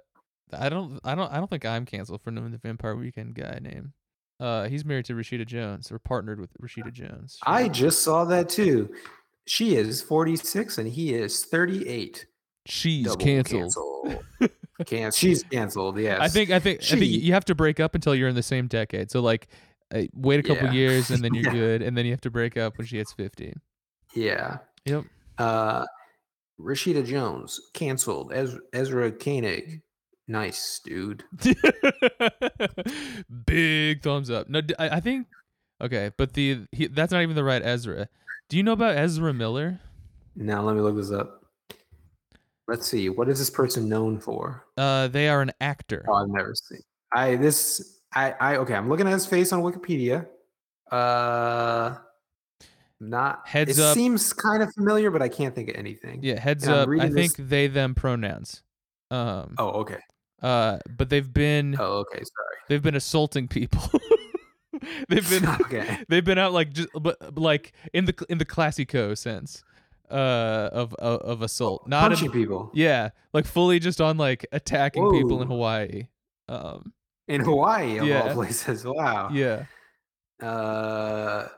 I 0.52 0.68
don't, 0.68 0.98
I 1.04 1.14
don't, 1.14 1.32
I 1.32 1.36
don't 1.36 1.48
think 1.48 1.64
I'm 1.64 1.84
canceled 1.86 2.20
for 2.22 2.30
knowing 2.32 2.50
the 2.50 2.58
Vampire 2.58 2.96
Weekend 2.96 3.34
guy 3.34 3.58
name. 3.62 3.92
Uh, 4.40 4.68
he's 4.68 4.84
married 4.84 5.04
to 5.06 5.14
Rashida 5.14 5.46
Jones 5.46 5.90
or 5.92 5.98
partnered 6.00 6.40
with 6.40 6.50
Rashida 6.60 6.92
Jones. 6.92 7.38
I 7.44 7.68
just 7.68 8.02
saw 8.02 8.24
that 8.24 8.48
too. 8.48 8.92
She 9.46 9.76
is 9.76 10.00
46 10.02 10.78
and 10.78 10.88
he 10.88 11.14
is 11.14 11.44
38. 11.44 12.26
she's 12.66 13.04
Double 13.06 13.16
canceled. 13.24 13.62
cancel. 13.62 14.22
Can- 14.86 15.12
she's 15.12 15.42
canceled. 15.44 15.98
Yes. 15.98 16.18
I 16.20 16.28
think, 16.28 16.50
I 16.50 16.58
think, 16.58 16.80
I 16.82 16.96
think 16.96 17.04
you 17.04 17.32
have 17.32 17.44
to 17.46 17.54
break 17.54 17.78
up 17.78 17.94
until 17.94 18.14
you're 18.14 18.28
in 18.28 18.34
the 18.34 18.42
same 18.42 18.66
decade. 18.66 19.10
So 19.10 19.20
like, 19.20 19.48
uh, 19.94 20.02
wait 20.14 20.40
a 20.40 20.42
couple 20.42 20.66
Yeah. 20.66 20.72
years 20.72 21.10
and 21.10 21.22
then 21.22 21.32
you're 21.34 21.44
Yeah. 21.44 21.52
good, 21.52 21.82
and 21.82 21.96
then 21.96 22.06
you 22.06 22.12
have 22.12 22.20
to 22.22 22.30
break 22.30 22.56
up 22.56 22.76
when 22.78 22.86
she 22.86 22.96
hits 22.96 23.12
15. 23.12 23.60
Yeah. 24.14 24.58
Yep. 24.86 25.04
Uh, 25.38 25.84
Rashida 26.60 27.04
Jones 27.04 27.60
canceled. 27.74 28.32
Ez- 28.32 28.58
Ezra 28.72 29.10
Koenig. 29.12 29.82
Nice, 30.26 30.80
dude. 30.84 31.22
Big 33.46 34.02
thumbs 34.02 34.30
up. 34.30 34.48
No, 34.48 34.60
I 34.78 35.00
think 35.00 35.26
okay, 35.82 36.10
but 36.16 36.32
the 36.32 36.60
he, 36.72 36.86
that's 36.86 37.12
not 37.12 37.22
even 37.22 37.36
the 37.36 37.44
right 37.44 37.62
Ezra. 37.62 38.08
Do 38.48 38.56
you 38.56 38.62
know 38.62 38.72
about 38.72 38.96
Ezra 38.96 39.32
Miller? 39.32 39.80
Now 40.36 40.62
let 40.62 40.74
me 40.76 40.80
look 40.82 40.96
this 40.96 41.10
up. 41.10 41.44
Let's 42.66 42.86
see. 42.86 43.08
What 43.08 43.28
is 43.28 43.38
this 43.38 43.50
person 43.50 43.88
known 43.88 44.18
for? 44.18 44.64
Uh, 44.76 45.08
they 45.08 45.28
are 45.28 45.42
an 45.42 45.52
actor. 45.60 46.04
Oh, 46.08 46.14
I've 46.14 46.28
never 46.28 46.54
seen. 46.54 46.80
I 47.12 47.36
this 47.36 48.00
I 48.14 48.32
I 48.40 48.56
okay. 48.56 48.74
I'm 48.74 48.88
looking 48.88 49.06
at 49.06 49.12
his 49.12 49.26
face 49.26 49.52
on 49.52 49.62
Wikipedia. 49.62 50.26
Uh, 50.90 51.96
not 53.00 53.46
Heads 53.46 53.78
it 53.78 53.82
up. 53.82 53.94
Seems 53.94 54.32
kind 54.32 54.62
of 54.62 54.72
familiar, 54.74 55.10
but 55.10 55.20
I 55.22 55.28
can't 55.28 55.54
think 55.54 55.68
of 55.68 55.76
anything. 55.76 56.20
Yeah, 56.22 56.38
heads 56.38 56.66
up. 56.66 56.88
I 56.88 57.10
think 57.10 57.36
this- 57.36 57.46
they 57.48 57.66
them 57.66 57.94
pronouns. 57.94 58.62
Um. 59.10 59.54
Oh, 59.58 59.70
okay. 59.82 59.98
Uh, 60.42 60.78
but 60.96 61.08
they've 61.08 61.32
been 61.32 61.76
Oh, 61.78 61.98
okay. 62.00 62.18
Sorry. 62.18 62.56
they've 62.68 62.82
been 62.82 62.96
assaulting 62.96 63.48
people. 63.48 63.82
they've 65.08 65.28
been 65.28 65.46
okay. 65.62 65.98
they've 66.08 66.24
been 66.24 66.38
out 66.38 66.52
like 66.52 66.72
just 66.72 66.88
but 67.00 67.38
like 67.38 67.72
in 67.92 68.04
the 68.04 68.26
in 68.28 68.38
the 68.38 68.44
classico 68.44 69.16
sense 69.16 69.62
uh 70.10 70.68
of 70.72 70.94
of, 70.94 71.20
of 71.22 71.42
assault 71.42 71.86
not 71.88 72.12
in, 72.12 72.16
Punching 72.18 72.30
people 72.32 72.70
yeah 72.74 73.10
like 73.32 73.46
fully 73.46 73.78
just 73.78 74.00
on 74.00 74.16
like 74.18 74.46
attacking 74.52 75.10
people 75.12 75.40
in 75.42 75.48
hawaii 75.48 76.08
um 76.48 76.92
in 77.26 77.40
Hawaii 77.40 77.96
of 77.98 78.06
Yeah. 78.06 78.22
all 78.28 78.34
places. 78.34 78.84
Wow. 78.84 79.30
yeah 79.32 79.64
Uh, 80.42 81.48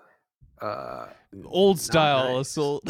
uh, 0.63 1.07
old 1.45 1.81
style 1.81 2.37
nice. 2.39 2.47
assault 2.49 2.85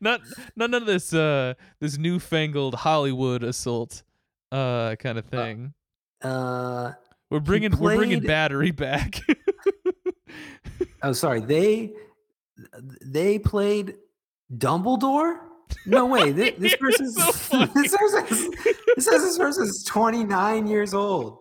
not 0.00 0.20
not 0.56 0.70
none 0.70 0.74
of 0.74 0.86
this 0.86 1.14
uh 1.14 1.54
this 1.80 1.96
newfangled 1.98 2.74
hollywood 2.74 3.42
assault 3.42 4.02
uh 4.50 4.96
kind 4.96 5.18
of 5.18 5.24
thing 5.26 5.72
Uh, 6.22 6.92
we're 7.32 7.40
bringing 7.40 7.76
we're 7.78 7.96
bringing 7.96 8.20
battery 8.20 8.70
back 8.70 9.20
oh, 11.02 11.12
sorry. 11.12 11.40
They 11.40 11.92
they 13.04 13.38
played 13.38 13.96
Dumbledore. 14.54 15.38
No 15.86 16.06
way. 16.06 16.32
This, 16.32 16.54
this 16.58 16.76
person's 16.76 17.16
So 17.16 17.66
this 17.66 17.96
person's 17.96 18.40
It 18.96 19.02
says 19.02 19.22
this 19.22 19.38
person's 19.38 19.84
29 19.84 20.66
years 20.66 20.94
old. 20.94 21.38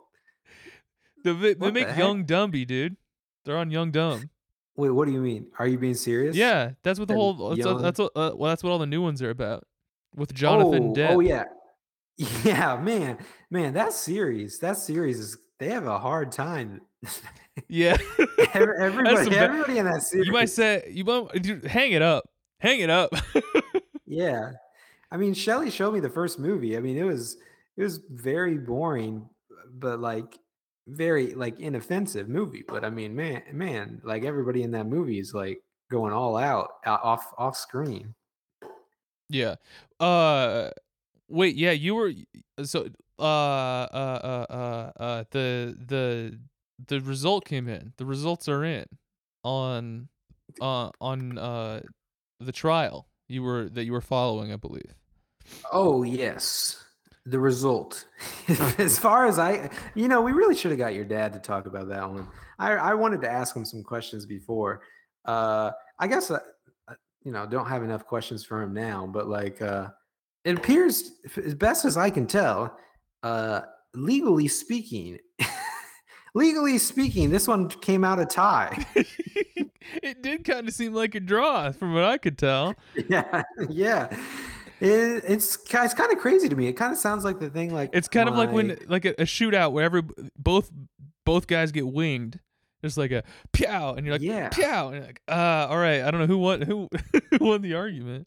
they, 1.24 1.34
they 1.34 1.54
What 1.54 1.60
the 1.60 1.72
make 1.74 1.88
heck? 1.88 1.98
young 1.98 2.26
dumby 2.26 2.66
dude 2.66 2.96
they're 3.44 3.58
on 3.58 3.72
young 3.72 3.92
dumb 3.92 4.30
Wait, 4.78 4.90
what 4.90 5.06
do 5.06 5.12
you 5.12 5.20
mean? 5.20 5.48
Are 5.60 5.68
you 5.68 5.78
being 5.78 5.94
serious? 5.94 6.36
Yeah, 6.36 6.72
that's 6.82 6.98
what 6.98 7.10
the 7.10 7.14
And 7.14 7.22
whole. 7.22 7.50
That's, 7.50 7.60
young- 7.60 7.82
that's 7.82 8.00
what. 8.00 8.12
Uh, 8.16 8.32
well, 8.34 8.50
that's 8.50 8.64
what 8.64 8.72
all 8.72 8.80
the 8.80 8.88
new 8.88 9.02
ones 9.02 9.22
are 9.22 9.30
about. 9.30 9.68
With 10.16 10.34
Jonathan 10.34 10.92
oh, 10.92 10.94
Depp. 10.94 11.10
Oh 11.10 11.20
yeah. 11.20 11.44
Yeah, 12.46 12.78
man. 12.78 13.18
Man, 13.50 13.74
that 13.74 13.92
series, 13.92 14.60
that 14.60 14.78
series 14.78 15.20
is 15.20 15.38
they 15.62 15.70
have 15.70 15.86
a 15.86 16.00
hard 16.00 16.32
time. 16.32 16.82
yeah. 17.70 17.96
Everybody, 18.56 19.30
ba- 19.30 19.38
everybody 19.38 19.78
in 19.78 19.86
that 19.86 20.02
series. 20.02 20.26
you 20.26 20.34
might 20.34 20.50
say 20.50 20.90
you 20.92 21.06
might 21.06 21.42
dude, 21.44 21.64
hang 21.66 21.92
it 21.92 22.02
up, 22.02 22.26
hang 22.60 22.82
it 22.82 22.90
up. 22.90 23.14
Yeah. 24.08 24.52
I 25.10 25.16
mean, 25.16 25.34
Shelley 25.34 25.72
showed 25.72 25.94
me 25.94 26.02
the 26.02 26.10
first 26.10 26.38
movie. 26.38 26.76
I 26.76 26.82
mean, 26.82 26.98
it 26.98 27.04
was 27.04 27.38
it 27.78 27.84
was 27.84 28.02
very 28.10 28.58
boring, 28.58 29.30
but 29.76 30.02
like 30.02 30.38
very 30.88 31.34
like 31.34 31.62
inoffensive 31.62 32.28
movie. 32.28 32.66
But 32.68 32.84
I 32.84 32.90
mean, 32.90 33.16
man, 33.16 33.42
man, 33.54 34.02
like 34.04 34.26
everybody 34.26 34.64
in 34.64 34.72
that 34.72 34.88
movie 34.88 35.18
is 35.18 35.34
like 35.34 35.62
going 35.90 36.12
all 36.12 36.36
out 36.36 36.72
off 36.86 37.32
off 37.38 37.56
screen. 37.56 38.14
yeah. 39.30 39.56
Uh, 40.02 40.72
wait. 41.30 41.56
Yeah, 41.56 41.72
you 41.72 41.96
were 41.96 42.12
so. 42.64 42.90
Uh, 43.22 43.88
uh, 43.94 44.20
uh, 44.24 44.54
uh, 44.54 44.92
uh, 45.00 45.24
the 45.30 45.76
the 45.88 46.40
the 46.88 47.02
result 47.02 47.46
came 47.46 47.68
in. 47.68 47.94
The 47.98 48.06
results 48.06 48.50
are 48.50 48.64
in 48.66 48.86
on 49.44 50.10
uh 50.60 50.90
on 51.00 51.38
uh 51.38 51.82
the 52.40 52.52
trial 52.52 53.08
you 53.28 53.44
were 53.44 53.70
that 53.70 53.86
you 53.86 53.92
were 53.92 54.02
following, 54.02 54.52
I 54.52 54.56
believe. 54.56 54.94
Oh 55.72 56.02
yes, 56.04 56.84
the 57.26 57.40
result. 57.40 58.06
as 58.78 58.98
far 58.98 59.28
as 59.28 59.40
I, 59.40 59.70
you 59.96 60.08
know, 60.08 60.22
we 60.22 60.32
really 60.32 60.56
should 60.56 60.72
have 60.72 60.80
got 60.80 60.96
your 60.96 61.06
dad 61.06 61.34
to 61.34 61.40
talk 61.40 61.68
about 61.68 61.90
that 61.90 62.10
one. 62.10 62.28
I 62.58 62.72
I 62.74 62.94
wanted 62.96 63.22
to 63.22 63.32
ask 63.32 63.56
him 63.56 63.66
some 63.66 63.84
questions 63.84 64.26
before. 64.26 64.82
Uh, 65.26 65.72
I 66.00 66.08
guess 66.08 66.32
I, 66.32 66.40
I, 66.88 66.94
you 67.24 67.32
know 67.32 67.46
don't 67.46 67.68
have 67.68 67.84
enough 67.84 68.06
questions 68.06 68.44
for 68.44 68.64
him 68.64 68.74
now, 68.74 69.08
but 69.08 69.28
like 69.28 69.62
uh, 69.62 69.90
it 70.44 70.58
appears, 70.58 71.12
as 71.38 71.54
best 71.54 71.86
as 71.86 71.98
I 71.98 72.10
can 72.10 72.26
tell, 72.26 72.78
uh, 73.24 73.62
legally 73.94 74.48
speaking. 74.48 75.20
Legally 76.34 76.78
speaking, 76.78 77.30
this 77.30 77.46
one 77.46 77.68
came 77.68 78.06
out 78.06 78.18
a 78.18 78.26
tie. 78.26 78.86
it 78.96 80.24
did 80.24 80.46
kind 80.46 80.66
of 80.66 80.74
seem 80.74 80.94
like 80.94 81.14
a 81.14 81.20
draw, 81.20 81.74
from 81.74 81.94
what 81.94 82.06
I 82.06 82.18
could 82.18 82.38
tell. 82.38 82.74
yeah, 83.10 83.44
yeah. 83.70 84.08
It, 84.80 85.24
it's 85.28 85.58
it's 85.58 85.94
kind 85.94 86.12
of 86.14 86.20
crazy 86.20 86.48
to 86.48 86.56
me. 86.56 86.68
It 86.68 86.74
kind 86.74 86.94
of 86.94 86.98
sounds 86.98 87.26
like 87.26 87.40
the 87.40 87.50
thing 87.50 87.74
like 87.74 87.90
It's 87.92 88.08
kind 88.08 88.30
of 88.30 88.36
like 88.36 88.50
when 88.52 88.78
like 88.88 89.04
a, 89.04 89.10
a 89.22 89.26
shootout 89.26 89.74
where 89.74 89.84
every 89.84 90.04
both 90.38 90.72
both 91.26 91.48
guys 91.48 91.74
get 91.74 91.86
winged. 91.86 92.40
Just 92.82 92.98
like 92.98 93.12
a 93.12 93.24
pow, 93.52 93.94
and 93.96 94.06
you're 94.06 94.16
like 94.16 94.22
Yeah. 94.22 94.48
pow, 94.50 94.88
and 94.88 94.96
you're 94.96 95.06
like, 95.06 95.22
uh, 95.28 95.68
all 95.70 95.78
right, 95.78 96.02
I 96.02 96.10
don't 96.12 96.22
know 96.22 96.28
who 96.28 96.38
won 96.38 96.62
who 96.62 96.88
who 97.38 97.46
won 97.46 97.62
the 97.62 97.74
argument. 97.74 98.26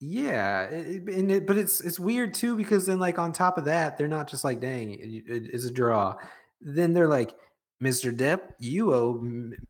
Yeah, 0.00 0.68
and 0.68 1.30
it, 1.30 1.46
but 1.46 1.56
it's 1.56 1.80
it's 1.80 1.98
weird 1.98 2.34
too 2.34 2.54
because 2.54 2.84
then 2.84 2.98
like 2.98 3.18
on 3.18 3.32
top 3.32 3.56
of 3.56 3.64
that, 3.64 3.96
they're 3.96 4.08
not 4.08 4.28
just 4.28 4.44
like, 4.44 4.60
dang, 4.60 4.92
it, 4.92 5.24
it- 5.26 5.50
it's 5.54 5.64
a 5.64 5.70
draw. 5.70 6.16
Then 6.60 6.92
they're 6.92 7.08
like, 7.08 7.34
Mr. 7.82 8.14
Depp, 8.14 8.40
you 8.58 8.92
owe 8.94 9.20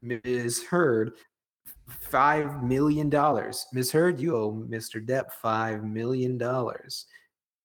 Ms. 0.03 0.64
Heard 0.64 1.12
five 1.89 2.62
million 2.64 3.09
dollars. 3.09 3.66
Ms. 3.72 3.93
Heard, 3.93 4.20
you 4.20 4.37
owe 4.37 4.53
Mr. 4.68 5.05
Depp 5.05 5.31
five 5.33 5.85
million 5.85 6.39
dollars. 6.39 7.07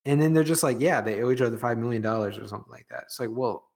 And 0.06 0.22
then 0.22 0.34
they're 0.34 0.44
just 0.44 0.64
like, 0.64 0.80
yeah, 0.80 1.02
they 1.02 1.22
owe 1.24 1.32
each 1.32 1.42
other 1.42 1.58
five 1.58 1.78
million 1.78 2.02
dollars 2.02 2.38
or 2.38 2.48
something 2.48 2.72
like 2.72 2.88
that. 2.90 3.04
It's 3.04 3.20
like, 3.20 3.30
well, 3.32 3.68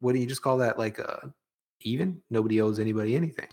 what 0.00 0.12
do 0.14 0.18
you 0.18 0.26
just 0.26 0.42
call 0.42 0.58
that? 0.58 0.78
Like, 0.78 0.98
uh, 0.98 1.28
even 1.80 2.22
nobody 2.30 2.60
owes 2.60 2.78
anybody 2.78 3.16
anything. 3.16 3.48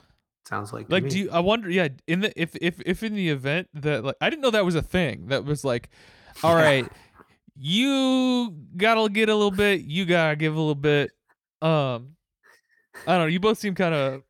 Sounds 0.47 0.73
like 0.73 0.89
Like, 0.89 1.07
do 1.09 1.19
you? 1.19 1.29
I 1.31 1.39
wonder. 1.39 1.69
Yeah, 1.69 1.89
in 2.07 2.21
the 2.21 2.41
if 2.41 2.55
if 2.61 2.81
if 2.85 3.03
in 3.03 3.15
the 3.15 3.29
event 3.29 3.69
that 3.73 4.03
like 4.03 4.15
I 4.21 4.29
didn't 4.29 4.41
know 4.41 4.51
that 4.51 4.65
was 4.65 4.75
a 4.75 4.81
thing. 4.81 5.27
That 5.27 5.45
was 5.45 5.63
like, 5.63 5.89
all 6.43 6.55
right 6.55 6.87
you 7.55 8.55
gotta 8.77 9.09
get 9.09 9.29
a 9.29 9.35
little 9.35 9.51
bit. 9.51 9.81
You 9.81 10.05
gotta 10.05 10.35
give 10.35 10.55
a 10.55 10.59
little 10.59 10.73
bit. 10.73 11.11
Um, 11.61 12.15
I 13.05 13.13
don't 13.13 13.19
know. 13.19 13.25
You 13.27 13.39
both 13.39 13.59
seem 13.59 13.75
kind 13.75 13.93
of. 13.93 14.23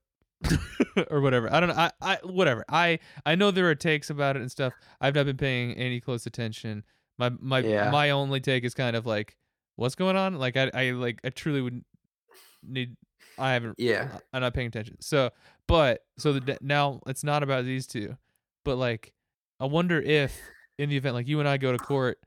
or 1.11 1.21
whatever. 1.21 1.53
I 1.53 1.59
don't 1.59 1.69
know. 1.69 1.75
I, 1.75 1.91
I 2.01 2.17
whatever. 2.23 2.65
I 2.67 2.99
I 3.25 3.35
know 3.35 3.51
there 3.51 3.69
are 3.69 3.75
takes 3.75 4.09
about 4.09 4.35
it 4.35 4.41
and 4.41 4.51
stuff. 4.51 4.73
I've 4.99 5.13
not 5.15 5.27
been 5.27 5.37
paying 5.37 5.73
any 5.73 5.99
close 6.01 6.25
attention. 6.25 6.83
My 7.19 7.29
my 7.39 7.59
Yeah. 7.59 7.91
my 7.91 8.09
only 8.09 8.39
take 8.39 8.63
is 8.63 8.73
kind 8.73 8.95
of 8.95 9.05
like, 9.05 9.37
what's 9.75 9.95
going 9.95 10.15
on? 10.17 10.35
Like 10.39 10.57
I 10.57 10.71
I 10.73 10.91
like 10.91 11.21
I 11.23 11.29
truly 11.29 11.61
would 11.61 11.85
need 12.67 12.97
I 13.37 13.53
haven't 13.53 13.75
Yeah. 13.77 14.19
I'm 14.33 14.41
not 14.41 14.53
paying 14.53 14.67
attention. 14.67 14.97
So, 15.01 15.31
but 15.67 16.03
so 16.17 16.33
the 16.33 16.57
now 16.61 17.01
it's 17.07 17.23
not 17.23 17.43
about 17.43 17.65
these 17.65 17.87
two, 17.87 18.17
but 18.65 18.77
like 18.77 19.13
I 19.59 19.65
wonder 19.65 19.99
if 20.01 20.39
in 20.77 20.89
the 20.89 20.97
event 20.97 21.15
like 21.15 21.27
you 21.27 21.39
and 21.39 21.47
I 21.47 21.57
go 21.57 21.71
to 21.71 21.77
court 21.77 22.19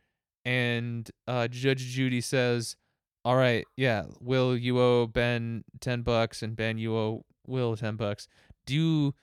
and 0.45 1.11
uh 1.27 1.49
Judge 1.49 1.81
Judy 1.81 2.21
says, 2.21 2.77
"All 3.25 3.37
right, 3.37 3.65
yeah, 3.77 4.05
Will 4.21 4.57
you 4.57 4.79
owe 4.81 5.07
Ben 5.07 5.65
10 5.81 6.03
bucks 6.03 6.43
and 6.43 6.57
Ben 6.57 6.79
you 6.79 6.95
owe 6.95 7.25
Will 7.47 7.77
10 7.77 7.97
bucks." 7.97 8.29
Do 8.67 8.75
you 8.75 9.15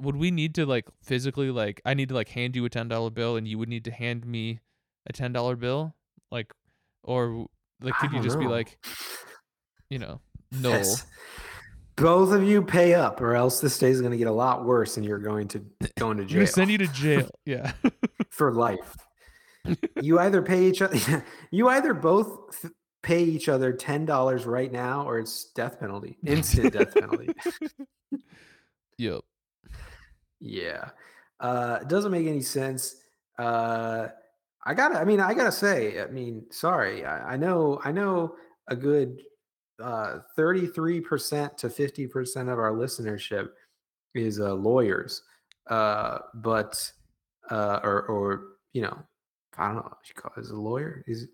would 0.00 0.16
we 0.16 0.30
need 0.30 0.54
to 0.54 0.66
like 0.66 0.86
physically 1.02 1.50
like 1.50 1.80
I 1.84 1.94
need 1.94 2.08
to 2.10 2.14
like 2.14 2.28
hand 2.28 2.54
you 2.54 2.64
a 2.64 2.70
$10 2.70 3.12
bill 3.14 3.36
and 3.36 3.48
you 3.48 3.58
would 3.58 3.68
need 3.68 3.84
to 3.84 3.90
hand 3.90 4.24
me 4.26 4.60
a 5.08 5.12
$10 5.12 5.58
bill? 5.58 5.94
Like 6.30 6.52
or 7.02 7.46
like 7.80 7.94
could 7.98 8.12
you 8.12 8.22
just 8.22 8.38
be 8.38 8.46
like, 8.46 8.78
you 9.90 9.98
know, 9.98 10.20
no. 10.52 10.70
Yes. 10.70 11.04
Both 11.96 12.32
of 12.32 12.44
you 12.44 12.62
pay 12.62 12.94
up, 12.94 13.20
or 13.20 13.34
else 13.34 13.60
this 13.60 13.76
day 13.76 13.90
is 13.90 14.00
going 14.00 14.12
to 14.12 14.18
get 14.18 14.28
a 14.28 14.32
lot 14.32 14.64
worse, 14.64 14.96
and 14.96 15.04
you're 15.04 15.18
going 15.18 15.48
to 15.48 15.64
go 15.98 16.12
into 16.12 16.24
jail 16.24 16.38
gonna 16.38 16.46
send 16.46 16.70
you 16.70 16.78
to 16.78 16.86
jail. 16.88 17.28
Yeah. 17.44 17.72
for 18.30 18.52
life. 18.52 18.96
you 20.00 20.18
either 20.20 20.40
pay 20.42 20.64
each 20.68 20.80
other. 20.80 21.24
You 21.50 21.68
either 21.68 21.94
both 21.94 22.60
th- 22.62 22.72
pay 23.02 23.24
each 23.24 23.48
other 23.48 23.72
ten 23.72 24.04
dollars 24.06 24.46
right 24.46 24.70
now, 24.70 25.08
or 25.08 25.18
it's 25.18 25.46
death 25.56 25.80
penalty, 25.80 26.18
instant 26.26 26.72
death 26.72 26.94
penalty. 26.94 27.30
yep. 28.96 29.22
Yeah, 30.40 30.90
uh, 31.40 31.78
it 31.82 31.88
doesn't 31.88 32.12
make 32.12 32.28
any 32.28 32.42
sense. 32.42 32.94
Uh, 33.38 34.08
I 34.64 34.74
gotta. 34.74 35.00
I 35.00 35.04
mean, 35.04 35.18
I 35.18 35.34
gotta 35.34 35.50
say. 35.52 36.00
I 36.00 36.06
mean, 36.06 36.46
sorry. 36.50 37.04
I, 37.04 37.32
I 37.32 37.36
know. 37.36 37.80
I 37.84 37.90
know 37.90 38.36
a 38.68 38.76
good 38.76 39.20
uh, 39.82 40.18
thirty-three 40.36 41.00
percent 41.00 41.56
to 41.58 41.70
fifty 41.70 42.06
percent 42.06 42.48
of 42.48 42.58
our 42.58 42.72
listenership 42.72 43.50
is 44.14 44.40
uh, 44.40 44.54
lawyers, 44.54 45.22
uh, 45.68 46.18
but 46.34 46.90
uh, 47.50 47.80
or 47.82 48.02
or 48.02 48.42
you 48.72 48.82
know, 48.82 48.98
I 49.56 49.66
don't 49.68 49.76
know. 49.76 49.92
Call 50.14 50.32
is 50.36 50.50
a 50.50 50.56
lawyer? 50.56 51.04
Is 51.06 51.28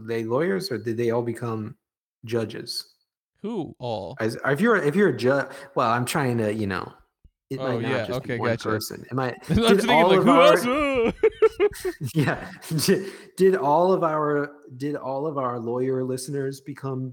they 0.00 0.24
lawyers 0.24 0.70
or 0.72 0.78
did 0.78 0.96
they 0.96 1.10
all 1.10 1.22
become 1.22 1.76
judges? 2.24 2.92
Who 3.42 3.74
all? 3.78 4.16
As, 4.20 4.38
if 4.46 4.60
you're 4.60 4.76
if 4.76 4.96
you're 4.96 5.10
a 5.10 5.16
judge, 5.16 5.48
well, 5.74 5.90
I'm 5.90 6.06
trying 6.06 6.38
to 6.38 6.52
you 6.54 6.66
know, 6.66 6.90
it 7.50 7.58
Oh, 7.60 7.68
might 7.74 7.82
not 7.82 7.90
yeah, 7.90 8.06
just 8.06 8.18
okay, 8.20 8.36
be 8.36 8.40
one 8.40 8.50
gotcha. 8.52 8.68
person. 8.70 9.04
Might. 9.12 9.34
I'm 9.50 9.56
did 9.56 9.66
thinking 9.82 9.90
all 9.90 10.08
like 10.08 10.18
of 10.20 10.24
who 10.24 10.30
our- 10.30 11.12
yeah. 12.14 12.50
Did, 12.86 13.12
did 13.36 13.56
all 13.56 13.92
of 13.92 14.02
our 14.02 14.52
did 14.78 14.96
all 14.96 15.26
of 15.26 15.36
our 15.36 15.58
lawyer 15.58 16.02
listeners 16.04 16.60
become? 16.62 17.12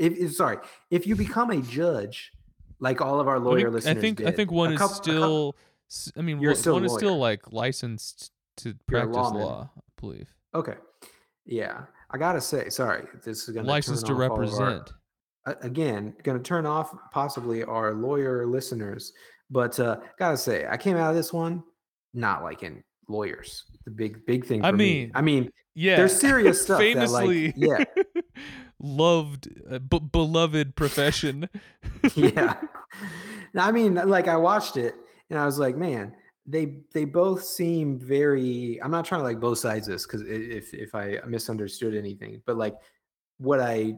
If, 0.00 0.32
sorry, 0.34 0.56
if 0.90 1.06
you 1.06 1.14
become 1.14 1.50
a 1.50 1.60
judge, 1.62 2.32
like 2.80 3.00
all 3.00 3.20
of 3.20 3.28
our 3.28 3.36
I 3.36 3.38
lawyer 3.38 3.60
think, 3.70 3.74
listeners, 3.74 3.96
I 3.96 4.00
think 4.00 4.20
I 4.22 4.30
think 4.32 4.50
one 4.50 4.70
a 4.70 4.74
is 4.74 4.78
coup- 4.80 4.84
a 4.86 4.88
coup- 4.88 4.94
still. 4.94 5.56
s- 5.90 6.12
I 6.16 6.22
mean, 6.22 6.38
one, 6.38 6.46
one 6.72 6.84
is 6.84 6.92
still 6.94 7.18
like 7.18 7.52
licensed 7.52 8.32
to 8.58 8.74
practice 8.88 9.14
law. 9.16 9.70
I 9.76 9.80
believe 10.00 10.28
okay. 10.54 10.74
Yeah, 11.46 11.82
I 12.10 12.18
gotta 12.18 12.40
say, 12.40 12.68
sorry, 12.70 13.06
this 13.24 13.48
is 13.48 13.54
gonna 13.54 13.68
licensed 13.68 14.06
to 14.06 14.12
turn 14.14 14.22
off 14.22 14.30
all 14.30 14.42
of 14.42 14.54
our- 14.60 14.66
represent. 14.68 14.92
again 15.62 16.14
going 16.22 16.36
to 16.38 16.44
turn 16.44 16.64
off 16.66 16.94
possibly 17.12 17.64
our 17.64 17.94
lawyer 17.94 18.46
listeners 18.46 19.12
but 19.50 19.80
uh 19.80 19.96
gotta 20.18 20.36
say 20.36 20.66
i 20.70 20.76
came 20.76 20.96
out 20.98 21.08
of 21.10 21.16
this 21.16 21.32
one 21.32 21.62
not 22.12 22.42
liking 22.42 22.84
lawyers 23.10 23.64
the 23.84 23.90
big 23.90 24.24
big 24.26 24.44
thing 24.46 24.60
for 24.60 24.66
I 24.68 24.72
me. 24.72 24.76
mean, 24.78 25.12
i 25.14 25.20
mean 25.20 25.50
Yeah, 25.74 25.96
they're 25.96 26.08
serious 26.08 26.62
stuff 26.64 26.78
that, 26.78 26.84
Famously, 26.94 27.46
like, 27.46 27.54
yeah. 27.56 27.84
loved, 28.82 29.48
uh, 29.70 29.78
b- 29.78 30.00
beloved 30.12 30.74
profession. 30.74 31.48
yeah 32.14 32.56
i 33.56 33.70
mean 33.72 33.94
like 33.94 34.28
i 34.28 34.36
watched 34.36 34.76
it 34.76 34.94
and 35.28 35.38
i 35.38 35.44
was 35.44 35.58
like 35.58 35.76
man 35.76 36.14
they 36.46 36.78
they 36.94 37.04
both 37.04 37.44
seem 37.44 37.98
very 37.98 38.80
i'm 38.82 38.90
not 38.90 39.04
trying 39.04 39.20
to 39.20 39.24
like 39.24 39.38
both 39.40 39.58
sides 39.58 39.86
of 39.88 39.92
this 39.92 40.06
because 40.06 40.22
if 40.22 40.72
if 40.72 40.94
i 40.94 41.18
misunderstood 41.26 41.94
anything 41.94 42.40
but 42.46 42.56
like 42.56 42.74
what 43.38 43.60
i 43.60 43.92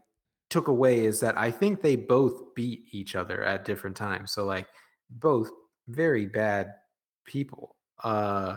took 0.50 0.68
away 0.68 1.04
is 1.06 1.20
that 1.20 1.36
i 1.38 1.50
think 1.50 1.80
they 1.80 1.96
both 1.96 2.54
beat 2.54 2.84
each 2.90 3.14
other 3.14 3.42
at 3.44 3.64
different 3.64 3.96
times 3.96 4.32
so 4.32 4.44
like 4.44 4.66
both 5.10 5.50
very 5.88 6.26
bad 6.26 6.74
people 7.24 7.76
uh 8.04 8.56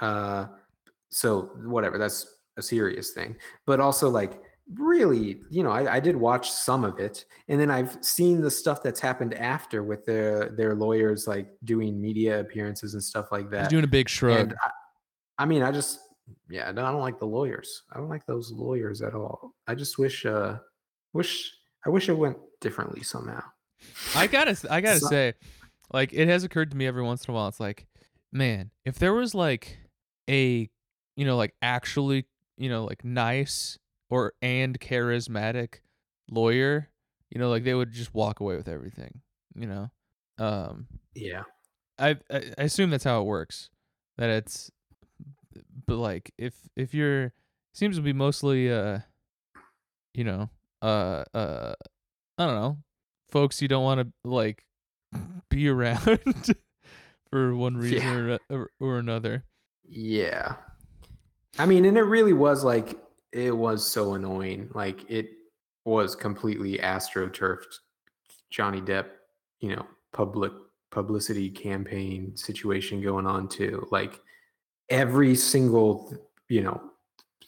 uh 0.00 0.46
so 1.10 1.50
whatever 1.64 1.98
that's 1.98 2.26
a 2.56 2.62
serious 2.62 3.10
thing 3.12 3.36
but 3.66 3.80
also 3.80 4.08
like 4.08 4.40
really 4.74 5.40
you 5.50 5.62
know 5.62 5.70
I, 5.70 5.96
I 5.96 6.00
did 6.00 6.16
watch 6.16 6.50
some 6.50 6.84
of 6.84 6.98
it 6.98 7.24
and 7.48 7.60
then 7.60 7.70
i've 7.70 7.98
seen 8.02 8.40
the 8.40 8.50
stuff 8.50 8.82
that's 8.82 8.98
happened 8.98 9.34
after 9.34 9.82
with 9.82 10.06
their 10.06 10.48
their 10.50 10.74
lawyers 10.74 11.26
like 11.26 11.48
doing 11.64 12.00
media 12.00 12.40
appearances 12.40 12.94
and 12.94 13.02
stuff 13.02 13.26
like 13.30 13.50
that. 13.50 13.62
He's 13.64 13.68
doing 13.68 13.84
a 13.84 13.88
big 13.88 14.08
shrug. 14.08 14.38
and 14.40 14.54
I, 14.64 14.70
I 15.42 15.46
mean 15.46 15.62
i 15.62 15.70
just 15.70 16.00
yeah 16.48 16.70
no, 16.72 16.84
i 16.84 16.90
don't 16.90 17.02
like 17.02 17.18
the 17.18 17.26
lawyers 17.26 17.82
i 17.92 17.98
don't 17.98 18.08
like 18.08 18.24
those 18.26 18.50
lawyers 18.52 19.02
at 19.02 19.14
all 19.14 19.52
i 19.68 19.74
just 19.74 19.98
wish 19.98 20.24
uh 20.24 20.56
wish 21.12 21.52
i 21.84 21.90
wish 21.90 22.08
it 22.08 22.14
went 22.16 22.38
differently 22.60 23.02
somehow 23.02 23.42
I 24.16 24.26
gotta, 24.28 24.56
I 24.70 24.80
gotta 24.86 25.00
So- 25.00 25.08
say, 25.08 25.34
like 25.92 26.14
it 26.14 26.26
has 26.28 26.42
occurred 26.42 26.70
to 26.70 26.76
me 26.76 26.86
every 26.86 27.02
once 27.02 27.26
in 27.26 27.32
a 27.32 27.34
while. 27.34 27.48
It's 27.48 27.60
like, 27.60 27.86
man, 28.32 28.70
if 28.86 28.98
there 28.98 29.12
was 29.12 29.34
like 29.34 29.76
a, 30.28 30.68
you 31.16 31.24
know, 31.24 31.36
like 31.36 31.54
actually, 31.62 32.26
you 32.56 32.68
know, 32.68 32.84
like 32.84 33.04
nice 33.04 33.78
or 34.10 34.32
and 34.42 34.78
charismatic 34.80 35.76
lawyer, 36.30 36.88
you 37.30 37.38
know, 37.40 37.50
like 37.50 37.64
they 37.64 37.74
would 37.74 37.92
just 37.92 38.14
walk 38.14 38.40
away 38.40 38.56
with 38.56 38.68
everything. 38.68 39.20
You 39.54 39.66
know, 39.66 39.90
um, 40.38 40.86
yeah 41.14 41.42
I 41.98 42.16
I 42.30 42.42
assume 42.58 42.90
that's 42.90 43.04
how 43.04 43.20
it 43.20 43.24
works. 43.26 43.70
That 44.18 44.30
it's, 44.30 44.70
but 45.86 45.96
like 45.96 46.32
if 46.38 46.54
if 46.76 46.92
you're 46.94 47.32
seems 47.72 47.96
to 47.96 48.02
be 48.02 48.12
mostly 48.12 48.72
uh, 48.72 49.00
you 50.12 50.24
know, 50.24 50.50
uh 50.82 51.24
uh, 51.34 51.74
I 52.38 52.46
don't 52.46 52.54
know, 52.56 52.78
folks 53.30 53.62
you 53.62 53.68
don't 53.68 53.84
want 53.84 54.00
to 54.00 54.28
like 54.28 54.64
be 55.50 55.68
around 55.68 56.54
for 57.30 57.54
one 57.54 57.76
reason 57.76 57.98
Yeah. 57.98 58.14
or, 58.14 58.38
or 58.50 58.70
or 58.80 58.98
another. 58.98 59.44
Yeah. 59.88 60.56
I 61.58 61.66
mean, 61.66 61.84
and 61.84 61.96
it 61.96 62.02
really 62.02 62.32
was 62.32 62.64
like 62.64 62.98
it 63.32 63.56
was 63.56 63.86
so 63.86 64.14
annoying. 64.14 64.70
Like 64.74 65.08
it 65.10 65.30
was 65.84 66.14
completely 66.14 66.78
astroturfed 66.78 67.78
Johnny 68.50 68.80
Depp, 68.80 69.06
you 69.60 69.74
know, 69.74 69.86
public 70.12 70.52
publicity 70.90 71.50
campaign 71.50 72.36
situation 72.36 73.02
going 73.02 73.26
on 73.26 73.48
too. 73.48 73.86
Like 73.90 74.20
every 74.88 75.34
single, 75.34 76.16
you 76.48 76.62
know, 76.62 76.80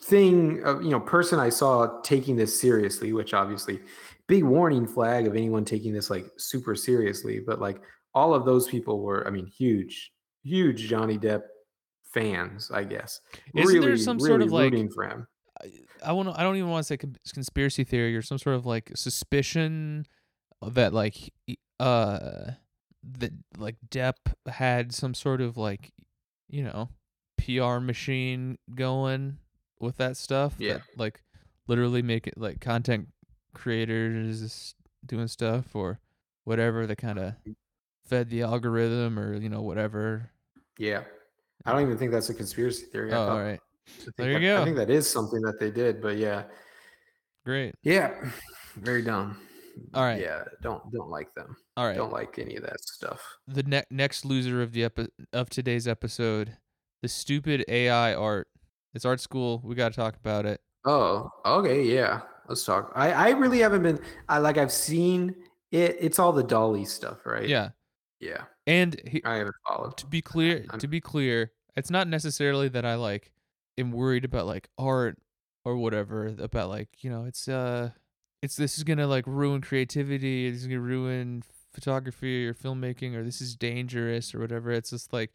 thing 0.03 0.63
of, 0.65 0.83
you 0.83 0.91
know, 0.91 1.01
person 1.01 1.39
I 1.39 1.49
saw 1.49 2.01
taking 2.03 2.37
this 2.37 2.61
seriously, 2.61 3.13
which 3.13 3.35
obviously 3.35 3.81
big 4.27 4.43
warning 4.45 4.87
flag 4.87 5.27
of 5.27 5.37
anyone 5.37 5.65
taking 5.65 5.93
this 5.93 6.11
like 6.11 6.27
super 6.37 6.75
seriously, 6.75 7.41
but 7.41 7.61
like 7.61 7.81
all 8.15 8.35
of 8.35 8.45
those 8.45 8.67
people 8.67 9.01
were, 9.01 9.27
I 9.27 9.31
mean, 9.31 9.47
huge, 9.47 10.13
huge 10.43 10.89
Johnny 10.89 11.19
Depp 11.19 11.43
fans, 12.21 12.71
I 12.73 12.85
guess. 12.85 13.21
Isn't 13.55 13.81
there 13.81 13.97
some 13.97 14.19
sort 14.19 14.43
of, 14.43 14.53
like- 14.53 14.75
for 14.93 15.05
him? 15.05 15.27
I 16.05 16.13
want. 16.13 16.29
I 16.37 16.43
don't 16.43 16.57
even 16.57 16.69
want 16.69 16.87
to 16.87 16.89
say 16.89 16.99
conspiracy 17.33 17.83
theory 17.83 18.15
or 18.15 18.21
some 18.23 18.39
sort 18.39 18.57
of 18.57 18.67
like 18.67 18.93
suspicion 18.95 20.07
that 20.63 20.93
like 20.93 21.33
uh 21.81 22.51
that 23.19 23.33
like 23.57 23.77
Depp 23.89 24.17
had 24.47 24.93
some 24.93 25.15
sort 25.15 25.41
of 25.41 25.57
like 25.57 25.93
you 26.49 26.63
know 26.63 26.91
PR 27.39 27.79
machine 27.79 28.59
going 28.75 29.39
with 29.81 29.97
that 29.97 30.17
stuff. 30.19 30.55
Yeah. 30.59 30.75
that, 30.75 30.83
like 30.97 31.23
literally 31.67 32.03
make 32.03 32.27
it 32.27 32.35
like 32.37 32.61
content 32.61 33.09
creators 33.55 34.75
doing 35.07 35.29
stuff 35.29 35.75
or 35.75 36.01
whatever 36.45 36.87
that 36.87 36.97
kind 36.97 37.19
of 37.19 37.35
fed 38.05 38.29
the 38.31 38.43
algorithm 38.43 39.19
or 39.19 39.35
you 39.35 39.49
know 39.49 39.63
whatever. 39.63 40.31
Yeah. 40.79 41.05
I 41.67 41.73
don't 41.73 41.83
even 41.83 41.99
think 41.99 42.13
that's 42.13 42.31
a 42.31 42.35
conspiracy 42.35 42.87
theory. 42.87 43.13
I 43.13 43.17
Oh, 43.17 43.29
all 43.29 43.43
right, 43.43 43.61
There 44.17 44.29
you 44.33 44.35
that- 44.35 44.41
go. 44.41 44.63
I 44.63 44.65
think 44.65 44.77
that 44.77 44.91
is 44.91 45.09
something 45.09 45.41
that 45.43 45.59
they 45.61 45.71
did, 45.71 46.01
but 46.01 46.17
yeah. 46.17 46.45
great. 47.45 47.75
Yeah. 47.83 48.15
Very 48.77 49.03
dumb. 49.03 49.39
All 49.95 50.03
right. 50.03 50.21
Yeah. 50.21 50.45
Don't 50.63 50.83
don't 50.93 51.11
like 51.11 51.35
them. 51.35 51.57
All 51.77 51.87
right. 51.87 51.97
Don't 51.97 52.13
like 52.13 52.39
any 52.39 52.57
of 52.57 52.63
that 52.63 52.81
stuff. 52.81 53.21
the 53.47 53.63
ne- 53.63 53.85
next 53.91 54.25
loser 54.25 54.63
of 54.63 54.73
the 54.73 54.85
epi- 54.85 55.09
of 55.33 55.51
today's 55.51 55.87
episode, 55.87 56.57
the 57.03 57.09
stupid 57.09 57.65
AI 57.69 58.15
art. 58.15 58.49
It's 58.95 59.05
art 59.05 59.21
school. 59.21 59.61
We 59.65 59.75
got 59.75 59.93
to 59.93 59.97
talk 59.97 60.17
about 60.17 60.47
it. 60.47 60.61
Oh, 60.87 61.31
okay, 61.45 61.83
yeah. 61.83 62.23
Let's 62.49 62.65
talk. 62.65 62.93
I 62.95 63.13
I 63.13 63.31
really 63.31 63.59
haven't 63.59 63.83
been 63.83 63.99
I 64.29 64.39
like 64.39 64.57
I've 64.57 64.73
seen 64.73 65.35
it 65.73 65.97
it's 66.01 66.19
all 66.19 66.33
the 66.33 66.45
DALL-E 66.45 66.85
stuff, 66.87 67.27
right? 67.27 67.47
Yeah, 67.49 67.71
Yeah. 68.21 68.45
and 68.67 68.99
he, 69.07 69.23
I 69.25 69.37
haven't 69.37 69.57
followed. 69.69 69.97
to 69.99 70.07
be 70.07 70.23
clear, 70.23 70.65
I'm- 70.71 70.79
to 70.79 70.89
be 70.89 71.01
clear, 71.01 71.51
it's 71.77 71.91
not 71.91 72.09
necessarily 72.09 72.69
that 72.69 72.85
I 72.85 72.95
like 72.95 73.33
am 73.79 73.93
worried 73.93 74.25
about 74.25 74.47
like 74.47 74.69
art 74.79 75.19
or 75.65 75.77
whatever 75.77 76.35
about 76.39 76.69
like 76.69 76.89
you 77.01 77.11
know 77.11 77.25
it's 77.25 77.49
uh 77.49 77.91
it's 78.43 78.57
this 78.57 78.79
is 78.79 78.85
gonna 78.85 79.07
like 79.07 79.27
ruin 79.27 79.61
creativity. 79.61 80.47
It's 80.47 80.65
gonna 80.65 80.81
ruin 80.81 81.43
photography 81.73 82.47
or 82.47 82.55
filmmaking 82.55 83.15
or 83.15 83.23
this 83.25 83.41
is 83.41 83.57
dangerous 83.57 84.35
or 84.35 84.39
whatever. 84.41 84.71
It's 84.71 84.91
just 84.91 85.13
like 85.13 85.33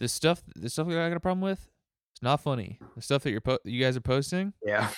the 0.00 0.08
stuff 0.08 0.42
the 0.56 0.70
stuff 0.70 0.88
that 0.88 0.98
I 0.98 1.08
got 1.08 1.16
a 1.16 1.20
problem 1.20 1.42
with. 1.42 1.68
It's 2.12 2.22
not 2.22 2.40
funny. 2.40 2.78
The 2.94 3.02
stuff 3.02 3.24
that 3.24 3.32
you're 3.32 3.40
po- 3.40 3.58
you 3.64 3.82
guys 3.82 3.96
are 3.96 4.00
posting. 4.00 4.52
Yeah. 4.64 4.88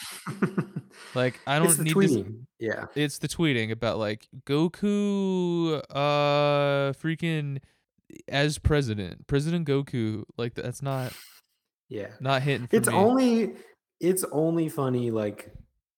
Like 1.14 1.38
I 1.46 1.58
don't 1.58 1.78
need 1.78 1.90
to. 1.90 1.94
tweeting. 1.94 2.46
Yeah. 2.58 2.86
It's 2.94 3.18
the 3.18 3.28
tweeting 3.28 3.70
about 3.70 3.98
like 3.98 4.28
Goku, 4.46 5.82
uh, 5.90 6.92
freaking 6.94 7.58
as 8.28 8.58
president, 8.58 9.26
President 9.26 9.66
Goku. 9.66 10.24
Like 10.36 10.54
that's 10.54 10.82
not 10.82 11.12
Yeah. 11.88 12.08
not 12.20 12.42
hitting. 12.42 12.66
For 12.66 12.76
It's 12.76 12.88
me. 12.88 12.94
only 12.94 13.54
it's 14.00 14.24
only 14.32 14.68
funny 14.68 15.10
like 15.10 15.52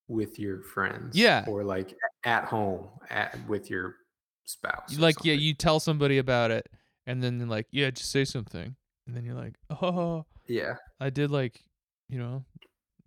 with 0.09 0.39
your 0.39 0.63
friends. 0.63 1.17
Yeah. 1.17 1.45
Or 1.49 1.65
like 1.65 1.95
at 2.25 2.45
home 2.45 2.89
at, 3.11 3.39
with 3.49 3.69
your 3.71 3.97
spouse. 4.45 4.99
like 4.99 5.25
yeah, 5.25 5.35
you 5.35 5.55
tell 5.55 5.81
somebody 5.81 6.19
about 6.19 6.51
it, 6.51 6.67
and 7.07 7.23
then 7.23 7.47
like, 7.49 7.67
yeah, 7.71 7.91
just 7.91 8.11
say 8.11 8.25
something, 8.25 8.75
and 9.07 9.17
then 9.17 9.25
you're 9.25 9.35
like, 9.35 9.55
oh, 9.83 10.25
Yeah. 10.47 10.75
I 11.01 11.11
did 11.11 11.31
like, 11.31 11.61
you 12.09 12.19
know, 12.19 12.45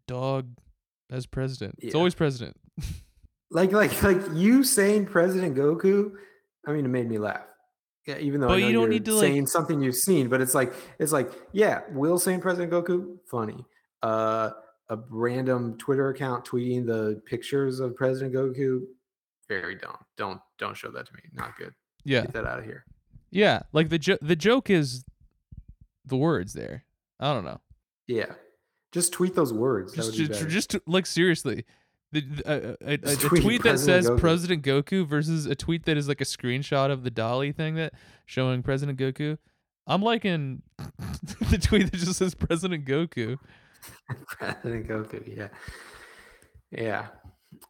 dog 0.08 0.50
as 1.10 1.26
president. 1.26 1.76
It's 1.80 1.96
always 1.96 2.16
president. 2.16 2.58
Like 3.54 3.74
like 3.74 4.02
like 4.02 4.22
you 4.34 4.64
saying 4.64 5.08
President 5.08 5.58
Goku, 5.58 6.12
I 6.66 6.72
mean 6.72 6.86
it 6.86 6.88
made 6.88 7.10
me 7.10 7.18
laugh. 7.18 7.44
Yeah, 8.08 8.18
even 8.18 8.42
though 8.42 8.48
But 8.48 8.62
you 8.64 8.74
don't 8.74 8.90
need 8.90 9.06
to, 9.06 9.14
like- 9.14 9.22
saying 9.22 9.48
something 9.48 9.82
you've 9.82 9.96
seen, 9.96 10.28
but 10.28 10.42
it's 10.42 10.56
like 10.56 10.74
it's 11.00 11.12
like, 11.12 11.32
yeah, 11.52 11.82
Will 11.92 12.18
saying 12.18 12.42
President 12.42 12.72
Goku, 12.72 13.18
funny. 13.30 13.66
Uh 14.02 14.52
a 14.90 14.98
random 15.10 15.78
Twitter 15.78 16.10
account 16.10 16.44
tweeting 16.44 16.86
the 16.86 17.22
pictures 17.26 17.80
of 17.80 17.96
President 17.96 18.34
Goku, 18.34 18.82
very 19.48 19.76
dumb. 19.76 19.98
Don't 20.18 20.42
don't 20.58 20.76
show 20.76 20.90
that 20.92 21.06
to 21.06 21.14
me. 21.14 21.22
Not 21.34 21.56
good. 21.58 21.74
Yeah, 22.04 22.22
Get 22.22 22.34
that 22.34 22.46
out 22.46 22.60
of 22.60 22.66
here. 22.66 22.84
yeah. 23.30 23.62
Like 23.72 23.90
the 23.90 24.00
jo- 24.00 24.18
the 24.22 24.36
joke 24.36 24.70
is 24.70 25.06
the 26.06 26.18
words 26.18 26.54
there. 26.54 26.84
I 27.20 27.34
don't 27.34 27.46
know. 27.46 27.62
Yeah. 28.08 28.34
Just 28.92 29.14
tweet 29.14 29.36
those 29.36 29.54
words. 29.54 29.94
Just, 29.94 30.18
be 30.18 30.28
just, 30.28 30.50
just 30.50 30.76
like 30.88 31.06
seriously, 31.06 31.64
the, 32.12 32.22
the, 32.22 32.48
uh, 32.48 32.76
a, 32.82 32.92
a, 32.92 33.14
a 33.14 33.16
tweet 33.16 33.42
tweet 33.44 33.64
that 33.64 33.80
says 33.80 34.10
Goku. 34.10 34.20
President 34.20 34.64
Goku 34.64 35.06
versus 35.08 35.46
a 35.46 35.56
tweet 35.56 35.86
that 35.86 35.98
is 35.98 36.08
like 36.08 36.22
a 36.22 36.26
screenshot 36.26 36.92
of 36.92 37.04
the 37.04 37.12
DALL-E 37.12 37.52
thing 37.54 37.76
that 37.76 37.94
showing 38.26 38.64
President 38.64 39.00
Goku. 39.00 39.38
I'm 39.88 40.02
liking 40.02 40.62
the 41.50 41.58
tweet 41.62 41.92
that 41.92 41.98
just 41.98 42.16
says 42.20 42.36
President 42.36 42.86
Goku. 42.86 43.38
President 44.28 44.88
Goku, 44.88 45.38
yeah. 45.38 45.48
Yeah. 46.72 47.08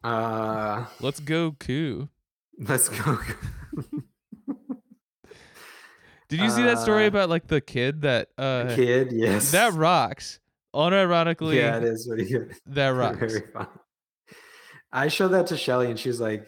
Uh 0.04 0.86
Let's 1.00 1.20
go, 1.20 1.52
Koo. 1.58 2.08
let's 2.58 2.88
go. 2.88 3.18
Did 6.28 6.40
you 6.40 6.50
see 6.50 6.62
that 6.62 6.78
story 6.78 7.04
Uh, 7.04 7.08
about 7.08 7.28
like 7.28 7.46
the 7.46 7.60
kid 7.60 8.02
that 8.02 8.28
uh 8.38 8.74
Kid, 8.74 9.12
yes. 9.12 9.50
that 9.52 9.74
rocks? 9.74 10.38
Unironically, 10.74 11.56
Yeah, 11.56 11.76
it 11.78 11.84
is 11.84 12.06
good. 12.06 12.54
that 12.66 12.88
rocks. 12.94 13.18
Very 13.18 13.42
funny. 13.52 13.68
I 14.92 15.08
showed 15.08 15.28
that 15.28 15.46
to 15.48 15.56
Shelly 15.56 15.88
and 15.90 15.98
she's 15.98 16.20
like, 16.20 16.46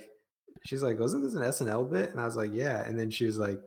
she's 0.67 0.83
like, 0.83 0.99
wasn't 0.99 1.25
this 1.25 1.35
an 1.35 1.43
SNL 1.43 1.91
bit? 1.91 2.11
And 2.11 2.21
I 2.21 2.25
was 2.25 2.37
like, 2.37 2.51
yeah. 2.53 2.85
And 2.87 2.99
then 2.99 3.11
she 3.11 3.25
was 3.27 3.39
like, 3.39 3.59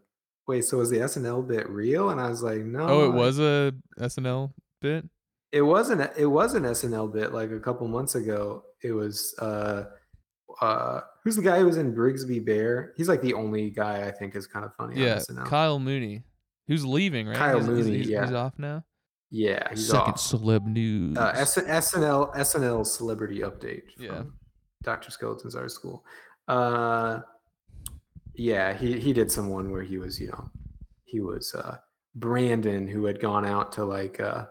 wait, 0.48 0.66
so 0.66 0.78
was 0.78 0.90
the 0.90 0.98
SNL 0.98 1.48
bit 1.48 1.68
real? 1.70 2.10
And 2.12 2.22
I 2.22 2.30
was 2.30 2.44
like, 2.44 2.60
no. 2.60 2.88
Oh, 2.88 3.06
it 3.06 3.14
was 3.14 3.40
a 3.40 3.74
SNL 4.00 4.52
bit. 4.82 5.06
It 5.52 5.62
wasn't. 5.62 6.10
It 6.18 6.26
was 6.28 6.54
an 6.56 6.64
SNL 6.64 7.12
bit 7.14 7.34
like 7.34 7.52
a 7.52 7.60
couple 7.60 7.88
months 7.88 8.16
ago. 8.16 8.64
It 8.84 8.92
was. 8.92 9.34
uh 9.40 9.86
uh 10.62 11.02
Who's 11.24 11.36
the 11.36 11.42
guy 11.42 11.60
who 11.60 11.66
was 11.66 11.78
in 11.78 11.94
Brigsby 11.96 12.46
Bear? 12.46 12.94
He's 12.98 13.08
like 13.10 13.22
the 13.22 13.34
only 13.34 13.70
guy 13.70 14.08
I 14.08 14.12
think 14.12 14.36
is 14.36 14.46
kind 14.48 14.64
of 14.66 14.74
funny 14.76 15.02
Yeah, 15.02 15.14
on 15.16 15.20
SNL. 15.20 15.46
Kyle 15.46 15.80
Mooney, 15.80 16.24
who's 16.68 16.86
leaving, 16.86 17.28
right? 17.28 17.36
Kyle 17.38 17.56
He's- 17.56 17.68
Mooney, 17.68 17.98
he's, 17.98 18.10
yeah. 18.10 18.26
he's 18.26 18.34
off 18.34 18.54
now. 18.58 18.84
yeah, 19.32 19.68
he's 19.70 19.88
Second 19.88 20.14
off. 20.14 20.20
celeb 20.22 20.66
news. 20.66 21.18
uh, 21.18 21.32
S- 21.36 21.58
SNL 21.58 22.34
SNL 22.36 22.86
celebrity 22.86 23.40
update. 23.40 23.84
Yeah. 23.98 24.24
Dr. 24.84 25.12
Skeleton's 25.12 25.56
art 25.56 25.72
school. 25.72 26.06
Uh, 26.48 27.22
yeah, 28.36 28.74
he 28.74 29.00
he 29.00 29.14
did 29.14 29.32
some 29.32 29.50
one 29.50 29.72
where 29.72 29.82
he 29.82 29.98
was, 29.98 30.20
you 30.20 30.28
know, 30.28 30.50
he 31.06 31.20
was 31.20 31.54
uh 31.56 31.78
Brandon 32.16 32.88
who 32.88 33.06
had 33.06 33.20
gone 33.20 33.46
out 33.46 33.72
to 33.74 33.86
like 33.86 34.20
uh 34.20 34.46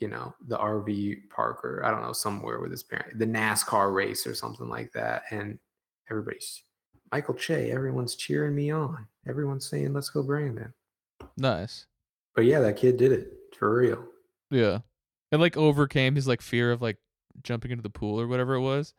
you 0.00 0.08
know 0.08 0.34
the 0.48 0.58
RV 0.58 1.30
park 1.30 1.64
or 1.64 1.84
I 1.84 1.90
don't 1.90 2.02
know 2.02 2.12
somewhere 2.12 2.60
with 2.60 2.70
his 2.70 2.82
parent, 2.82 3.18
the 3.18 3.26
NASCAR 3.26 3.94
race 3.94 4.26
or 4.26 4.34
something 4.34 4.68
like 4.68 4.92
that, 4.92 5.22
and 5.30 5.58
everybody's 6.10 6.62
Michael 7.10 7.34
Che, 7.34 7.70
everyone's 7.70 8.16
cheering 8.16 8.54
me 8.54 8.70
on. 8.70 9.06
Everyone's 9.28 9.68
saying, 9.68 9.92
"Let's 9.92 10.10
go, 10.10 10.22
Brandon." 10.22 10.72
nice. 11.36 11.86
But 12.34 12.46
yeah, 12.46 12.60
that 12.60 12.76
kid 12.76 12.96
did 12.96 13.12
it 13.12 13.32
for 13.56 13.76
real. 13.76 14.04
Yeah, 14.50 14.80
and 15.30 15.40
like 15.40 15.56
overcame 15.56 16.16
his 16.16 16.26
like 16.26 16.42
fear 16.42 16.72
of 16.72 16.82
like 16.82 16.98
jumping 17.42 17.70
into 17.70 17.82
the 17.82 17.90
pool 17.90 18.20
or 18.20 18.26
whatever 18.26 18.54
it 18.54 18.60
was. 18.60 18.92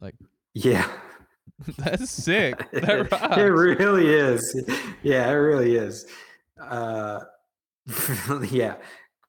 Like 0.00 0.14
Yeah. 0.54 0.90
that's 1.78 2.10
sick. 2.10 2.66
That 2.72 3.10
rocks. 3.10 3.36
it 3.38 3.42
really 3.42 4.12
is. 4.12 4.64
Yeah, 5.02 5.28
it 5.30 5.34
really 5.34 5.76
is. 5.76 6.06
Uh, 6.60 7.20
yeah, 8.50 8.76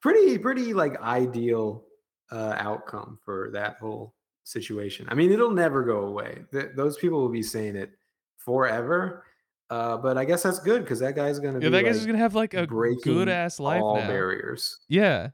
pretty 0.02 0.36
pretty 0.38 0.74
like 0.74 1.00
ideal 1.00 1.84
uh, 2.30 2.54
outcome 2.58 3.18
for 3.24 3.50
that 3.52 3.76
whole 3.80 4.14
situation. 4.44 5.06
I 5.10 5.14
mean, 5.14 5.30
it'll 5.32 5.50
never 5.52 5.84
go 5.84 6.00
away. 6.06 6.42
Th- 6.52 6.70
those 6.74 6.96
people 6.98 7.20
will 7.20 7.28
be 7.28 7.42
saying 7.42 7.76
it 7.76 7.92
forever. 8.36 9.24
Uh, 9.70 9.96
but 9.98 10.16
I 10.16 10.24
guess 10.24 10.42
that's 10.42 10.58
good 10.58 10.82
because 10.82 10.98
that 11.00 11.14
guy's 11.14 11.38
gonna 11.38 11.58
yeah, 11.60 11.68
be 11.68 11.68
that 11.70 11.84
guy's 11.84 11.98
like, 11.98 12.06
gonna 12.06 12.18
have 12.18 12.34
like 12.34 12.54
a 12.54 12.66
good 12.66 13.28
ass 13.28 13.60
life 13.60 13.82
all 13.82 13.96
now. 13.96 14.06
barriers. 14.06 14.78
Yeah, 14.88 15.28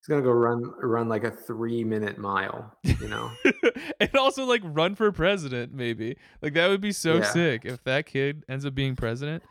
He's 0.00 0.08
gonna 0.08 0.22
go 0.22 0.30
run 0.30 0.62
run 0.80 1.08
like 1.08 1.24
a 1.24 1.30
three 1.30 1.84
minute 1.84 2.16
mile. 2.18 2.74
You 2.84 3.08
know. 3.08 3.30
and 4.00 4.14
also 4.16 4.44
like 4.46 4.62
run 4.64 4.94
for 4.94 5.12
president. 5.12 5.74
Maybe 5.74 6.16
like 6.40 6.54
that 6.54 6.68
would 6.68 6.80
be 6.80 6.92
so 6.92 7.16
Yeah. 7.16 7.24
sick 7.30 7.62
if 7.64 7.84
that 7.84 8.06
kid 8.06 8.44
ends 8.48 8.64
up 8.64 8.74
being 8.74 8.96
president. 8.96 9.42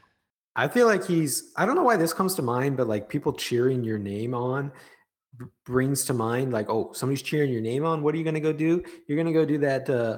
I 0.56 0.68
feel 0.68 0.88
like 0.88 1.06
he's 1.06 1.52
I 1.56 1.66
don't 1.66 1.76
know 1.76 1.84
why 1.84 1.97
this 1.97 2.14
comes 2.14 2.34
to 2.36 2.41
mind, 2.41 2.78
but 2.78 2.88
like 2.88 3.10
people 3.10 3.32
cheering 3.34 3.84
your 3.84 4.00
name 4.00 4.34
on 4.34 4.72
b- 5.38 5.45
brings 5.66 6.04
to 6.06 6.14
mind 6.14 6.52
like, 6.52 6.68
oh, 6.70 6.93
somebody's 6.93 7.22
cheering 7.22 7.52
your 7.52 7.62
name 7.62 7.86
on. 7.86 8.02
What 8.02 8.16
are 8.16 8.18
you 8.18 8.24
gonna 8.24 8.39
go 8.39 8.52
do? 8.52 8.84
You're 9.08 9.18
gonna 9.18 9.32
go 9.34 9.45
do 9.45 9.60
that 9.60 9.88
uh 9.89 10.18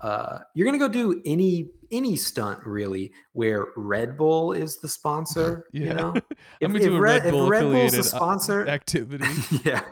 uh 0.00 0.38
you're 0.54 0.64
gonna 0.66 0.78
go 0.78 0.88
do 0.88 1.20
any 1.24 1.70
any 1.92 2.16
stunt 2.16 2.64
really 2.64 3.12
where 3.32 3.66
Red 3.76 4.16
Bull 4.16 4.52
is 4.52 4.78
the 4.78 4.88
sponsor. 4.88 5.66
Yeah. 5.72 5.84
You 5.84 5.94
know? 5.94 6.14
If- 6.60 6.74
if 6.74 6.90
Red- 6.92 7.00
Red 7.00 7.26
if 7.26 7.30
Bull 7.32 7.48
Red 7.48 7.62
Bull's 7.62 7.94
a 7.94 8.00
uh, 8.00 8.02
sponsor- 8.02 8.68
activity. 8.78 9.24
yeah. 9.64 9.82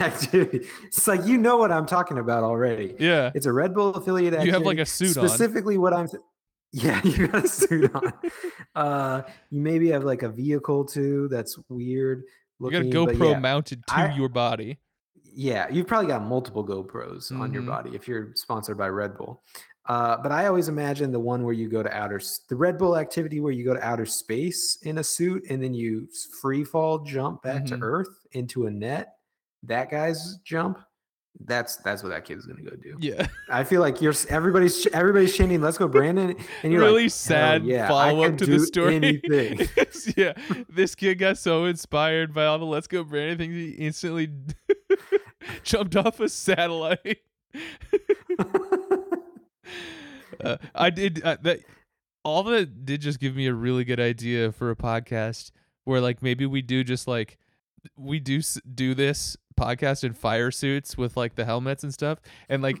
Activity. 0.00 0.66
It's 0.86 1.06
like 1.06 1.24
you 1.26 1.38
know 1.38 1.56
what 1.56 1.70
I'm 1.70 1.86
talking 1.86 2.18
about 2.18 2.42
already. 2.42 2.94
yeah, 2.98 3.30
It's 3.34 3.46
a 3.46 3.52
Red 3.52 3.74
Bull 3.74 3.94
affiliate 3.94 4.32
activity. 4.34 4.46
you 4.48 4.52
have 4.54 4.62
like 4.62 4.78
a 4.78 4.86
suit 4.86 5.16
on. 5.16 5.28
specifically 5.28 5.78
what 5.78 5.92
I'm. 5.92 6.08
yeah, 6.72 7.00
you 7.04 7.28
got 7.28 7.44
a 7.44 7.48
suit 7.48 7.94
on. 7.94 8.12
uh, 8.74 9.22
you 9.50 9.60
maybe 9.60 9.90
have 9.90 10.02
like 10.02 10.22
a 10.22 10.28
vehicle 10.28 10.84
too. 10.86 11.28
That's 11.30 11.56
weird. 11.68 12.24
You 12.60 12.70
got 12.70 12.82
a 12.82 12.84
GoPro 12.86 13.32
yeah, 13.32 13.38
mounted 13.38 13.86
to 13.86 13.94
I- 13.94 14.14
your 14.16 14.28
body. 14.30 14.78
Yeah, 15.34 15.66
you've 15.70 15.86
probably 15.86 16.08
got 16.08 16.22
multiple 16.22 16.64
GoPros 16.66 17.30
on 17.38 17.52
your 17.52 17.62
Mhm. 17.62 17.66
body 17.66 17.90
if 17.94 18.06
you're 18.08 18.30
sponsored 18.34 18.76
by 18.78 18.88
Red 18.88 19.16
Bull. 19.16 19.42
Uh, 19.86 20.16
but 20.22 20.32
I 20.32 20.46
always 20.46 20.68
imagine 20.68 21.12
the 21.12 21.20
one 21.20 21.44
where 21.44 21.52
you 21.52 21.68
go 21.68 21.82
to 21.82 21.94
outer, 21.94 22.20
the 22.48 22.56
Red 22.56 22.78
Bull 22.78 22.96
activity 22.96 23.40
where 23.40 23.52
you 23.52 23.64
go 23.64 23.74
to 23.74 23.84
outer 23.86 24.06
space 24.06 24.78
in 24.82 24.98
a 24.98 25.04
suit 25.04 25.44
and 25.50 25.62
then 25.62 25.74
you 25.74 26.08
free 26.40 26.64
fall 26.64 27.00
jump 27.00 27.42
back 27.42 27.64
Mhm. 27.64 27.68
to 27.68 27.78
Earth 27.82 28.26
into 28.32 28.66
a 28.66 28.70
net. 28.70 29.16
That 29.62 29.90
guy's 29.90 30.36
jump. 30.44 30.78
That's 31.44 31.76
that's 31.78 32.04
what 32.04 32.10
that 32.10 32.24
kid's 32.24 32.46
gonna 32.46 32.62
go 32.62 32.76
do. 32.76 32.96
Yeah, 33.00 33.26
I 33.50 33.64
feel 33.64 33.80
like 33.80 34.00
you're 34.00 34.14
everybody's 34.28 34.86
everybody's 34.86 35.36
chanting, 35.36 35.60
"Let's 35.60 35.76
go, 35.76 35.88
Brandon!" 35.88 36.36
And 36.62 36.72
you're 36.72 36.80
really 36.82 37.02
like, 37.02 37.10
sad 37.10 37.64
yeah, 37.64 37.88
follow 37.88 38.22
up 38.22 38.38
to 38.38 38.46
the 38.46 38.60
story. 38.60 38.94
Anything. 38.94 39.68
yeah, 40.16 40.34
this 40.68 40.94
kid 40.94 41.16
got 41.18 41.36
so 41.36 41.64
inspired 41.64 42.32
by 42.32 42.44
all 42.46 42.60
the 42.60 42.64
"Let's 42.64 42.86
Go 42.86 43.02
Brandon" 43.02 43.36
things, 43.38 43.52
he 43.54 43.70
instantly 43.72 44.30
jumped 45.62 45.96
off 45.96 46.20
a 46.20 46.28
satellite. 46.28 47.18
uh, 50.42 50.56
I 50.74 50.90
did 50.90 51.22
uh, 51.22 51.36
that. 51.42 51.60
All 52.22 52.42
that 52.44 52.86
did 52.86 53.00
just 53.02 53.20
give 53.20 53.36
me 53.36 53.46
a 53.46 53.54
really 53.54 53.84
good 53.84 54.00
idea 54.00 54.50
for 54.50 54.70
a 54.70 54.76
podcast 54.76 55.50
where, 55.84 56.00
like, 56.00 56.22
maybe 56.22 56.46
we 56.46 56.62
do 56.62 56.82
just 56.82 57.06
like 57.06 57.36
we 57.96 58.18
do 58.18 58.40
do 58.74 58.94
this 58.94 59.36
podcast 59.58 60.04
in 60.04 60.14
fire 60.14 60.50
suits 60.50 60.96
with 60.96 61.16
like 61.16 61.34
the 61.34 61.44
helmets 61.44 61.84
and 61.84 61.92
stuff, 61.92 62.20
and 62.48 62.62
like. 62.62 62.78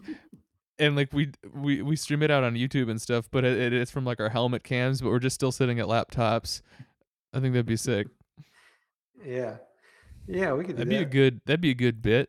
And 0.76 0.96
like 0.96 1.12
we 1.12 1.30
we 1.54 1.82
we 1.82 1.94
stream 1.94 2.20
it 2.24 2.32
out 2.32 2.42
on 2.42 2.54
YouTube 2.54 2.90
and 2.90 3.00
stuff, 3.00 3.28
but 3.30 3.44
it, 3.44 3.56
it 3.56 3.72
is 3.72 3.92
from 3.92 4.04
like 4.04 4.18
our 4.18 4.28
helmet 4.28 4.64
cams, 4.64 5.00
but 5.00 5.10
we're 5.10 5.20
just 5.20 5.36
still 5.36 5.52
sitting 5.52 5.78
at 5.78 5.86
laptops. 5.86 6.62
I 7.32 7.38
think 7.38 7.52
that'd 7.52 7.64
be 7.64 7.76
sick. 7.76 8.08
yeah, 9.24 9.58
yeah, 10.26 10.52
we 10.52 10.64
could. 10.64 10.76
Do 10.76 10.84
That'd 10.84 10.88
be 10.88 10.96
a 10.96 11.04
good. 11.04 11.40
That'd 11.46 11.60
be 11.60 11.70
a 11.70 11.74
good 11.74 12.02
bit. 12.02 12.28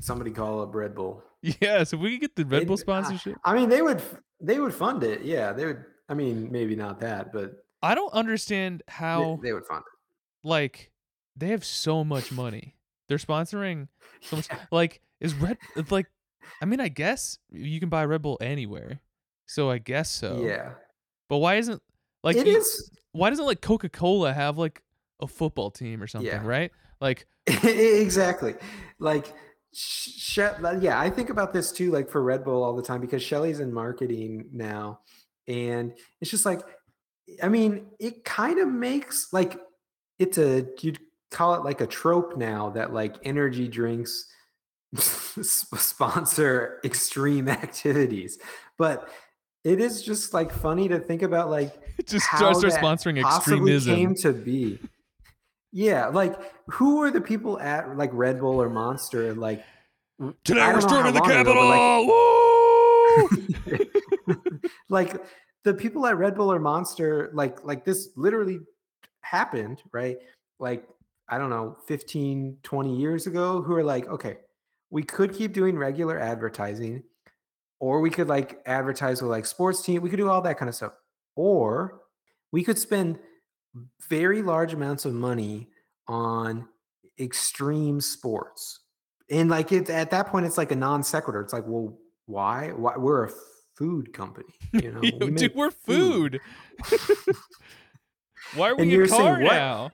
somebody 0.00 0.30
call 0.30 0.60
up 0.62 0.74
Red 0.74 0.94
Bull. 0.94 1.22
Yeah, 1.60 1.84
so 1.84 1.96
we 1.96 2.12
could 2.18 2.20
get 2.20 2.34
the 2.34 2.44
Red 2.44 2.66
Bull 2.66 2.76
sponsorship. 2.76 3.36
I 3.44 3.54
mean, 3.54 3.68
they 3.68 3.80
would 3.80 4.02
they 4.40 4.58
would 4.58 4.74
fund 4.74 5.04
it. 5.04 5.22
Yeah, 5.22 5.52
they 5.52 5.66
would. 5.66 5.84
I 6.08 6.14
mean, 6.14 6.50
maybe 6.50 6.74
not 6.74 6.98
that, 7.00 7.32
but 7.32 7.52
I 7.80 7.94
don't 7.94 8.12
understand 8.12 8.82
how 8.88 9.38
they 9.40 9.52
would 9.52 9.64
fund 9.64 9.84
it. 9.86 10.48
like 10.48 10.90
they 11.36 11.48
have 11.48 11.64
so 11.64 12.02
much 12.02 12.32
money. 12.32 12.74
They're 13.08 13.18
sponsoring 13.18 13.86
so 14.20 14.36
much. 14.36 14.48
Yeah. 14.50 14.58
Like 14.72 15.00
is 15.20 15.32
Red 15.34 15.58
it's 15.76 15.92
like 15.92 16.06
I 16.60 16.64
mean 16.64 16.80
I 16.80 16.88
guess 16.88 17.38
you 17.52 17.78
can 17.78 17.88
buy 17.88 18.04
Red 18.04 18.22
Bull 18.22 18.36
anywhere. 18.40 19.00
So 19.46 19.70
I 19.70 19.78
guess 19.78 20.10
so. 20.10 20.42
yeah, 20.44 20.72
But 21.28 21.38
why 21.38 21.54
isn't 21.54 21.80
like 22.24 22.36
it 22.36 22.48
is, 22.48 22.90
why 23.12 23.30
doesn't 23.30 23.46
like 23.46 23.60
Coca-Cola 23.60 24.32
have 24.32 24.58
like 24.58 24.82
a 25.20 25.26
football 25.26 25.70
team 25.70 26.02
or 26.02 26.06
something, 26.06 26.28
Yeah. 26.30 26.44
right? 26.46 26.70
Like 27.00 27.26
exactly. 27.64 28.54
Like, 28.98 29.32
She- 29.72 30.40
uh, 30.42 30.78
yeah, 30.80 30.98
I 31.00 31.10
think 31.10 31.30
about 31.30 31.52
this 31.52 31.72
too, 31.72 31.90
like 31.90 32.08
for 32.10 32.22
Red 32.22 32.44
Bull 32.44 32.62
all 32.62 32.74
the 32.76 32.82
time 32.82 33.00
because 33.00 33.22
Shelly's 33.22 33.60
in 33.60 33.72
marketing 33.72 34.46
now, 34.52 35.00
and 35.46 35.92
it's 36.20 36.30
just 36.30 36.44
like, 36.46 36.60
I 37.42 37.48
mean, 37.48 37.86
it 38.00 38.24
kind 38.24 38.58
of 38.58 38.68
makes 38.68 39.32
like 39.32 39.60
it's 40.18 40.38
a 40.38 40.66
you'd 40.80 40.98
call 41.30 41.54
it 41.54 41.62
like 41.64 41.80
a 41.80 41.86
trope 41.86 42.36
now 42.38 42.70
that 42.70 42.92
like 42.92 43.16
energy 43.24 43.68
drinks 43.68 44.24
sponsor 45.42 46.80
extreme 46.84 47.48
activities, 47.64 48.38
but 48.78 49.08
it 49.64 49.80
is 49.80 50.02
just 50.02 50.32
like 50.34 50.52
funny 50.52 50.88
to 50.88 50.98
think 50.98 51.22
about 51.22 51.50
like 51.50 51.72
just 52.06 52.26
how 52.26 52.38
start, 52.38 52.56
start 52.56 52.72
that 52.72 52.82
sponsoring 52.82 53.24
extremism. 53.24 53.94
came 53.94 54.14
to 54.14 54.32
be. 54.32 54.78
Yeah, 55.72 56.06
like 56.08 56.34
who 56.68 57.02
are 57.02 57.10
the 57.10 57.20
people 57.20 57.60
at 57.60 57.96
like 57.96 58.10
Red 58.12 58.40
Bull 58.40 58.60
or 58.60 58.70
Monster? 58.70 59.34
Like 59.34 59.64
Today 60.44 60.66
we're 60.66 60.80
don't 60.80 60.90
know 60.90 61.02
how 61.02 61.12
storming 61.12 61.14
the 61.14 61.20
long 61.20 61.30
ago, 61.30 61.44
but, 61.44 61.58
Capitol. 61.58 62.08
Like, 64.28 64.58
like 64.88 65.24
the 65.64 65.74
people 65.74 66.06
at 66.06 66.16
Red 66.16 66.34
Bull 66.34 66.52
or 66.52 66.58
Monster, 66.58 67.30
like 67.34 67.62
like 67.64 67.84
this 67.84 68.10
literally 68.16 68.60
happened, 69.20 69.82
right? 69.92 70.16
Like 70.58 70.88
I 71.28 71.38
don't 71.38 71.50
know, 71.50 71.76
15, 71.86 72.56
20 72.62 72.96
years 72.96 73.26
ago, 73.26 73.60
who 73.60 73.74
are 73.74 73.84
like, 73.84 74.08
okay, 74.08 74.38
we 74.90 75.02
could 75.02 75.34
keep 75.34 75.52
doing 75.52 75.76
regular 75.76 76.18
advertising, 76.18 77.02
or 77.80 78.00
we 78.00 78.10
could 78.10 78.28
like 78.28 78.60
advertise 78.66 79.20
with 79.20 79.30
like 79.30 79.46
sports 79.46 79.82
team, 79.82 80.02
we 80.02 80.10
could 80.10 80.16
do 80.16 80.28
all 80.28 80.40
that 80.42 80.58
kind 80.58 80.68
of 80.68 80.74
stuff. 80.74 80.94
Or 81.36 82.00
we 82.50 82.64
could 82.64 82.78
spend 82.78 83.18
very 84.08 84.42
large 84.42 84.72
amounts 84.74 85.04
of 85.04 85.14
money 85.14 85.68
on 86.06 86.66
extreme 87.18 88.00
sports. 88.00 88.80
And 89.30 89.50
like 89.50 89.72
it 89.72 89.90
at 89.90 90.10
that 90.10 90.28
point, 90.28 90.46
it's 90.46 90.58
like 90.58 90.72
a 90.72 90.76
non 90.76 91.02
sequitur. 91.02 91.40
It's 91.40 91.52
like, 91.52 91.64
well, 91.66 91.98
why? 92.26 92.68
Why 92.74 92.96
we're 92.96 93.24
a 93.26 93.30
food 93.76 94.12
company, 94.12 94.52
you 94.72 94.92
know? 94.92 95.00
we 95.00 95.30
Dude, 95.32 95.54
we're 95.54 95.70
food. 95.70 96.40
Why 98.54 98.70
are 98.70 98.76
we 98.76 98.84
And 98.84 98.92
a 98.92 98.94
you're 98.94 99.06
saying 99.06 99.22
car 99.22 99.40
what? 99.40 99.52
now? 99.52 99.90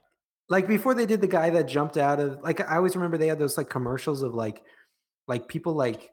like 0.47 0.67
before 0.67 0.93
they 0.93 1.05
did 1.05 1.21
the 1.21 1.27
guy 1.27 1.49
that 1.49 1.67
jumped 1.67 1.97
out 1.97 2.19
of 2.19 2.39
like 2.41 2.61
I 2.61 2.77
always 2.77 2.95
remember 2.95 3.17
they 3.17 3.27
had 3.27 3.39
those 3.39 3.57
like 3.57 3.69
commercials 3.69 4.21
of 4.21 4.33
like 4.35 4.61
like 5.27 5.47
people 5.47 5.73
like 5.73 6.11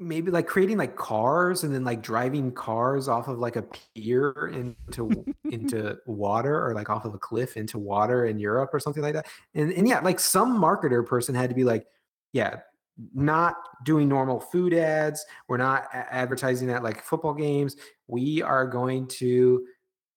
maybe 0.00 0.30
like 0.30 0.46
creating 0.46 0.78
like 0.78 0.96
cars 0.96 1.64
and 1.64 1.74
then 1.74 1.84
like 1.84 2.02
driving 2.02 2.52
cars 2.52 3.08
off 3.08 3.26
of 3.26 3.38
like 3.38 3.56
a 3.56 3.64
pier 3.94 4.50
into 4.52 5.24
into 5.50 5.96
water 6.06 6.64
or 6.64 6.74
like 6.74 6.88
off 6.88 7.04
of 7.04 7.14
a 7.14 7.18
cliff 7.18 7.56
into 7.56 7.78
water 7.78 8.26
in 8.26 8.38
Europe 8.38 8.70
or 8.72 8.78
something 8.80 9.02
like 9.02 9.14
that. 9.14 9.26
And 9.54 9.72
and 9.72 9.88
yeah, 9.88 10.00
like 10.00 10.20
some 10.20 10.58
marketer 10.58 11.04
person 11.04 11.34
had 11.34 11.50
to 11.50 11.56
be 11.56 11.64
like, 11.64 11.86
yeah, 12.32 12.60
not 13.14 13.56
doing 13.84 14.08
normal 14.08 14.40
food 14.40 14.72
ads. 14.72 15.24
We're 15.48 15.56
not 15.56 15.84
a- 15.92 16.14
advertising 16.14 16.70
at 16.70 16.82
like 16.82 17.02
football 17.02 17.34
games. 17.34 17.76
We 18.06 18.42
are 18.42 18.66
going 18.66 19.08
to 19.08 19.66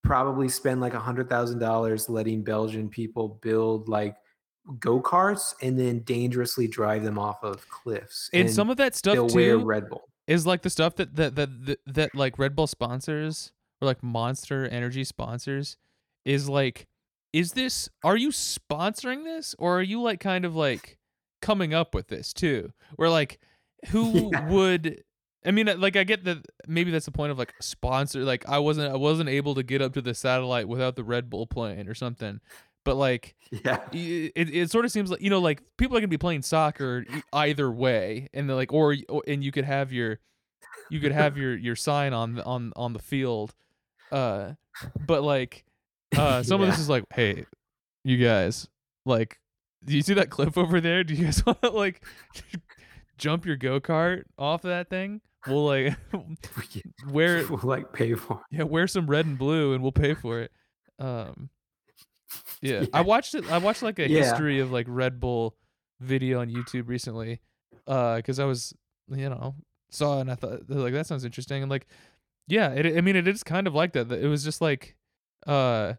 probably 0.04 0.50
spend 0.50 0.82
like 0.82 0.94
a 0.94 1.00
hundred 1.00 1.30
thousand 1.30 1.60
dollars 1.60 2.10
letting 2.10 2.44
Belgian 2.44 2.90
people 2.90 3.40
build 3.42 3.90
like 3.90 4.16
go 4.80 5.02
karts 5.02 5.54
and 5.62 5.78
then 5.80 6.00
dangerously 6.04 6.68
drive 6.68 7.04
them 7.04 7.18
off 7.18 7.44
of 7.44 7.68
cliffs. 7.70 8.30
And 8.34 8.50
some 8.50 8.70
of 8.70 8.78
that 8.78 8.96
stuff 8.96 9.14
they'll 9.16 9.28
wear 9.28 9.58
Red 9.58 9.90
Bull. 9.90 10.08
is 10.28 10.46
like 10.46 10.62
the 10.62 10.70
stuff 10.70 10.96
that 10.96 11.16
that, 11.16 11.36
that 11.36 11.66
that 11.66 11.80
that 11.88 12.16
like 12.16 12.38
Red 12.38 12.56
Bull 12.56 12.68
sponsors 12.68 13.52
or 13.82 13.86
like 13.88 14.04
Monster 14.04 14.68
Energy 14.68 15.04
sponsors 15.04 15.78
is 16.26 16.48
like 16.48 16.88
is 17.34 17.54
this 17.54 17.90
are 18.04 18.18
you 18.18 18.30
sponsoring 18.30 19.24
this 19.24 19.56
or 19.58 19.80
are 19.80 19.82
you 19.82 20.02
like 20.02 20.20
kind 20.20 20.46
of 20.46 20.56
like 20.56 20.98
coming 21.42 21.74
up 21.74 21.96
with 21.96 22.08
this 22.08 22.34
too? 22.34 22.72
Where 22.98 23.10
like 23.10 23.40
who 23.90 24.30
Yeah. 24.34 24.48
would 24.50 25.04
I 25.44 25.50
mean 25.50 25.68
uh, 25.68 25.76
like 25.76 25.96
I 25.96 26.04
get 26.04 26.24
that 26.26 26.46
maybe 26.68 26.92
that's 26.92 27.06
the 27.06 27.12
point 27.12 27.32
of 27.32 27.40
like 27.40 27.54
sponsor 27.62 28.20
like 28.24 28.48
I 28.48 28.60
wasn't 28.60 28.94
I 28.94 28.98
wasn't 28.98 29.30
able 29.30 29.56
to 29.56 29.64
get 29.64 29.82
up 29.82 29.94
to 29.94 30.02
the 30.02 30.14
satellite 30.14 30.68
without 30.68 30.96
the 30.96 31.04
Red 31.04 31.30
Bull 31.32 31.48
plane 31.48 31.88
or 31.88 31.96
something. 31.96 32.40
But 32.84 32.96
like 32.96 33.36
Yeah. 33.52 33.80
it, 33.92 34.32
it 34.36 34.72
sort 34.72 34.86
of 34.86 34.92
seems 34.92 35.12
like 35.12 35.22
you 35.22 35.30
know 35.30 35.40
like 35.40 35.62
people 35.78 35.96
are 35.96 36.00
gonna 36.00 36.08
be 36.08 36.18
playing 36.18 36.42
soccer 36.42 37.06
either 37.34 37.70
way 37.72 38.28
and 38.34 38.50
they're 38.50 38.56
like 38.56 38.74
or, 38.74 38.96
and 39.28 39.44
you 39.44 39.52
could 39.52 39.66
have 39.66 39.92
your 39.94 40.20
you 40.90 41.00
could 41.00 41.12
have 41.12 41.38
your 41.38 41.56
your 41.56 41.76
sign 41.76 42.12
on 42.14 42.40
on 42.42 42.74
on 42.76 42.94
the 42.94 43.00
field 43.00 43.54
uh 44.12 44.54
but 45.06 45.22
like 45.24 45.64
uh 46.18 46.42
some 46.50 46.62
of 46.62 46.68
this 46.68 46.80
is 46.80 46.90
like 46.90 47.04
hey 47.14 47.46
you 48.04 48.18
guys 48.18 48.68
like 49.06 49.40
do 49.86 49.96
you 49.96 50.02
see 50.02 50.14
that 50.16 50.30
cliff 50.30 50.58
over 50.58 50.82
there 50.82 51.04
do 51.04 51.14
you 51.14 51.26
guys 51.26 51.46
want 51.46 51.62
to 51.62 51.70
like 51.70 52.04
jump 53.18 53.46
your 53.46 53.56
go-kart 53.58 54.24
off 54.40 54.64
of 54.64 54.70
that 54.70 54.90
thing 54.90 55.22
we'll 55.48 55.66
like 55.66 55.96
wear 57.10 57.46
we'll 57.48 57.60
like 57.64 57.92
pay 57.94 58.14
for. 58.16 58.42
it. 58.52 58.58
yeah, 58.58 58.64
wear 58.64 58.88
some 58.88 59.08
red 59.08 59.26
and 59.26 59.38
blue 59.38 59.74
and 59.74 59.82
we'll 59.84 59.92
pay 59.92 60.14
for 60.14 60.40
it. 60.40 60.52
Um 61.00 61.50
yeah. 62.72 62.86
I 62.94 63.02
watched 63.02 63.36
it 63.36 63.46
I 63.50 63.58
watched 63.58 63.82
like 63.82 64.00
a 64.00 64.10
Yeah. 64.10 64.20
history 64.24 64.60
of 64.60 64.72
like 64.72 64.86
Red 64.90 65.20
Bull 65.20 65.56
video 66.00 66.42
on 66.42 66.50
YouTube 66.50 66.88
recently. 66.88 67.40
Uh 67.88 68.22
cuz 68.24 68.40
I 68.40 68.46
was, 68.46 68.74
you 69.10 69.30
know, 69.30 69.56
saw 69.90 70.20
and 70.20 70.32
I 70.32 70.36
thought 70.36 70.70
like 70.70 70.94
that 70.94 71.08
sounds 71.08 71.26
interesting 71.26 71.62
and 71.64 71.70
like 71.72 71.88
yeah, 72.48 72.70
it 72.72 72.98
I 72.98 73.02
mean 73.02 73.16
it 73.16 73.28
is 73.28 73.44
kind 73.44 73.68
of 73.68 73.74
like 73.76 73.94
that. 73.94 74.12
It 74.12 74.28
was 74.28 74.44
just 74.44 74.62
like 74.62 74.96
uh 75.48 75.94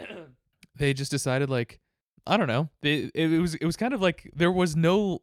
they 0.76 0.92
just 0.94 1.10
decided 1.10 1.50
like 1.50 1.80
I 2.26 2.36
don't 2.38 2.48
know. 2.48 2.70
They, 2.80 3.10
it, 3.14 3.32
it 3.32 3.40
was 3.40 3.54
it 3.56 3.64
was 3.66 3.76
kind 3.76 3.92
of 3.92 4.00
like 4.00 4.30
there 4.34 4.50
was 4.52 4.74
no 4.76 5.20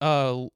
uh 0.00 0.46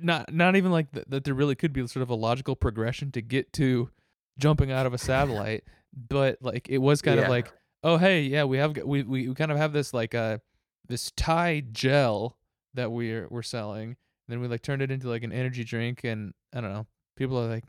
not 0.00 0.32
not 0.32 0.54
even 0.56 0.70
like 0.70 0.92
th- 0.92 1.06
that 1.08 1.24
there 1.24 1.34
really 1.34 1.56
could 1.56 1.72
be 1.72 1.84
sort 1.88 2.02
of 2.02 2.10
a 2.10 2.14
logical 2.14 2.54
progression 2.54 3.10
to 3.12 3.20
get 3.20 3.52
to 3.54 3.90
jumping 4.38 4.70
out 4.70 4.86
of 4.86 4.94
a 4.94 4.98
satellite 5.10 5.64
but 6.08 6.38
like 6.40 6.68
it 6.68 6.78
was 6.78 7.02
kind 7.02 7.18
of 7.18 7.28
like 7.28 7.52
oh 7.82 7.96
hey 7.96 8.22
yeah 8.22 8.44
we 8.44 8.58
have 8.58 8.76
we, 8.76 9.02
we 9.02 9.28
we 9.28 9.34
kind 9.34 9.50
of 9.50 9.58
have 9.58 9.72
this 9.72 9.92
like 9.94 10.14
uh 10.14 10.38
this 10.88 11.12
Thai 11.16 11.62
gel 11.72 12.36
that 12.74 12.90
we're 12.92 13.26
we're 13.30 13.42
selling 13.42 13.96
then 14.28 14.40
we 14.40 14.48
like 14.48 14.62
turned 14.62 14.82
it 14.82 14.90
into 14.90 15.08
like 15.08 15.22
an 15.24 15.32
energy 15.32 15.64
drink 15.64 16.04
and 16.04 16.32
I 16.54 16.60
don't 16.60 16.72
know 16.72 16.86
people 17.16 17.38
are 17.38 17.48
like 17.48 17.64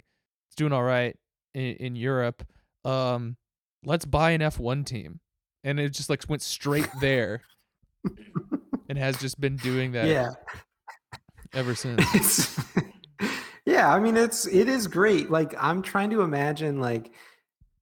it's 0.47 0.55
doing 0.55 0.73
all 0.73 0.83
right 0.83 1.15
in, 1.53 1.75
in 1.75 1.95
Europe 1.95 2.43
um 2.85 3.37
let's 3.83 4.05
buy 4.05 4.31
an 4.31 4.41
F1 4.41 4.85
team 4.85 5.19
and 5.63 5.79
it 5.79 5.89
just 5.89 6.09
like 6.09 6.23
went 6.27 6.41
straight 6.41 6.89
there 6.99 7.41
and 8.89 8.97
has 8.97 9.17
just 9.17 9.39
been 9.39 9.55
doing 9.57 9.91
that 9.93 10.07
Yeah. 10.07 10.29
ever 11.53 11.75
since 11.75 12.03
It's, 12.15 12.59
yeah, 13.65 13.93
I 13.93 13.99
mean 13.99 14.17
it's 14.17 14.47
it 14.47 14.67
is 14.67 14.87
great. 14.87 15.29
Like 15.29 15.53
I'm 15.57 15.81
trying 15.81 16.09
to 16.11 16.21
imagine 16.21 16.79
like 16.79 17.11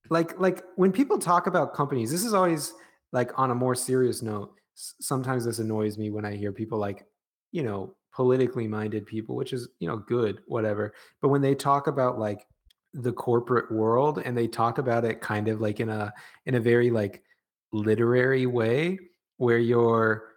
like 0.10 0.40
like 0.40 0.64
when 0.76 0.92
people 0.92 1.18
talk 1.18 1.48
about 1.48 1.74
companies, 1.74 2.12
this 2.12 2.26
is 2.26 2.34
always 2.34 2.74
like 3.12 3.38
on 3.38 3.52
a 3.52 3.56
more 3.56 3.76
serious 3.76 4.22
note. 4.22 4.54
Sometimes 4.76 5.46
this 5.46 5.60
annoys 5.60 5.98
me 5.98 6.10
when 6.10 6.26
I 6.26 6.36
hear 6.36 6.52
people 6.52 6.78
like, 6.78 7.06
you 7.52 7.64
know, 7.64 7.96
politically 8.14 8.68
minded 8.68 9.06
people, 9.06 9.36
which 9.36 9.54
is, 9.54 9.68
you 9.80 9.88
know, 9.88 9.98
good, 9.98 10.40
whatever. 10.48 10.94
But 11.22 11.30
when 11.30 11.42
they 11.42 11.56
talk 11.56 11.88
about 11.88 12.20
like 12.20 12.46
the 12.94 13.14
corporate 13.14 13.72
world 13.72 14.22
and 14.24 14.36
they 14.36 14.48
talk 14.48 14.78
about 14.78 15.06
it 15.06 15.22
kind 15.22 15.48
of 15.48 15.62
like 15.62 15.80
in 15.80 15.90
a 15.90 16.12
in 16.46 16.56
a 16.56 16.60
very 16.60 16.90
like 16.90 17.24
literary 17.72 18.48
way 18.48 18.98
where 19.38 19.60
you're 19.60 20.30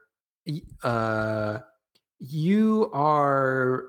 uh 0.83 1.59
you 2.19 2.91
are 2.93 3.85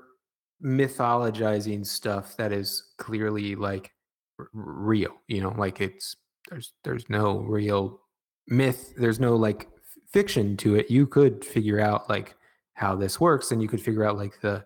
mythologizing 0.62 1.86
stuff 1.86 2.36
that 2.36 2.52
is 2.52 2.94
clearly 2.96 3.54
like 3.54 3.93
r- 4.38 4.48
real 4.52 5.12
you 5.28 5.40
know 5.40 5.54
like 5.56 5.80
it's 5.80 6.16
there's 6.50 6.72
there's 6.84 7.08
no 7.08 7.38
real 7.38 8.00
myth 8.48 8.92
there's 8.96 9.20
no 9.20 9.34
like 9.36 9.68
f- 9.74 10.02
fiction 10.12 10.56
to 10.58 10.76
it. 10.76 10.90
You 10.90 11.06
could 11.06 11.44
figure 11.44 11.80
out 11.80 12.08
like 12.08 12.36
how 12.74 12.94
this 12.96 13.20
works 13.20 13.52
and 13.52 13.62
you 13.62 13.68
could 13.68 13.80
figure 13.80 14.04
out 14.04 14.16
like 14.16 14.40
the 14.40 14.64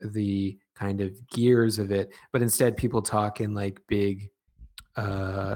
the 0.00 0.58
kind 0.74 1.00
of 1.00 1.14
gears 1.28 1.78
of 1.78 1.92
it 1.92 2.12
but 2.32 2.42
instead 2.42 2.76
people 2.76 3.00
talk 3.00 3.40
in 3.40 3.54
like 3.54 3.80
big 3.86 4.28
uh 4.96 5.54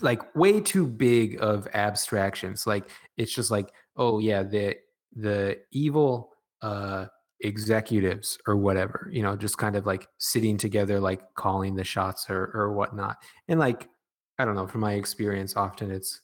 like 0.00 0.34
way 0.34 0.60
too 0.60 0.86
big 0.86 1.38
of 1.40 1.68
abstractions. 1.74 2.66
Like 2.66 2.88
it's 3.16 3.32
just 3.32 3.50
like 3.50 3.72
oh 3.96 4.18
yeah 4.18 4.42
the 4.42 4.76
the 5.14 5.58
evil 5.72 6.32
uh 6.62 7.06
executives 7.46 8.38
or 8.46 8.56
whatever, 8.56 9.08
you 9.12 9.22
know, 9.22 9.36
just 9.36 9.56
kind 9.56 9.76
of 9.76 9.86
like 9.86 10.08
sitting 10.18 10.56
together, 10.58 11.00
like 11.00 11.22
calling 11.34 11.74
the 11.74 11.84
shots 11.84 12.26
or 12.28 12.50
or 12.54 12.72
whatnot. 12.72 13.16
And 13.48 13.60
like, 13.60 13.88
I 14.38 14.44
don't 14.44 14.54
know, 14.56 14.66
from 14.66 14.80
my 14.82 14.94
experience, 14.94 15.56
often 15.56 15.90
it's 15.90 16.20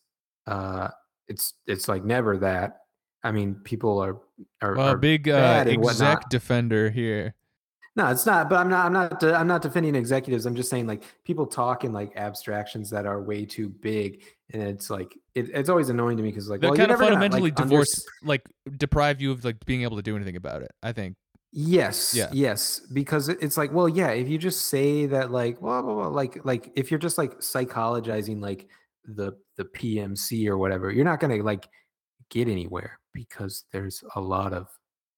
uh 0.46 0.88
it's 1.28 1.54
it's 1.66 1.88
like 1.88 2.04
never 2.04 2.36
that. 2.38 2.78
I 3.22 3.30
mean, 3.30 3.54
people 3.62 3.98
are 4.00 4.20
are, 4.60 4.74
Well, 4.74 4.88
are 4.88 4.96
big 4.98 5.28
uh, 5.28 5.64
exec 5.66 5.78
whatnot. 5.80 6.30
defender 6.30 6.90
here. 6.90 7.34
No, 7.94 8.06
it's 8.08 8.24
not. 8.24 8.48
But 8.48 8.56
I'm 8.56 8.70
not. 8.70 8.86
I'm 8.86 8.92
not. 8.92 9.22
I'm 9.22 9.46
not 9.46 9.60
defending 9.62 9.94
executives. 9.94 10.46
I'm 10.46 10.54
just 10.54 10.70
saying 10.70 10.86
like 10.86 11.04
people 11.24 11.46
talk 11.46 11.84
in 11.84 11.92
like 11.92 12.16
abstractions 12.16 12.88
that 12.90 13.04
are 13.04 13.22
way 13.22 13.44
too 13.44 13.68
big, 13.68 14.22
and 14.52 14.62
it's 14.62 14.88
like 14.88 15.14
it, 15.34 15.50
it's 15.50 15.68
always 15.68 15.90
annoying 15.90 16.16
to 16.16 16.22
me 16.22 16.30
because 16.30 16.48
like 16.48 16.60
That 16.62 16.68
well, 16.70 16.76
kind 16.76 16.90
of 16.90 16.98
fundamentally 16.98 17.42
like, 17.50 17.54
divorce, 17.56 17.94
unders- 17.94 18.26
like 18.26 18.42
deprive 18.78 19.20
you 19.20 19.30
of 19.30 19.44
like 19.44 19.62
being 19.66 19.82
able 19.82 19.96
to 19.96 20.02
do 20.02 20.16
anything 20.16 20.36
about 20.36 20.62
it. 20.62 20.70
I 20.82 20.92
think. 20.92 21.16
Yes. 21.52 22.14
Yeah. 22.14 22.30
Yes. 22.32 22.80
Because 22.80 23.28
it's 23.28 23.58
like, 23.58 23.72
well, 23.72 23.88
yeah, 23.88 24.08
if 24.08 24.26
you 24.26 24.38
just 24.38 24.66
say 24.66 25.04
that, 25.06 25.30
like, 25.30 25.60
well, 25.60 25.82
well, 25.82 25.96
well, 25.96 26.10
like, 26.10 26.42
like 26.44 26.72
if 26.76 26.90
you're 26.90 26.98
just 26.98 27.18
like 27.18 27.40
psychologizing 27.40 28.40
like 28.40 28.68
the 29.04 29.32
the 29.58 29.64
PMC 29.64 30.48
or 30.48 30.56
whatever, 30.56 30.90
you're 30.90 31.04
not 31.04 31.20
gonna 31.20 31.42
like 31.42 31.68
get 32.30 32.48
anywhere 32.48 32.98
because 33.12 33.64
there's 33.70 34.02
a 34.16 34.20
lot 34.20 34.54
of 34.54 34.68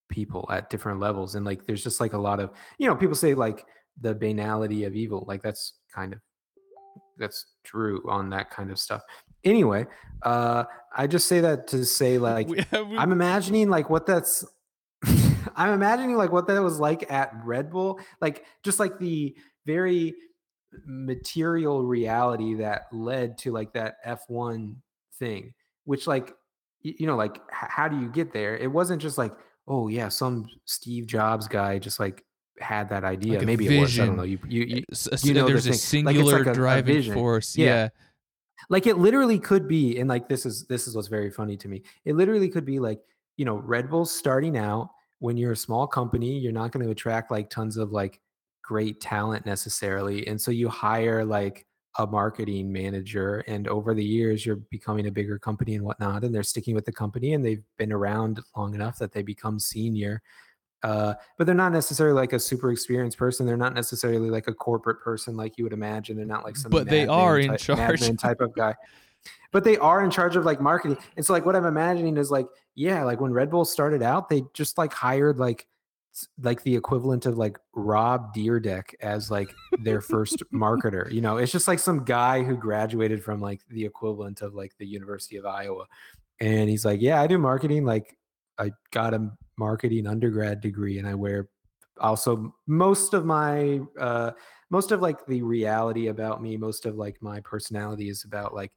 people 0.09 0.47
at 0.51 0.71
different 0.71 1.01
levels, 1.01 1.35
and 1.35 1.45
like 1.47 1.67
there's 1.67 1.83
just 1.83 2.01
like 2.01 2.13
a 2.13 2.19
lot 2.19 2.41
of 2.41 2.51
you 2.79 2.87
know 2.89 2.95
people 2.97 3.15
say 3.17 3.35
like 3.35 3.67
the 4.01 4.15
banality 4.15 4.85
of 4.85 4.95
evil, 4.95 5.25
like 5.29 5.43
that's 5.43 5.75
kind 5.95 6.13
of 6.13 6.21
that's 7.19 7.47
true 7.63 8.03
on 8.09 8.29
that 8.31 8.51
kind 8.51 8.71
of 8.71 8.79
stuff. 8.79 9.03
Anyway, 9.45 9.87
uh, 10.23 10.65
I 10.97 11.07
just 11.07 11.29
say 11.29 11.41
that 11.41 11.67
to 11.69 11.85
say 11.85 12.19
like 12.31 12.49
We- 12.49 12.57
we- 12.57 12.99
I'm 12.99 13.13
imagining 13.13 13.69
like 13.71 13.89
what 13.91 14.07
that's 14.07 14.45
I'm 15.57 15.75
imagining 15.75 16.17
like 16.17 16.33
what 16.33 16.47
that 16.49 16.61
was 16.63 16.79
like 16.81 17.11
at 17.13 17.33
Red 17.45 17.71
Bull, 17.71 18.01
like 18.21 18.45
just 18.63 18.81
like 18.81 18.99
the 18.99 19.37
very 19.67 20.15
material 20.87 21.85
reality 21.85 22.55
that 22.55 22.87
led 22.93 23.39
to 23.39 23.53
like 23.53 23.73
that 23.75 23.97
F1 24.05 24.75
thing, 25.19 25.55
which 25.85 26.07
like 26.07 26.35
you 26.81 27.07
know 27.07 27.17
like 27.17 27.41
how 27.51 27.89
do 27.89 27.99
you 28.01 28.09
get 28.09 28.33
there? 28.33 28.57
It 28.57 28.71
wasn't 28.71 29.01
just 29.01 29.19
like 29.19 29.33
oh 29.67 29.89
yeah, 29.89 30.09
some 30.09 30.47
Steve 30.65 31.07
Jobs 31.07 31.49
guy 31.49 31.79
just 31.79 31.99
like 32.01 32.25
had 32.61 32.89
that 32.91 33.05
idea. 33.05 33.41
a 33.41 33.45
Maybe 33.45 33.67
it 33.77 33.81
was. 33.81 33.99
I 33.99 34.07
don't 34.07 34.17
know. 34.17 34.23
You 34.23 34.39
you, 34.49 34.63
you 34.65 34.85
you 35.23 35.35
know 35.35 35.45
the 35.47 35.53
there's 35.53 35.67
a 35.67 35.73
thing. 35.73 36.05
Like, 36.05 36.15
singular 36.17 36.39
like 36.39 36.47
a- 36.47 36.51
a 36.51 36.55
driving 36.55 36.95
vision. 36.97 37.15
force. 37.15 37.57
Yeah. 37.57 37.67
Yeah. 37.67 37.89
like 38.71 38.87
it 38.87 38.97
literally 38.99 39.39
could 39.39 39.67
be 39.69 39.99
and 39.99 40.09
like 40.09 40.29
this 40.29 40.47
is 40.47 40.65
this 40.67 40.87
is 40.87 40.95
what's 40.95 41.09
very 41.09 41.31
funny 41.31 41.57
to 41.57 41.69
me 41.69 41.83
it 42.05 42.15
literally 42.15 42.49
could 42.49 42.65
be 42.65 42.79
like 42.79 43.01
you 43.37 43.45
know 43.45 43.57
red 43.57 43.91
bull's 43.91 44.15
starting 44.15 44.57
out 44.57 44.89
when 45.19 45.37
you're 45.37 45.53
a 45.53 45.57
small 45.57 45.87
company 45.87 46.39
you're 46.39 46.53
not 46.53 46.71
going 46.71 46.85
to 46.85 46.91
attract 46.93 47.31
like 47.33 47.51
tons 47.51 47.77
of 47.77 47.91
like 47.93 48.21
great 48.63 49.01
talent 49.01 49.45
necessarily 49.45 50.27
and 50.29 50.41
so 50.41 50.51
you 50.51 50.69
hire 50.69 51.25
like 51.25 51.67
a 51.99 52.07
marketing 52.07 52.73
manager 52.73 53.45
and 53.47 53.69
over 53.69 53.95
the 53.95 54.05
years 54.05 54.45
you're 54.45 54.57
becoming 54.57 55.07
a 55.07 55.11
bigger 55.11 55.39
company 55.39 55.75
and 55.77 55.85
whatnot 55.85 56.25
and 56.25 56.35
they're 56.35 56.43
sticking 56.43 56.75
with 56.75 56.85
the 56.85 56.93
company 56.93 57.35
and 57.35 57.45
they've 57.45 57.63
been 57.79 57.93
around 57.93 58.41
long 58.57 58.75
enough 58.75 58.99
that 58.99 59.13
they 59.13 59.23
become 59.23 59.59
senior 59.59 60.21
uh, 60.85 61.15
but 61.39 61.47
they're 61.47 61.55
not 61.55 61.73
necessarily 61.73 62.15
like 62.15 62.35
a 62.35 62.39
super 62.39 62.71
experienced 62.71 63.17
person. 63.17 63.47
They're 63.47 63.57
not 63.57 63.73
necessarily 63.73 64.29
like 64.29 64.49
a 64.49 64.53
corporate 64.53 65.01
person 65.01 65.35
like 65.35 65.57
you 65.57 65.65
would 65.65 65.73
imagine. 65.73 66.15
They're 66.15 66.27
not 66.27 66.45
like 66.45 66.57
some 66.59 66.71
But 66.71 66.89
they 66.89 67.07
are 67.07 67.39
in 67.39 67.49
type, 67.49 67.61
charge. 67.61 68.17
type 68.19 68.43
of 68.43 68.55
guy. 68.57 68.75
But 69.51 69.65
they 69.65 69.79
are 69.79 70.05
in 70.05 70.11
charge 70.11 70.37
of 70.37 70.45
like 70.45 70.61
marketing. 70.61 70.99
And 71.17 71.25
so 71.25 71.33
like 71.33 71.47
what 71.47 71.57
I'm 71.57 71.65
imagining 71.65 72.19
is 72.19 72.31
like, 72.31 72.47
yeah, 72.75 73.03
like 73.03 73.19
when 73.19 73.33
Red 73.33 73.51
Bull 73.51 73.65
started 73.65 74.03
out, 74.03 74.29
they 74.29 74.43
just 74.53 74.77
like 74.77 74.93
hired 74.93 75.39
like 75.39 75.67
like 76.41 76.63
the 76.63 76.75
equivalent 76.75 77.27
of 77.27 77.37
like 77.37 77.59
Rob 77.75 78.35
Dyrdek 78.35 78.95
as 79.01 79.31
like 79.31 79.55
their 79.83 80.01
first 80.01 80.43
marketer. 80.55 81.11
You 81.11 81.21
know, 81.21 81.39
it's 81.39 81.53
just 81.53 81.69
like 81.69 81.79
some 81.79 82.05
guy 82.05 82.43
who 82.43 82.57
graduated 82.57 83.23
from 83.23 83.41
like 83.41 83.61
the 83.69 83.85
equivalent 83.85 84.43
of 84.43 84.55
like 84.55 84.73
the 84.79 84.87
University 84.87 85.37
of 85.37 85.47
Iowa. 85.47 85.87
And 86.41 86.69
he's 86.69 86.85
like, 86.85 87.01
Yeah, 87.01 87.21
I 87.21 87.27
do 87.27 87.39
marketing. 87.39 87.85
Like 87.85 88.17
I 88.59 88.73
got 88.93 89.15
a 89.15 89.31
marketing 89.59 90.07
undergrad 90.07 90.61
degree 90.61 90.99
and 90.99 91.09
I 91.09 91.15
wear 91.15 91.49
also 92.01 92.55
most 92.67 93.15
of 93.15 93.25
my 93.25 93.81
uh 94.01 94.33
most 94.71 94.91
of 94.91 95.01
like 95.01 95.25
the 95.27 95.43
reality 95.43 96.09
about 96.09 96.43
me 96.43 96.57
most 96.57 96.87
of 96.87 96.97
like 96.97 97.17
my 97.23 97.39
personality 97.41 98.09
is 98.09 98.25
about 98.25 98.53
like 98.53 98.73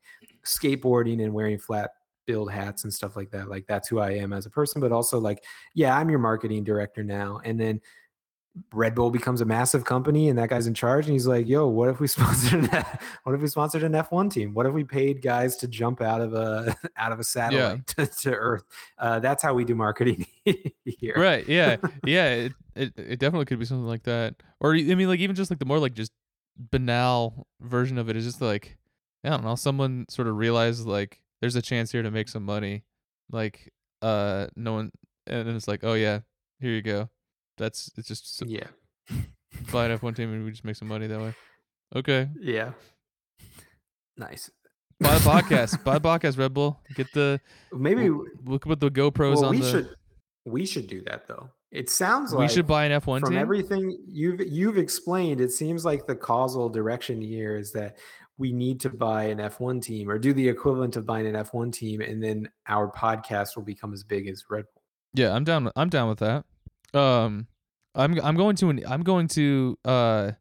skateboarding 0.45 1.23
and 1.23 1.33
wearing 1.33 1.57
flat 1.57 1.91
build 2.27 2.51
hats 2.51 2.83
and 2.83 2.93
stuff 2.93 3.15
like 3.15 3.31
that 3.31 3.49
like 3.49 3.65
that's 3.65 3.87
who 3.87 3.99
i 3.99 4.11
am 4.11 4.33
as 4.33 4.45
a 4.45 4.49
person 4.49 4.79
but 4.79 4.91
also 4.91 5.19
like 5.19 5.43
yeah 5.73 5.97
i'm 5.97 6.09
your 6.09 6.19
marketing 6.19 6.63
director 6.63 7.03
now 7.03 7.41
and 7.43 7.59
then 7.59 7.81
red 8.73 8.95
bull 8.95 9.11
becomes 9.11 9.41
a 9.41 9.45
massive 9.45 9.85
company 9.85 10.29
and 10.29 10.37
that 10.39 10.49
guy's 10.49 10.65
in 10.65 10.73
charge 10.73 11.05
and 11.05 11.13
he's 11.13 11.27
like 11.27 11.47
yo 11.47 11.67
what 11.67 11.89
if 11.89 11.99
we 11.99 12.07
sponsored 12.07 12.63
an 12.73 12.83
what 13.23 13.35
if 13.35 13.41
we 13.41 13.47
sponsored 13.47 13.83
an 13.83 13.93
f1 13.93 14.31
team 14.31 14.53
what 14.53 14.65
if 14.65 14.73
we 14.73 14.83
paid 14.83 15.21
guys 15.21 15.55
to 15.55 15.67
jump 15.67 16.01
out 16.01 16.21
of 16.21 16.33
a 16.33 16.75
out 16.97 17.11
of 17.11 17.19
a 17.19 17.23
satellite 17.23 17.85
to, 17.87 18.05
to 18.05 18.33
earth 18.33 18.63
uh, 18.97 19.19
that's 19.19 19.43
how 19.43 19.53
we 19.53 19.63
do 19.63 19.75
marketing 19.75 20.25
here 20.85 21.15
Right. 21.17 21.47
Yeah. 21.47 21.77
yeah. 22.05 22.29
It, 22.29 22.53
it 22.75 22.93
it 22.97 23.19
definitely 23.19 23.45
could 23.45 23.59
be 23.59 23.65
something 23.65 23.87
like 23.87 24.03
that. 24.03 24.35
Or 24.59 24.73
I 24.73 24.81
mean, 24.81 25.07
like 25.07 25.19
even 25.19 25.35
just 25.35 25.51
like 25.51 25.59
the 25.59 25.65
more 25.65 25.79
like 25.79 25.93
just 25.93 26.11
banal 26.57 27.47
version 27.61 27.97
of 27.97 28.09
it 28.09 28.15
is 28.15 28.25
just 28.25 28.41
like 28.41 28.77
I 29.23 29.29
don't 29.29 29.43
know. 29.43 29.55
Someone 29.55 30.05
sort 30.09 30.27
of 30.27 30.37
realized 30.37 30.85
like 30.85 31.21
there's 31.41 31.55
a 31.55 31.61
chance 31.61 31.91
here 31.91 32.03
to 32.03 32.11
make 32.11 32.29
some 32.29 32.43
money. 32.43 32.83
Like 33.31 33.71
uh, 34.01 34.47
no 34.55 34.73
one, 34.73 34.91
and 35.25 35.47
then 35.47 35.55
it's 35.55 35.67
like, 35.67 35.83
oh 35.83 35.93
yeah, 35.93 36.19
here 36.59 36.71
you 36.71 36.81
go. 36.81 37.09
That's 37.57 37.91
it's 37.97 38.07
just 38.07 38.41
s- 38.41 38.47
yeah 38.47 38.67
buy 39.71 39.85
an 39.87 39.97
F1 39.97 40.15
team 40.15 40.31
and 40.33 40.45
we 40.45 40.51
just 40.51 40.63
make 40.63 40.75
some 40.75 40.87
money 40.87 41.07
that 41.07 41.19
way. 41.19 41.33
Okay. 41.95 42.29
Yeah. 42.39 42.71
Nice. 44.17 44.49
Buy 44.99 45.13
the 45.17 45.29
podcast. 45.29 45.83
Buy 45.83 45.99
the 45.99 46.01
podcast, 46.09 46.37
Red 46.37 46.53
Bull. 46.53 46.79
Get 46.95 47.07
the 47.13 47.39
Maybe 47.71 48.09
look 48.45 48.67
at 48.67 48.79
the 48.79 48.89
GoPros 48.89 49.35
well, 49.35 49.45
on 49.45 49.51
we 49.51 49.61
the. 49.61 49.69
should 49.69 49.95
we 50.45 50.65
should 50.65 50.87
do 50.87 51.01
that 51.01 51.27
though. 51.27 51.49
It 51.71 51.89
sounds 51.89 52.31
like 52.33 52.47
we 52.47 52.53
should 52.53 52.65
buy 52.65 52.85
an 52.85 53.01
F1 53.01 53.19
from 53.19 53.29
team. 53.31 53.37
everything 53.37 53.97
you've 54.07 54.39
you've 54.41 54.77
explained, 54.77 55.41
it 55.41 55.51
seems 55.51 55.83
like 55.85 56.07
the 56.07 56.15
causal 56.15 56.69
direction 56.69 57.21
here 57.21 57.57
is 57.57 57.73
that 57.73 57.97
we 58.37 58.51
need 58.53 58.79
to 58.81 58.89
buy 58.89 59.23
an 59.25 59.39
F1 59.39 59.81
team 59.81 60.09
or 60.09 60.17
do 60.19 60.31
the 60.33 60.47
equivalent 60.47 60.95
of 60.95 61.05
buying 61.05 61.25
an 61.27 61.33
F1 61.33 61.71
team, 61.73 62.01
and 62.01 62.23
then 62.23 62.49
our 62.67 62.91
podcast 62.91 63.55
will 63.55 63.63
become 63.63 63.93
as 63.93 64.03
big 64.03 64.27
as 64.27 64.43
Red 64.49 64.65
Bull. 64.73 64.83
Yeah, 65.13 65.33
I'm 65.33 65.43
down. 65.43 65.71
I'm 65.75 65.89
down 65.89 66.09
with 66.09 66.19
that. 66.19 66.45
Um, 66.93 67.47
I'm 67.95 68.19
I'm 68.21 68.35
going 68.35 68.55
to 68.57 68.69
an 68.69 68.83
I'm 68.87 69.01
going 69.03 69.27
to 69.29 69.77
uh, 69.85 70.31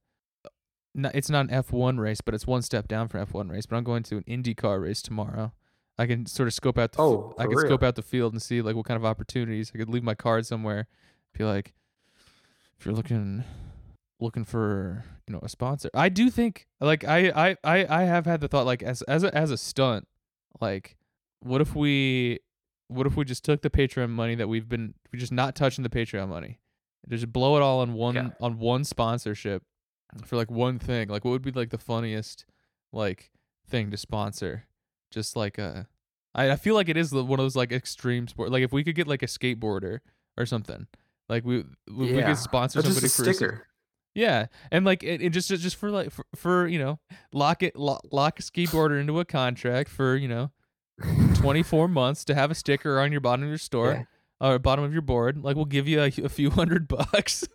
n- 0.96 1.10
it's 1.14 1.30
not 1.30 1.48
an 1.48 1.62
F1 1.62 1.98
race, 1.98 2.20
but 2.20 2.34
it's 2.34 2.46
one 2.46 2.62
step 2.62 2.86
down 2.88 3.08
from 3.08 3.24
F1 3.26 3.50
race. 3.50 3.64
But 3.66 3.76
I'm 3.76 3.84
going 3.84 4.02
to 4.04 4.18
an 4.18 4.24
IndyCar 4.24 4.82
race 4.82 5.00
tomorrow. 5.00 5.52
I 5.98 6.04
can 6.06 6.26
sort 6.26 6.46
of 6.46 6.52
scope 6.52 6.76
out 6.76 6.92
the 6.92 7.00
Oh, 7.00 7.34
I 7.38 7.44
can 7.44 7.56
real? 7.56 7.66
scope 7.66 7.82
out 7.82 7.94
the 7.94 8.02
field 8.02 8.34
and 8.34 8.42
see 8.42 8.60
like 8.60 8.76
what 8.76 8.84
kind 8.84 8.98
of 8.98 9.06
opportunities 9.06 9.72
I 9.74 9.78
could 9.78 9.88
leave 9.88 10.02
my 10.04 10.14
card 10.14 10.44
somewhere. 10.44 10.88
Be 11.32 11.44
like, 11.44 11.72
if 12.78 12.84
you're 12.84 12.94
looking 12.94 13.44
looking 14.20 14.44
for 14.44 15.04
you 15.26 15.32
know 15.32 15.40
a 15.42 15.48
sponsor, 15.48 15.90
I 15.94 16.08
do 16.08 16.30
think 16.30 16.66
like 16.80 17.04
I 17.04 17.28
I 17.28 17.56
I, 17.64 17.86
I 17.88 18.02
have 18.04 18.26
had 18.26 18.40
the 18.40 18.48
thought 18.48 18.66
like 18.66 18.82
as 18.82 19.02
as 19.02 19.24
a, 19.24 19.34
as 19.34 19.50
a 19.50 19.56
stunt, 19.56 20.06
like 20.60 20.96
what 21.40 21.60
if 21.60 21.74
we 21.74 22.40
what 22.88 23.06
if 23.06 23.16
we 23.16 23.24
just 23.24 23.44
took 23.44 23.62
the 23.62 23.70
Patreon 23.70 24.10
money 24.10 24.34
that 24.34 24.48
we've 24.48 24.68
been 24.68 24.94
we 25.12 25.18
just 25.18 25.32
not 25.32 25.54
touching 25.56 25.82
the 25.82 25.90
Patreon 25.90 26.28
money, 26.28 26.60
just 27.08 27.32
blow 27.32 27.56
it 27.56 27.62
all 27.62 27.80
on 27.80 27.92
one 27.94 28.14
Yeah. 28.14 28.28
on 28.40 28.58
one 28.58 28.84
sponsorship 28.84 29.62
for 30.24 30.36
like 30.36 30.50
one 30.50 30.78
thing. 30.78 31.08
Like 31.08 31.24
what 31.24 31.32
would 31.32 31.42
be 31.42 31.50
like 31.52 31.70
the 31.70 31.78
funniest 31.78 32.46
like 32.92 33.30
thing 33.68 33.90
to 33.90 33.96
sponsor? 33.96 34.64
Just 35.10 35.36
like 35.36 35.58
a 35.58 35.88
I, 36.34 36.52
I 36.52 36.56
feel 36.56 36.74
like 36.74 36.88
it 36.88 36.96
is 36.96 37.12
one 37.12 37.38
of 37.40 37.44
those 37.44 37.56
like 37.56 37.72
extreme 37.72 38.28
sport. 38.28 38.50
Like 38.50 38.62
if 38.62 38.72
we 38.72 38.84
could 38.84 38.94
get 38.94 39.06
like 39.08 39.22
a 39.22 39.26
skateboarder 39.26 40.00
or 40.38 40.46
something, 40.46 40.86
like 41.28 41.44
we 41.44 41.64
we, 41.88 42.12
we 42.12 42.22
could 42.22 42.36
sponsor 42.38 42.78
Or 42.78 42.82
just 42.82 42.94
somebody 42.94 43.08
for 43.08 43.34
sticker. 43.34 43.66
Yeah, 44.16 44.46
and 44.72 44.86
like 44.86 45.02
it, 45.02 45.20
it 45.20 45.30
just 45.30 45.50
just 45.50 45.76
for 45.76 45.90
like 45.90 46.10
for, 46.10 46.24
for 46.34 46.66
you 46.66 46.78
know 46.78 46.98
lock 47.34 47.62
it 47.62 47.76
lock, 47.76 48.00
lock 48.10 48.40
a 48.40 48.42
skateboarder 48.42 48.98
into 48.98 49.20
a 49.20 49.26
contract 49.26 49.90
for 49.90 50.16
you 50.16 50.26
know 50.26 50.50
24 51.34 51.86
months 51.88 52.24
to 52.24 52.34
have 52.34 52.50
a 52.50 52.54
sticker 52.54 52.98
on 52.98 53.12
your 53.12 53.20
bottom 53.20 53.42
of 53.44 53.50
your 53.50 53.58
store 53.58 54.08
or 54.40 54.58
bottom 54.58 54.84
of 54.84 54.94
your 54.94 55.02
board. 55.02 55.44
Like 55.44 55.54
we'll 55.54 55.66
give 55.66 55.86
you 55.86 56.00
a, 56.00 56.06
a 56.24 56.30
few 56.30 56.48
hundred 56.60 56.88
bucks. 56.88 57.46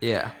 Yeah. 0.00 0.32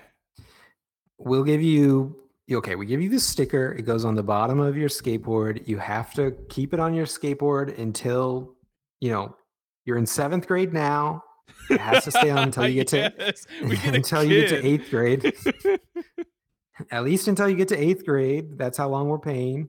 We'll 1.18 1.44
give 1.44 1.62
you 1.62 2.16
okay, 2.50 2.74
we 2.74 2.84
give 2.84 3.00
you 3.00 3.08
the 3.08 3.20
sticker. 3.20 3.72
It 3.72 3.82
goes 3.82 4.04
on 4.04 4.16
the 4.16 4.24
bottom 4.24 4.58
of 4.58 4.76
your 4.76 4.88
skateboard. 4.88 5.66
You 5.68 5.78
have 5.78 6.12
to 6.14 6.32
keep 6.48 6.74
it 6.74 6.80
on 6.80 6.94
your 6.94 7.06
skateboard 7.06 7.78
until, 7.78 8.54
you 9.00 9.10
know, 9.10 9.36
you're 9.84 9.98
in 9.98 10.04
seventh 10.04 10.48
grade 10.48 10.72
now. 10.72 11.22
It 11.70 11.80
has 11.80 12.04
to 12.04 12.10
stay 12.10 12.30
on 12.30 12.44
until 12.44 12.66
you 12.68 12.74
get 12.74 12.88
to 12.88 13.12
Yes, 13.18 13.46
get 13.82 13.94
until 13.94 14.24
you 14.24 14.40
get 14.40 14.48
to 14.50 14.66
eighth 14.66 14.90
grade. 14.90 15.32
At 16.90 17.04
least 17.04 17.28
until 17.28 17.48
you 17.48 17.56
get 17.56 17.68
to 17.68 17.78
eighth 17.78 18.04
grade. 18.04 18.58
That's 18.58 18.78
how 18.78 18.88
long 18.88 19.08
we're 19.08 19.18
paying. 19.18 19.68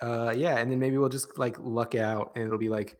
Uh 0.00 0.32
yeah, 0.36 0.58
and 0.58 0.70
then 0.70 0.78
maybe 0.78 0.98
we'll 0.98 1.08
just 1.08 1.38
like 1.38 1.56
luck 1.60 1.94
out 1.94 2.32
and 2.34 2.44
it'll 2.44 2.58
be 2.58 2.68
like 2.68 2.96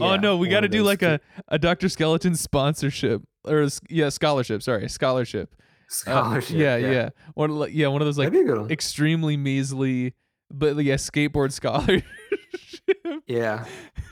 oh 0.00 0.16
no, 0.16 0.36
we 0.36 0.48
got 0.48 0.60
to 0.60 0.68
do 0.68 0.82
like 0.82 1.00
two- 1.00 1.06
a 1.06 1.20
a 1.48 1.58
Dr. 1.58 1.88
Skeleton 1.88 2.34
sponsorship. 2.34 3.22
or 3.46 3.66
yeah, 3.88 4.08
scholarship. 4.10 4.62
Sorry, 4.62 4.88
scholarship. 4.88 5.54
Uh, 5.54 5.62
Scholarship. 5.88 6.56
yeah, 6.56 6.76
yeah, 6.76 7.08
One 7.34 7.50
of 7.50 7.70
yeah, 7.70 7.86
one 7.86 8.02
of 8.02 8.06
those 8.06 8.18
like 8.18 8.26
That'd 8.32 8.44
be 8.44 8.50
a 8.50 8.54
good 8.54 8.60
one. 8.62 8.70
extremely 8.70 9.36
measly, 9.36 10.14
but 10.50 10.76
yeah, 10.82 10.96
skateboard 10.96 11.52
scholarship. 11.60 12.04
Yeah, 13.26 13.64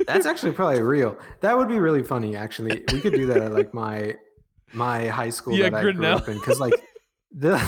that's 0.06 0.26
actually 0.26 0.52
probably 0.52 0.82
real. 0.82 1.18
That 1.40 1.56
would 1.56 1.68
be 1.68 1.78
really 1.78 2.02
funny. 2.02 2.36
Actually, 2.36 2.82
we 2.92 3.00
could 3.00 3.12
do 3.14 3.26
that 3.26 3.38
at 3.38 3.52
like 3.52 3.72
my 3.74 4.14
my 4.72 5.06
high 5.08 5.30
school 5.30 5.56
Yeah, 5.56 5.70
that 5.70 5.78
I 5.78 5.92
grew 5.92 6.06
up 6.06 6.28
in, 6.28 6.34
because 6.38 6.58
like 6.60 6.74
they'll 7.32 7.60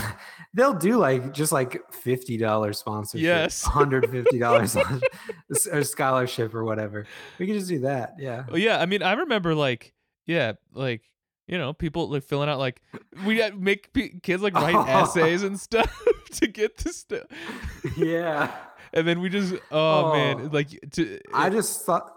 they'll 0.55 0.75
do 0.75 0.97
like 0.99 1.33
just 1.33 1.53
like 1.53 1.81
fifty 1.93 2.37
dollars 2.37 2.79
sponsorship, 2.79 3.25
Yes. 3.25 3.63
hundred 3.63 4.11
fifty 4.11 4.39
dollars 4.39 4.77
or 5.73 5.85
scholarship 5.85 6.55
or 6.55 6.65
whatever. 6.65 7.07
We 7.39 7.47
could 7.47 7.55
just 7.57 7.69
do 7.69 7.81
that. 7.81 8.15
Yeah, 8.19 8.45
Oh, 8.51 8.57
yeah, 8.57 8.81
I 8.81 8.87
mean, 8.87 9.03
I 9.03 9.13
remember 9.13 9.55
like, 9.55 9.93
yeah, 10.27 10.53
like 10.73 11.03
you 11.47 11.59
know, 11.59 11.73
people 11.73 12.09
like 12.11 12.25
filling 12.25 12.49
out 12.49 12.59
like 12.59 12.83
we 13.25 13.49
make 13.53 13.93
p- 13.93 14.19
kids 14.23 14.43
like 14.43 14.55
write 14.55 14.75
essays 14.89 15.45
and 15.45 15.61
stuff 15.61 16.03
to 16.33 16.49
get 16.49 16.77
this 16.79 16.97
stuff, 16.97 17.27
yeah. 17.97 18.51
And 18.97 19.07
then 19.07 19.21
we 19.21 19.29
just 19.29 19.55
oh, 19.71 20.07
Oh. 20.07 20.13
man, 20.13 20.51
like 20.51 20.69
to 20.93 21.21
I 21.33 21.47
eh 21.47 21.51
just 21.51 21.85
thought 21.85 22.13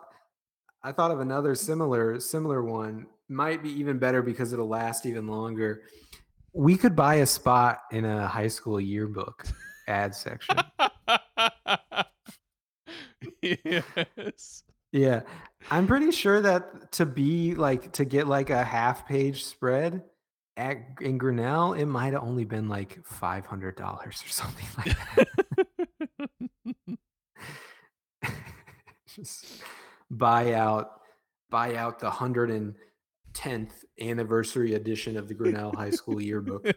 I 0.82 0.92
thought 0.92 1.12
of 1.12 1.20
another 1.20 1.54
similar 1.54 2.20
similar 2.20 2.64
one. 2.64 3.06
Might 3.28 3.62
be 3.62 3.70
even 3.80 4.00
better 4.00 4.24
because 4.24 4.54
it'll 4.54 4.68
last 4.68 5.06
even 5.06 5.28
longer. 5.28 5.84
We 6.54 6.76
could 6.78 6.96
buy 6.96 7.16
a 7.16 7.26
spot 7.28 7.82
in 7.92 8.06
a 8.06 8.26
high 8.28 8.48
school 8.48 8.82
yearbook 8.82 9.46
ad 9.88 10.16
section. 10.16 10.58
yes. 13.42 14.64
Yeah. 14.92 15.22
I'm 15.70 15.86
pretty 15.86 16.12
sure 16.12 16.42
that 16.42 16.92
to 16.94 17.06
be 17.06 17.54
like 17.54 17.92
to 17.94 18.06
get 18.06 18.28
like 18.28 18.50
a 18.50 18.64
half 18.64 19.08
page 19.08 19.46
spread 19.46 20.02
at 20.58 20.78
in 21.02 21.18
Grinnell, 21.18 21.74
it 21.74 21.86
might 21.86 22.14
have 22.14 22.24
only 22.24 22.46
been 22.46 22.68
like 22.68 22.98
five 23.06 23.46
hundred 23.46 23.76
dollars 23.76 24.24
or 24.26 24.30
something 24.30 24.66
like 24.78 24.98
that. 25.16 25.28
Just 29.16 29.64
buy 30.12 30.54
out 30.54 31.02
buy 31.50 31.76
out 31.76 32.00
the 32.00 32.10
hundred 32.10 32.52
and 32.52 32.76
tenth 33.34 33.84
anniversary 34.02 34.74
edition 34.74 35.18
of 35.18 35.28
the 35.28 35.34
Grinnell 35.34 35.74
High 35.76 35.92
School 35.92 36.22
yearbook. 36.22 36.68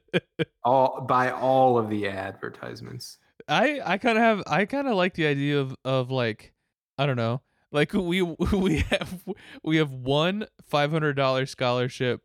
All 0.64 1.00
buy 1.08 1.30
all 1.30 1.78
of 1.78 1.88
the 1.90 2.08
advertisements. 2.08 3.18
I 3.48 3.80
I 3.84 3.98
kind 3.98 4.18
of 4.18 4.24
have 4.24 4.42
I 4.46 4.64
kind 4.64 4.88
of 4.88 4.94
like 4.94 5.14
the 5.14 5.26
idea 5.26 5.60
of 5.60 5.76
of 5.84 6.10
like 6.10 6.52
I 6.98 7.06
don't 7.06 7.16
know 7.16 7.42
like 7.72 7.92
we 7.94 8.22
we 8.22 8.78
have 8.90 9.24
we 9.62 9.76
have 9.76 9.92
one 9.92 10.46
five 10.68 10.90
hundred 10.90 11.14
dollar 11.14 11.46
scholarship 11.46 12.22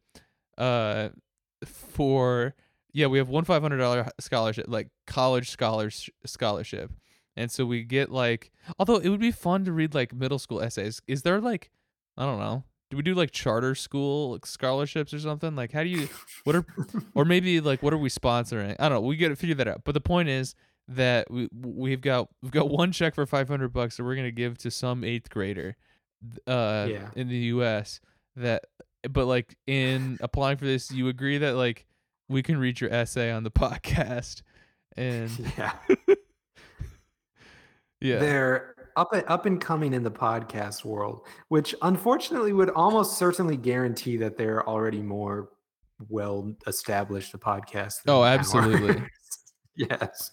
uh 0.58 1.10
for 1.66 2.56
yeah 2.94 3.08
we 3.08 3.18
have 3.18 3.30
one 3.30 3.46
five 3.46 3.62
hundred 3.62 3.78
dollar 3.78 4.08
scholarship 4.20 4.66
like 4.68 4.88
college 5.06 5.50
scholars 5.50 6.10
scholarship 6.26 6.92
and 7.42 7.52
so 7.52 7.66
we 7.66 7.84
get 7.84 8.12
like 8.12 8.52
although 8.80 8.98
it 8.98 9.10
would 9.10 9.20
be 9.20 9.32
fun 9.32 9.66
to 9.66 9.72
read 9.72 9.94
like 9.94 10.14
middle 10.14 10.40
school 10.40 10.62
essays 10.62 11.02
is 11.08 11.22
there 11.24 11.42
like 11.42 11.70
I 12.18 12.26
don't 12.26 12.40
know 12.40 12.64
do 12.90 12.98
we 12.98 13.04
do 13.04 13.14
like 13.16 13.32
charter 13.32 13.74
school 13.74 14.34
like, 14.34 14.46
scholarships 14.46 15.14
or 15.14 15.20
something 15.20 15.56
like 15.56 15.72
how 15.72 15.84
do 15.84 15.90
you 15.90 16.08
what 16.44 16.56
are 16.56 16.66
or 17.16 17.26
maybe 17.34 17.60
like 17.62 17.82
what 17.82 17.94
are 17.94 17.98
we 17.98 18.10
sponsoring 18.10 18.76
I 18.80 18.90
don't 18.90 19.02
know 19.02 19.08
we 19.08 19.18
got 19.18 19.30
to 19.30 19.36
figure 19.36 19.56
that 19.56 19.68
out 19.68 19.82
but 19.86 19.94
the 19.94 20.02
point 20.02 20.30
is 20.30 20.56
that 20.88 21.32
we 21.32 21.48
we've 21.54 22.02
got 22.02 22.28
we've 22.42 22.52
got 22.52 22.70
one 22.70 22.92
check 22.92 23.16
for 23.16 23.26
500 23.26 23.70
bucks 23.74 23.98
that 23.98 24.04
we're 24.04 24.16
going 24.16 24.28
to 24.28 24.32
give 24.32 24.58
to 24.60 24.70
some 24.72 25.02
8th 25.04 25.30
grader 25.30 25.76
uh 26.48 26.88
Yeah. 26.90 27.10
in 27.16 27.28
the 27.30 27.38
US 27.56 28.02
that 28.36 28.66
but 29.10 29.26
like 29.26 29.56
in 29.68 30.18
applying 30.22 30.58
for 30.58 30.66
this 30.66 30.92
you 30.92 31.08
agree 31.08 31.38
that 31.40 31.56
like 31.56 31.86
we 32.30 32.44
can 32.44 32.58
read 32.58 32.80
your 32.82 32.92
essay 32.94 33.32
on 33.32 33.44
the 33.44 33.52
podcast 33.64 34.42
and 34.98 35.32
Yeah. 35.58 35.74
Yeah 38.02 38.20
They're 38.20 38.76
up 38.98 39.10
up 39.28 39.46
and 39.46 39.60
coming 39.62 39.94
in 39.94 40.04
the 40.04 40.12
podcast 40.12 40.84
world, 40.84 41.22
which 41.48 41.74
unfortunately 41.82 42.52
would 42.54 42.70
almost 42.72 43.18
certainly 43.18 43.56
guarantee 43.56 44.18
that 44.18 44.38
they're 44.38 44.68
already 44.68 45.02
more 45.02 45.50
well 46.10 46.54
established 46.68 47.34
a 47.34 47.38
podcast. 47.38 48.04
than 48.04 48.14
Oh, 48.16 48.24
absolutely. 48.24 49.02
yes. 49.78 50.32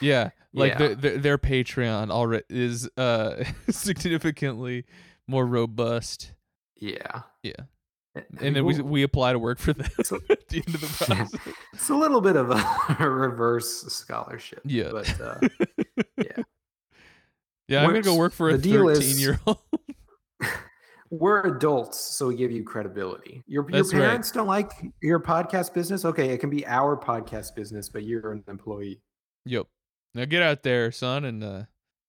yeah 0.00 0.30
like 0.54 0.72
Yeah. 0.72 0.78
Their, 0.78 0.94
their 0.94 1.18
their 1.18 1.38
Patreon 1.38 2.10
already 2.10 2.44
is 2.48 2.88
uh 2.96 3.44
significantly 3.70 4.84
more 5.26 5.44
robust 5.46 6.32
Yeah. 6.76 7.22
Yeah. 7.42 7.52
And 8.40 8.54
then 8.56 8.64
we 8.64 8.80
we'll- 8.80 9.04
apply 9.04 9.32
to 9.32 9.38
work 9.38 9.58
for 9.58 9.72
them 9.72 9.88
So- 10.04 10.20
at 10.30 10.48
the 10.48 10.62
end 10.66 10.74
of 10.74 10.80
the 10.80 11.14
Yeah. 11.14 11.26
it's 11.74 11.88
a 11.90 11.94
little 11.94 12.20
bit 12.20 12.36
of 12.36 12.50
a 12.50 13.10
reverse 13.10 13.82
scholarship. 13.92 14.60
Yeah. 14.64 14.90
But 14.92 15.20
uh. 15.20 15.40
Yeah 17.68 17.82
I'm 17.82 17.88
gonna 17.88 18.02
go 18.02 18.16
work 18.16 18.32
for 18.32 18.50
a 18.50 18.58
13 18.58 19.18
year 19.18 19.40
old. 19.46 19.58
we're 21.10 21.42
adults, 21.42 22.00
so 22.00 22.28
we 22.28 22.36
give 22.36 22.50
you 22.50 22.64
credibility. 22.64 23.42
Your, 23.46 23.62
your 23.70 23.82
That's 23.82 23.94
right. 23.94 24.00
parents 24.00 24.30
don't 24.30 24.46
like 24.46 24.70
your 25.00 25.20
podcast 25.20 25.74
business. 25.74 26.04
Okay, 26.04 26.30
it 26.30 26.38
can 26.38 26.50
be 26.50 26.66
our 26.66 26.96
podcast 26.96 27.54
business, 27.54 27.88
but 27.88 28.04
you're 28.04 28.32
an 28.32 28.44
employee. 28.48 29.00
Yep. 29.46 29.66
Now 30.14 30.24
get 30.24 30.42
out 30.42 30.62
there, 30.62 30.90
son, 30.92 31.24
and 31.24 31.42
uh, 31.42 31.62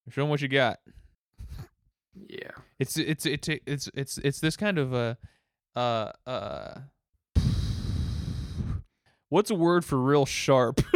show 0.10 0.22
them 0.22 0.30
what 0.30 0.42
you 0.42 0.48
got. 0.48 0.80
Yeah. 2.16 2.52
It's 2.80 2.98
it's 2.98 3.26
it's 3.26 3.48
it's 3.66 3.90
it's 3.94 4.18
it's 4.20 4.40
this 4.40 4.56
kind 4.56 4.78
of 4.78 4.94
uh 4.94 5.16
uh 5.76 6.12
uh. 6.26 6.80
What's 9.30 9.50
a 9.52 9.56
word 9.56 9.84
for 9.84 9.98
real 9.98 10.26
sharp? 10.26 10.82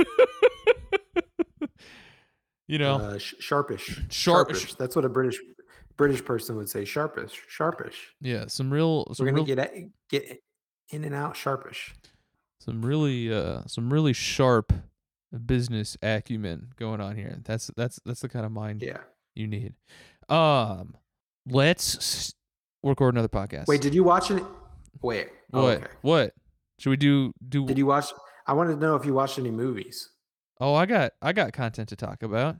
you 2.70 2.78
know, 2.78 2.96
uh, 2.96 3.18
sh- 3.18 3.36
sharpish. 3.40 3.86
Sharp- 4.10 4.50
Sharpish. 4.50 4.76
That's 4.76 4.96
what 4.96 5.04
a 5.06 5.10
British 5.10 5.40
British 5.98 6.24
person 6.24 6.56
would 6.56 6.70
say. 6.70 6.86
Sharpish. 6.86 7.34
Sharpish. 7.50 7.96
yeah, 8.22 8.46
some 8.48 8.72
real 8.72 9.12
some 9.14 9.26
We're 9.26 9.32
gonna 9.32 9.44
real, 9.44 9.56
get 9.56 9.90
get 10.10 10.42
in 10.92 11.04
and 11.04 11.14
out 11.14 11.36
sharpish. 11.36 11.94
some 12.62 12.82
really 12.86 13.34
uh 13.34 13.64
some 13.68 13.92
really 13.92 14.14
sharp 14.14 14.72
business 15.46 15.98
acumen 16.02 16.70
going 16.78 17.02
on 17.02 17.16
here. 17.16 17.40
That's 17.44 17.70
that's 17.76 18.00
that's 18.06 18.22
the 18.22 18.30
kind 18.30 18.46
of 18.46 18.52
mind 18.52 18.82
Yeah. 18.82 19.00
you 19.36 19.48
need. 19.48 19.74
Um, 20.30 20.96
let's 21.48 22.34
record 22.84 23.14
another 23.16 23.28
podcast. 23.28 23.68
Wait, 23.68 23.82
did 23.82 23.94
you 23.96 24.04
watch 24.04 24.32
it? 24.32 24.44
Wait. 25.02 25.30
oh, 25.54 25.64
what? 25.64 25.78
okay. 25.78 25.88
What? 26.02 26.34
Should 26.80 26.92
we 26.92 26.98
do? 26.98 27.34
Do? 27.48 27.66
Did 27.66 27.78
you 27.78 27.86
watch? 27.88 28.06
I 28.48 28.54
wanted 28.54 28.76
to 28.76 28.80
know 28.80 28.96
if 28.96 29.06
you 29.06 29.14
watched 29.14 29.38
any 29.38 29.52
movies. 29.52 30.10
Oh, 30.60 30.74
I 30.76 30.86
got 30.86 31.14
I 31.22 31.34
got 31.34 31.54
content 31.54 31.90
to 31.90 31.96
talk 31.96 32.24
about, 32.24 32.58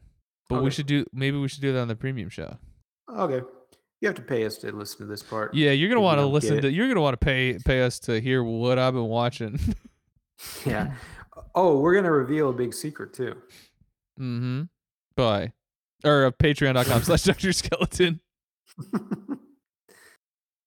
but 0.50 0.64
we 0.64 0.72
should 0.72 0.88
do 0.88 1.06
maybe 1.14 1.38
we 1.38 1.48
should 1.48 1.62
do 1.62 1.74
that 1.74 1.80
on 1.82 1.88
the 1.88 1.96
premium 1.96 2.30
show. 2.30 2.58
Okay. 3.14 3.42
You 4.02 4.08
have 4.08 4.16
to 4.16 4.22
pay 4.22 4.46
us 4.46 4.58
to 4.60 4.72
listen 4.72 5.00
to 5.00 5.06
this 5.06 5.22
part. 5.22 5.54
Yeah, 5.54 5.72
you're 5.72 5.90
gonna 5.90 6.00
want 6.02 6.20
to 6.20 6.26
listen 6.26 6.62
to. 6.62 6.72
You're 6.72 6.88
gonna 6.88 7.02
want 7.02 7.20
to 7.20 7.26
pay 7.26 7.60
pay 7.66 7.82
us 7.82 8.00
to 8.02 8.22
hear 8.22 8.44
what 8.44 8.80
I've 8.80 8.94
been 8.94 9.06
watching. 9.08 9.60
Yeah. 10.66 10.94
Oh, 11.54 11.80
we're 11.80 11.94
gonna 11.96 12.12
reveal 12.12 12.50
a 12.50 12.54
big 12.54 12.74
secret 12.74 13.14
too. 13.14 13.36
mm-hmm. 14.18 14.62
Bye. 15.18 15.52
Or 16.06 16.28
uh, 16.28 16.32
patreon.com 16.32 17.02
slash 17.04 17.24
Dr. 17.26 17.52
Skeleton. 17.52 18.22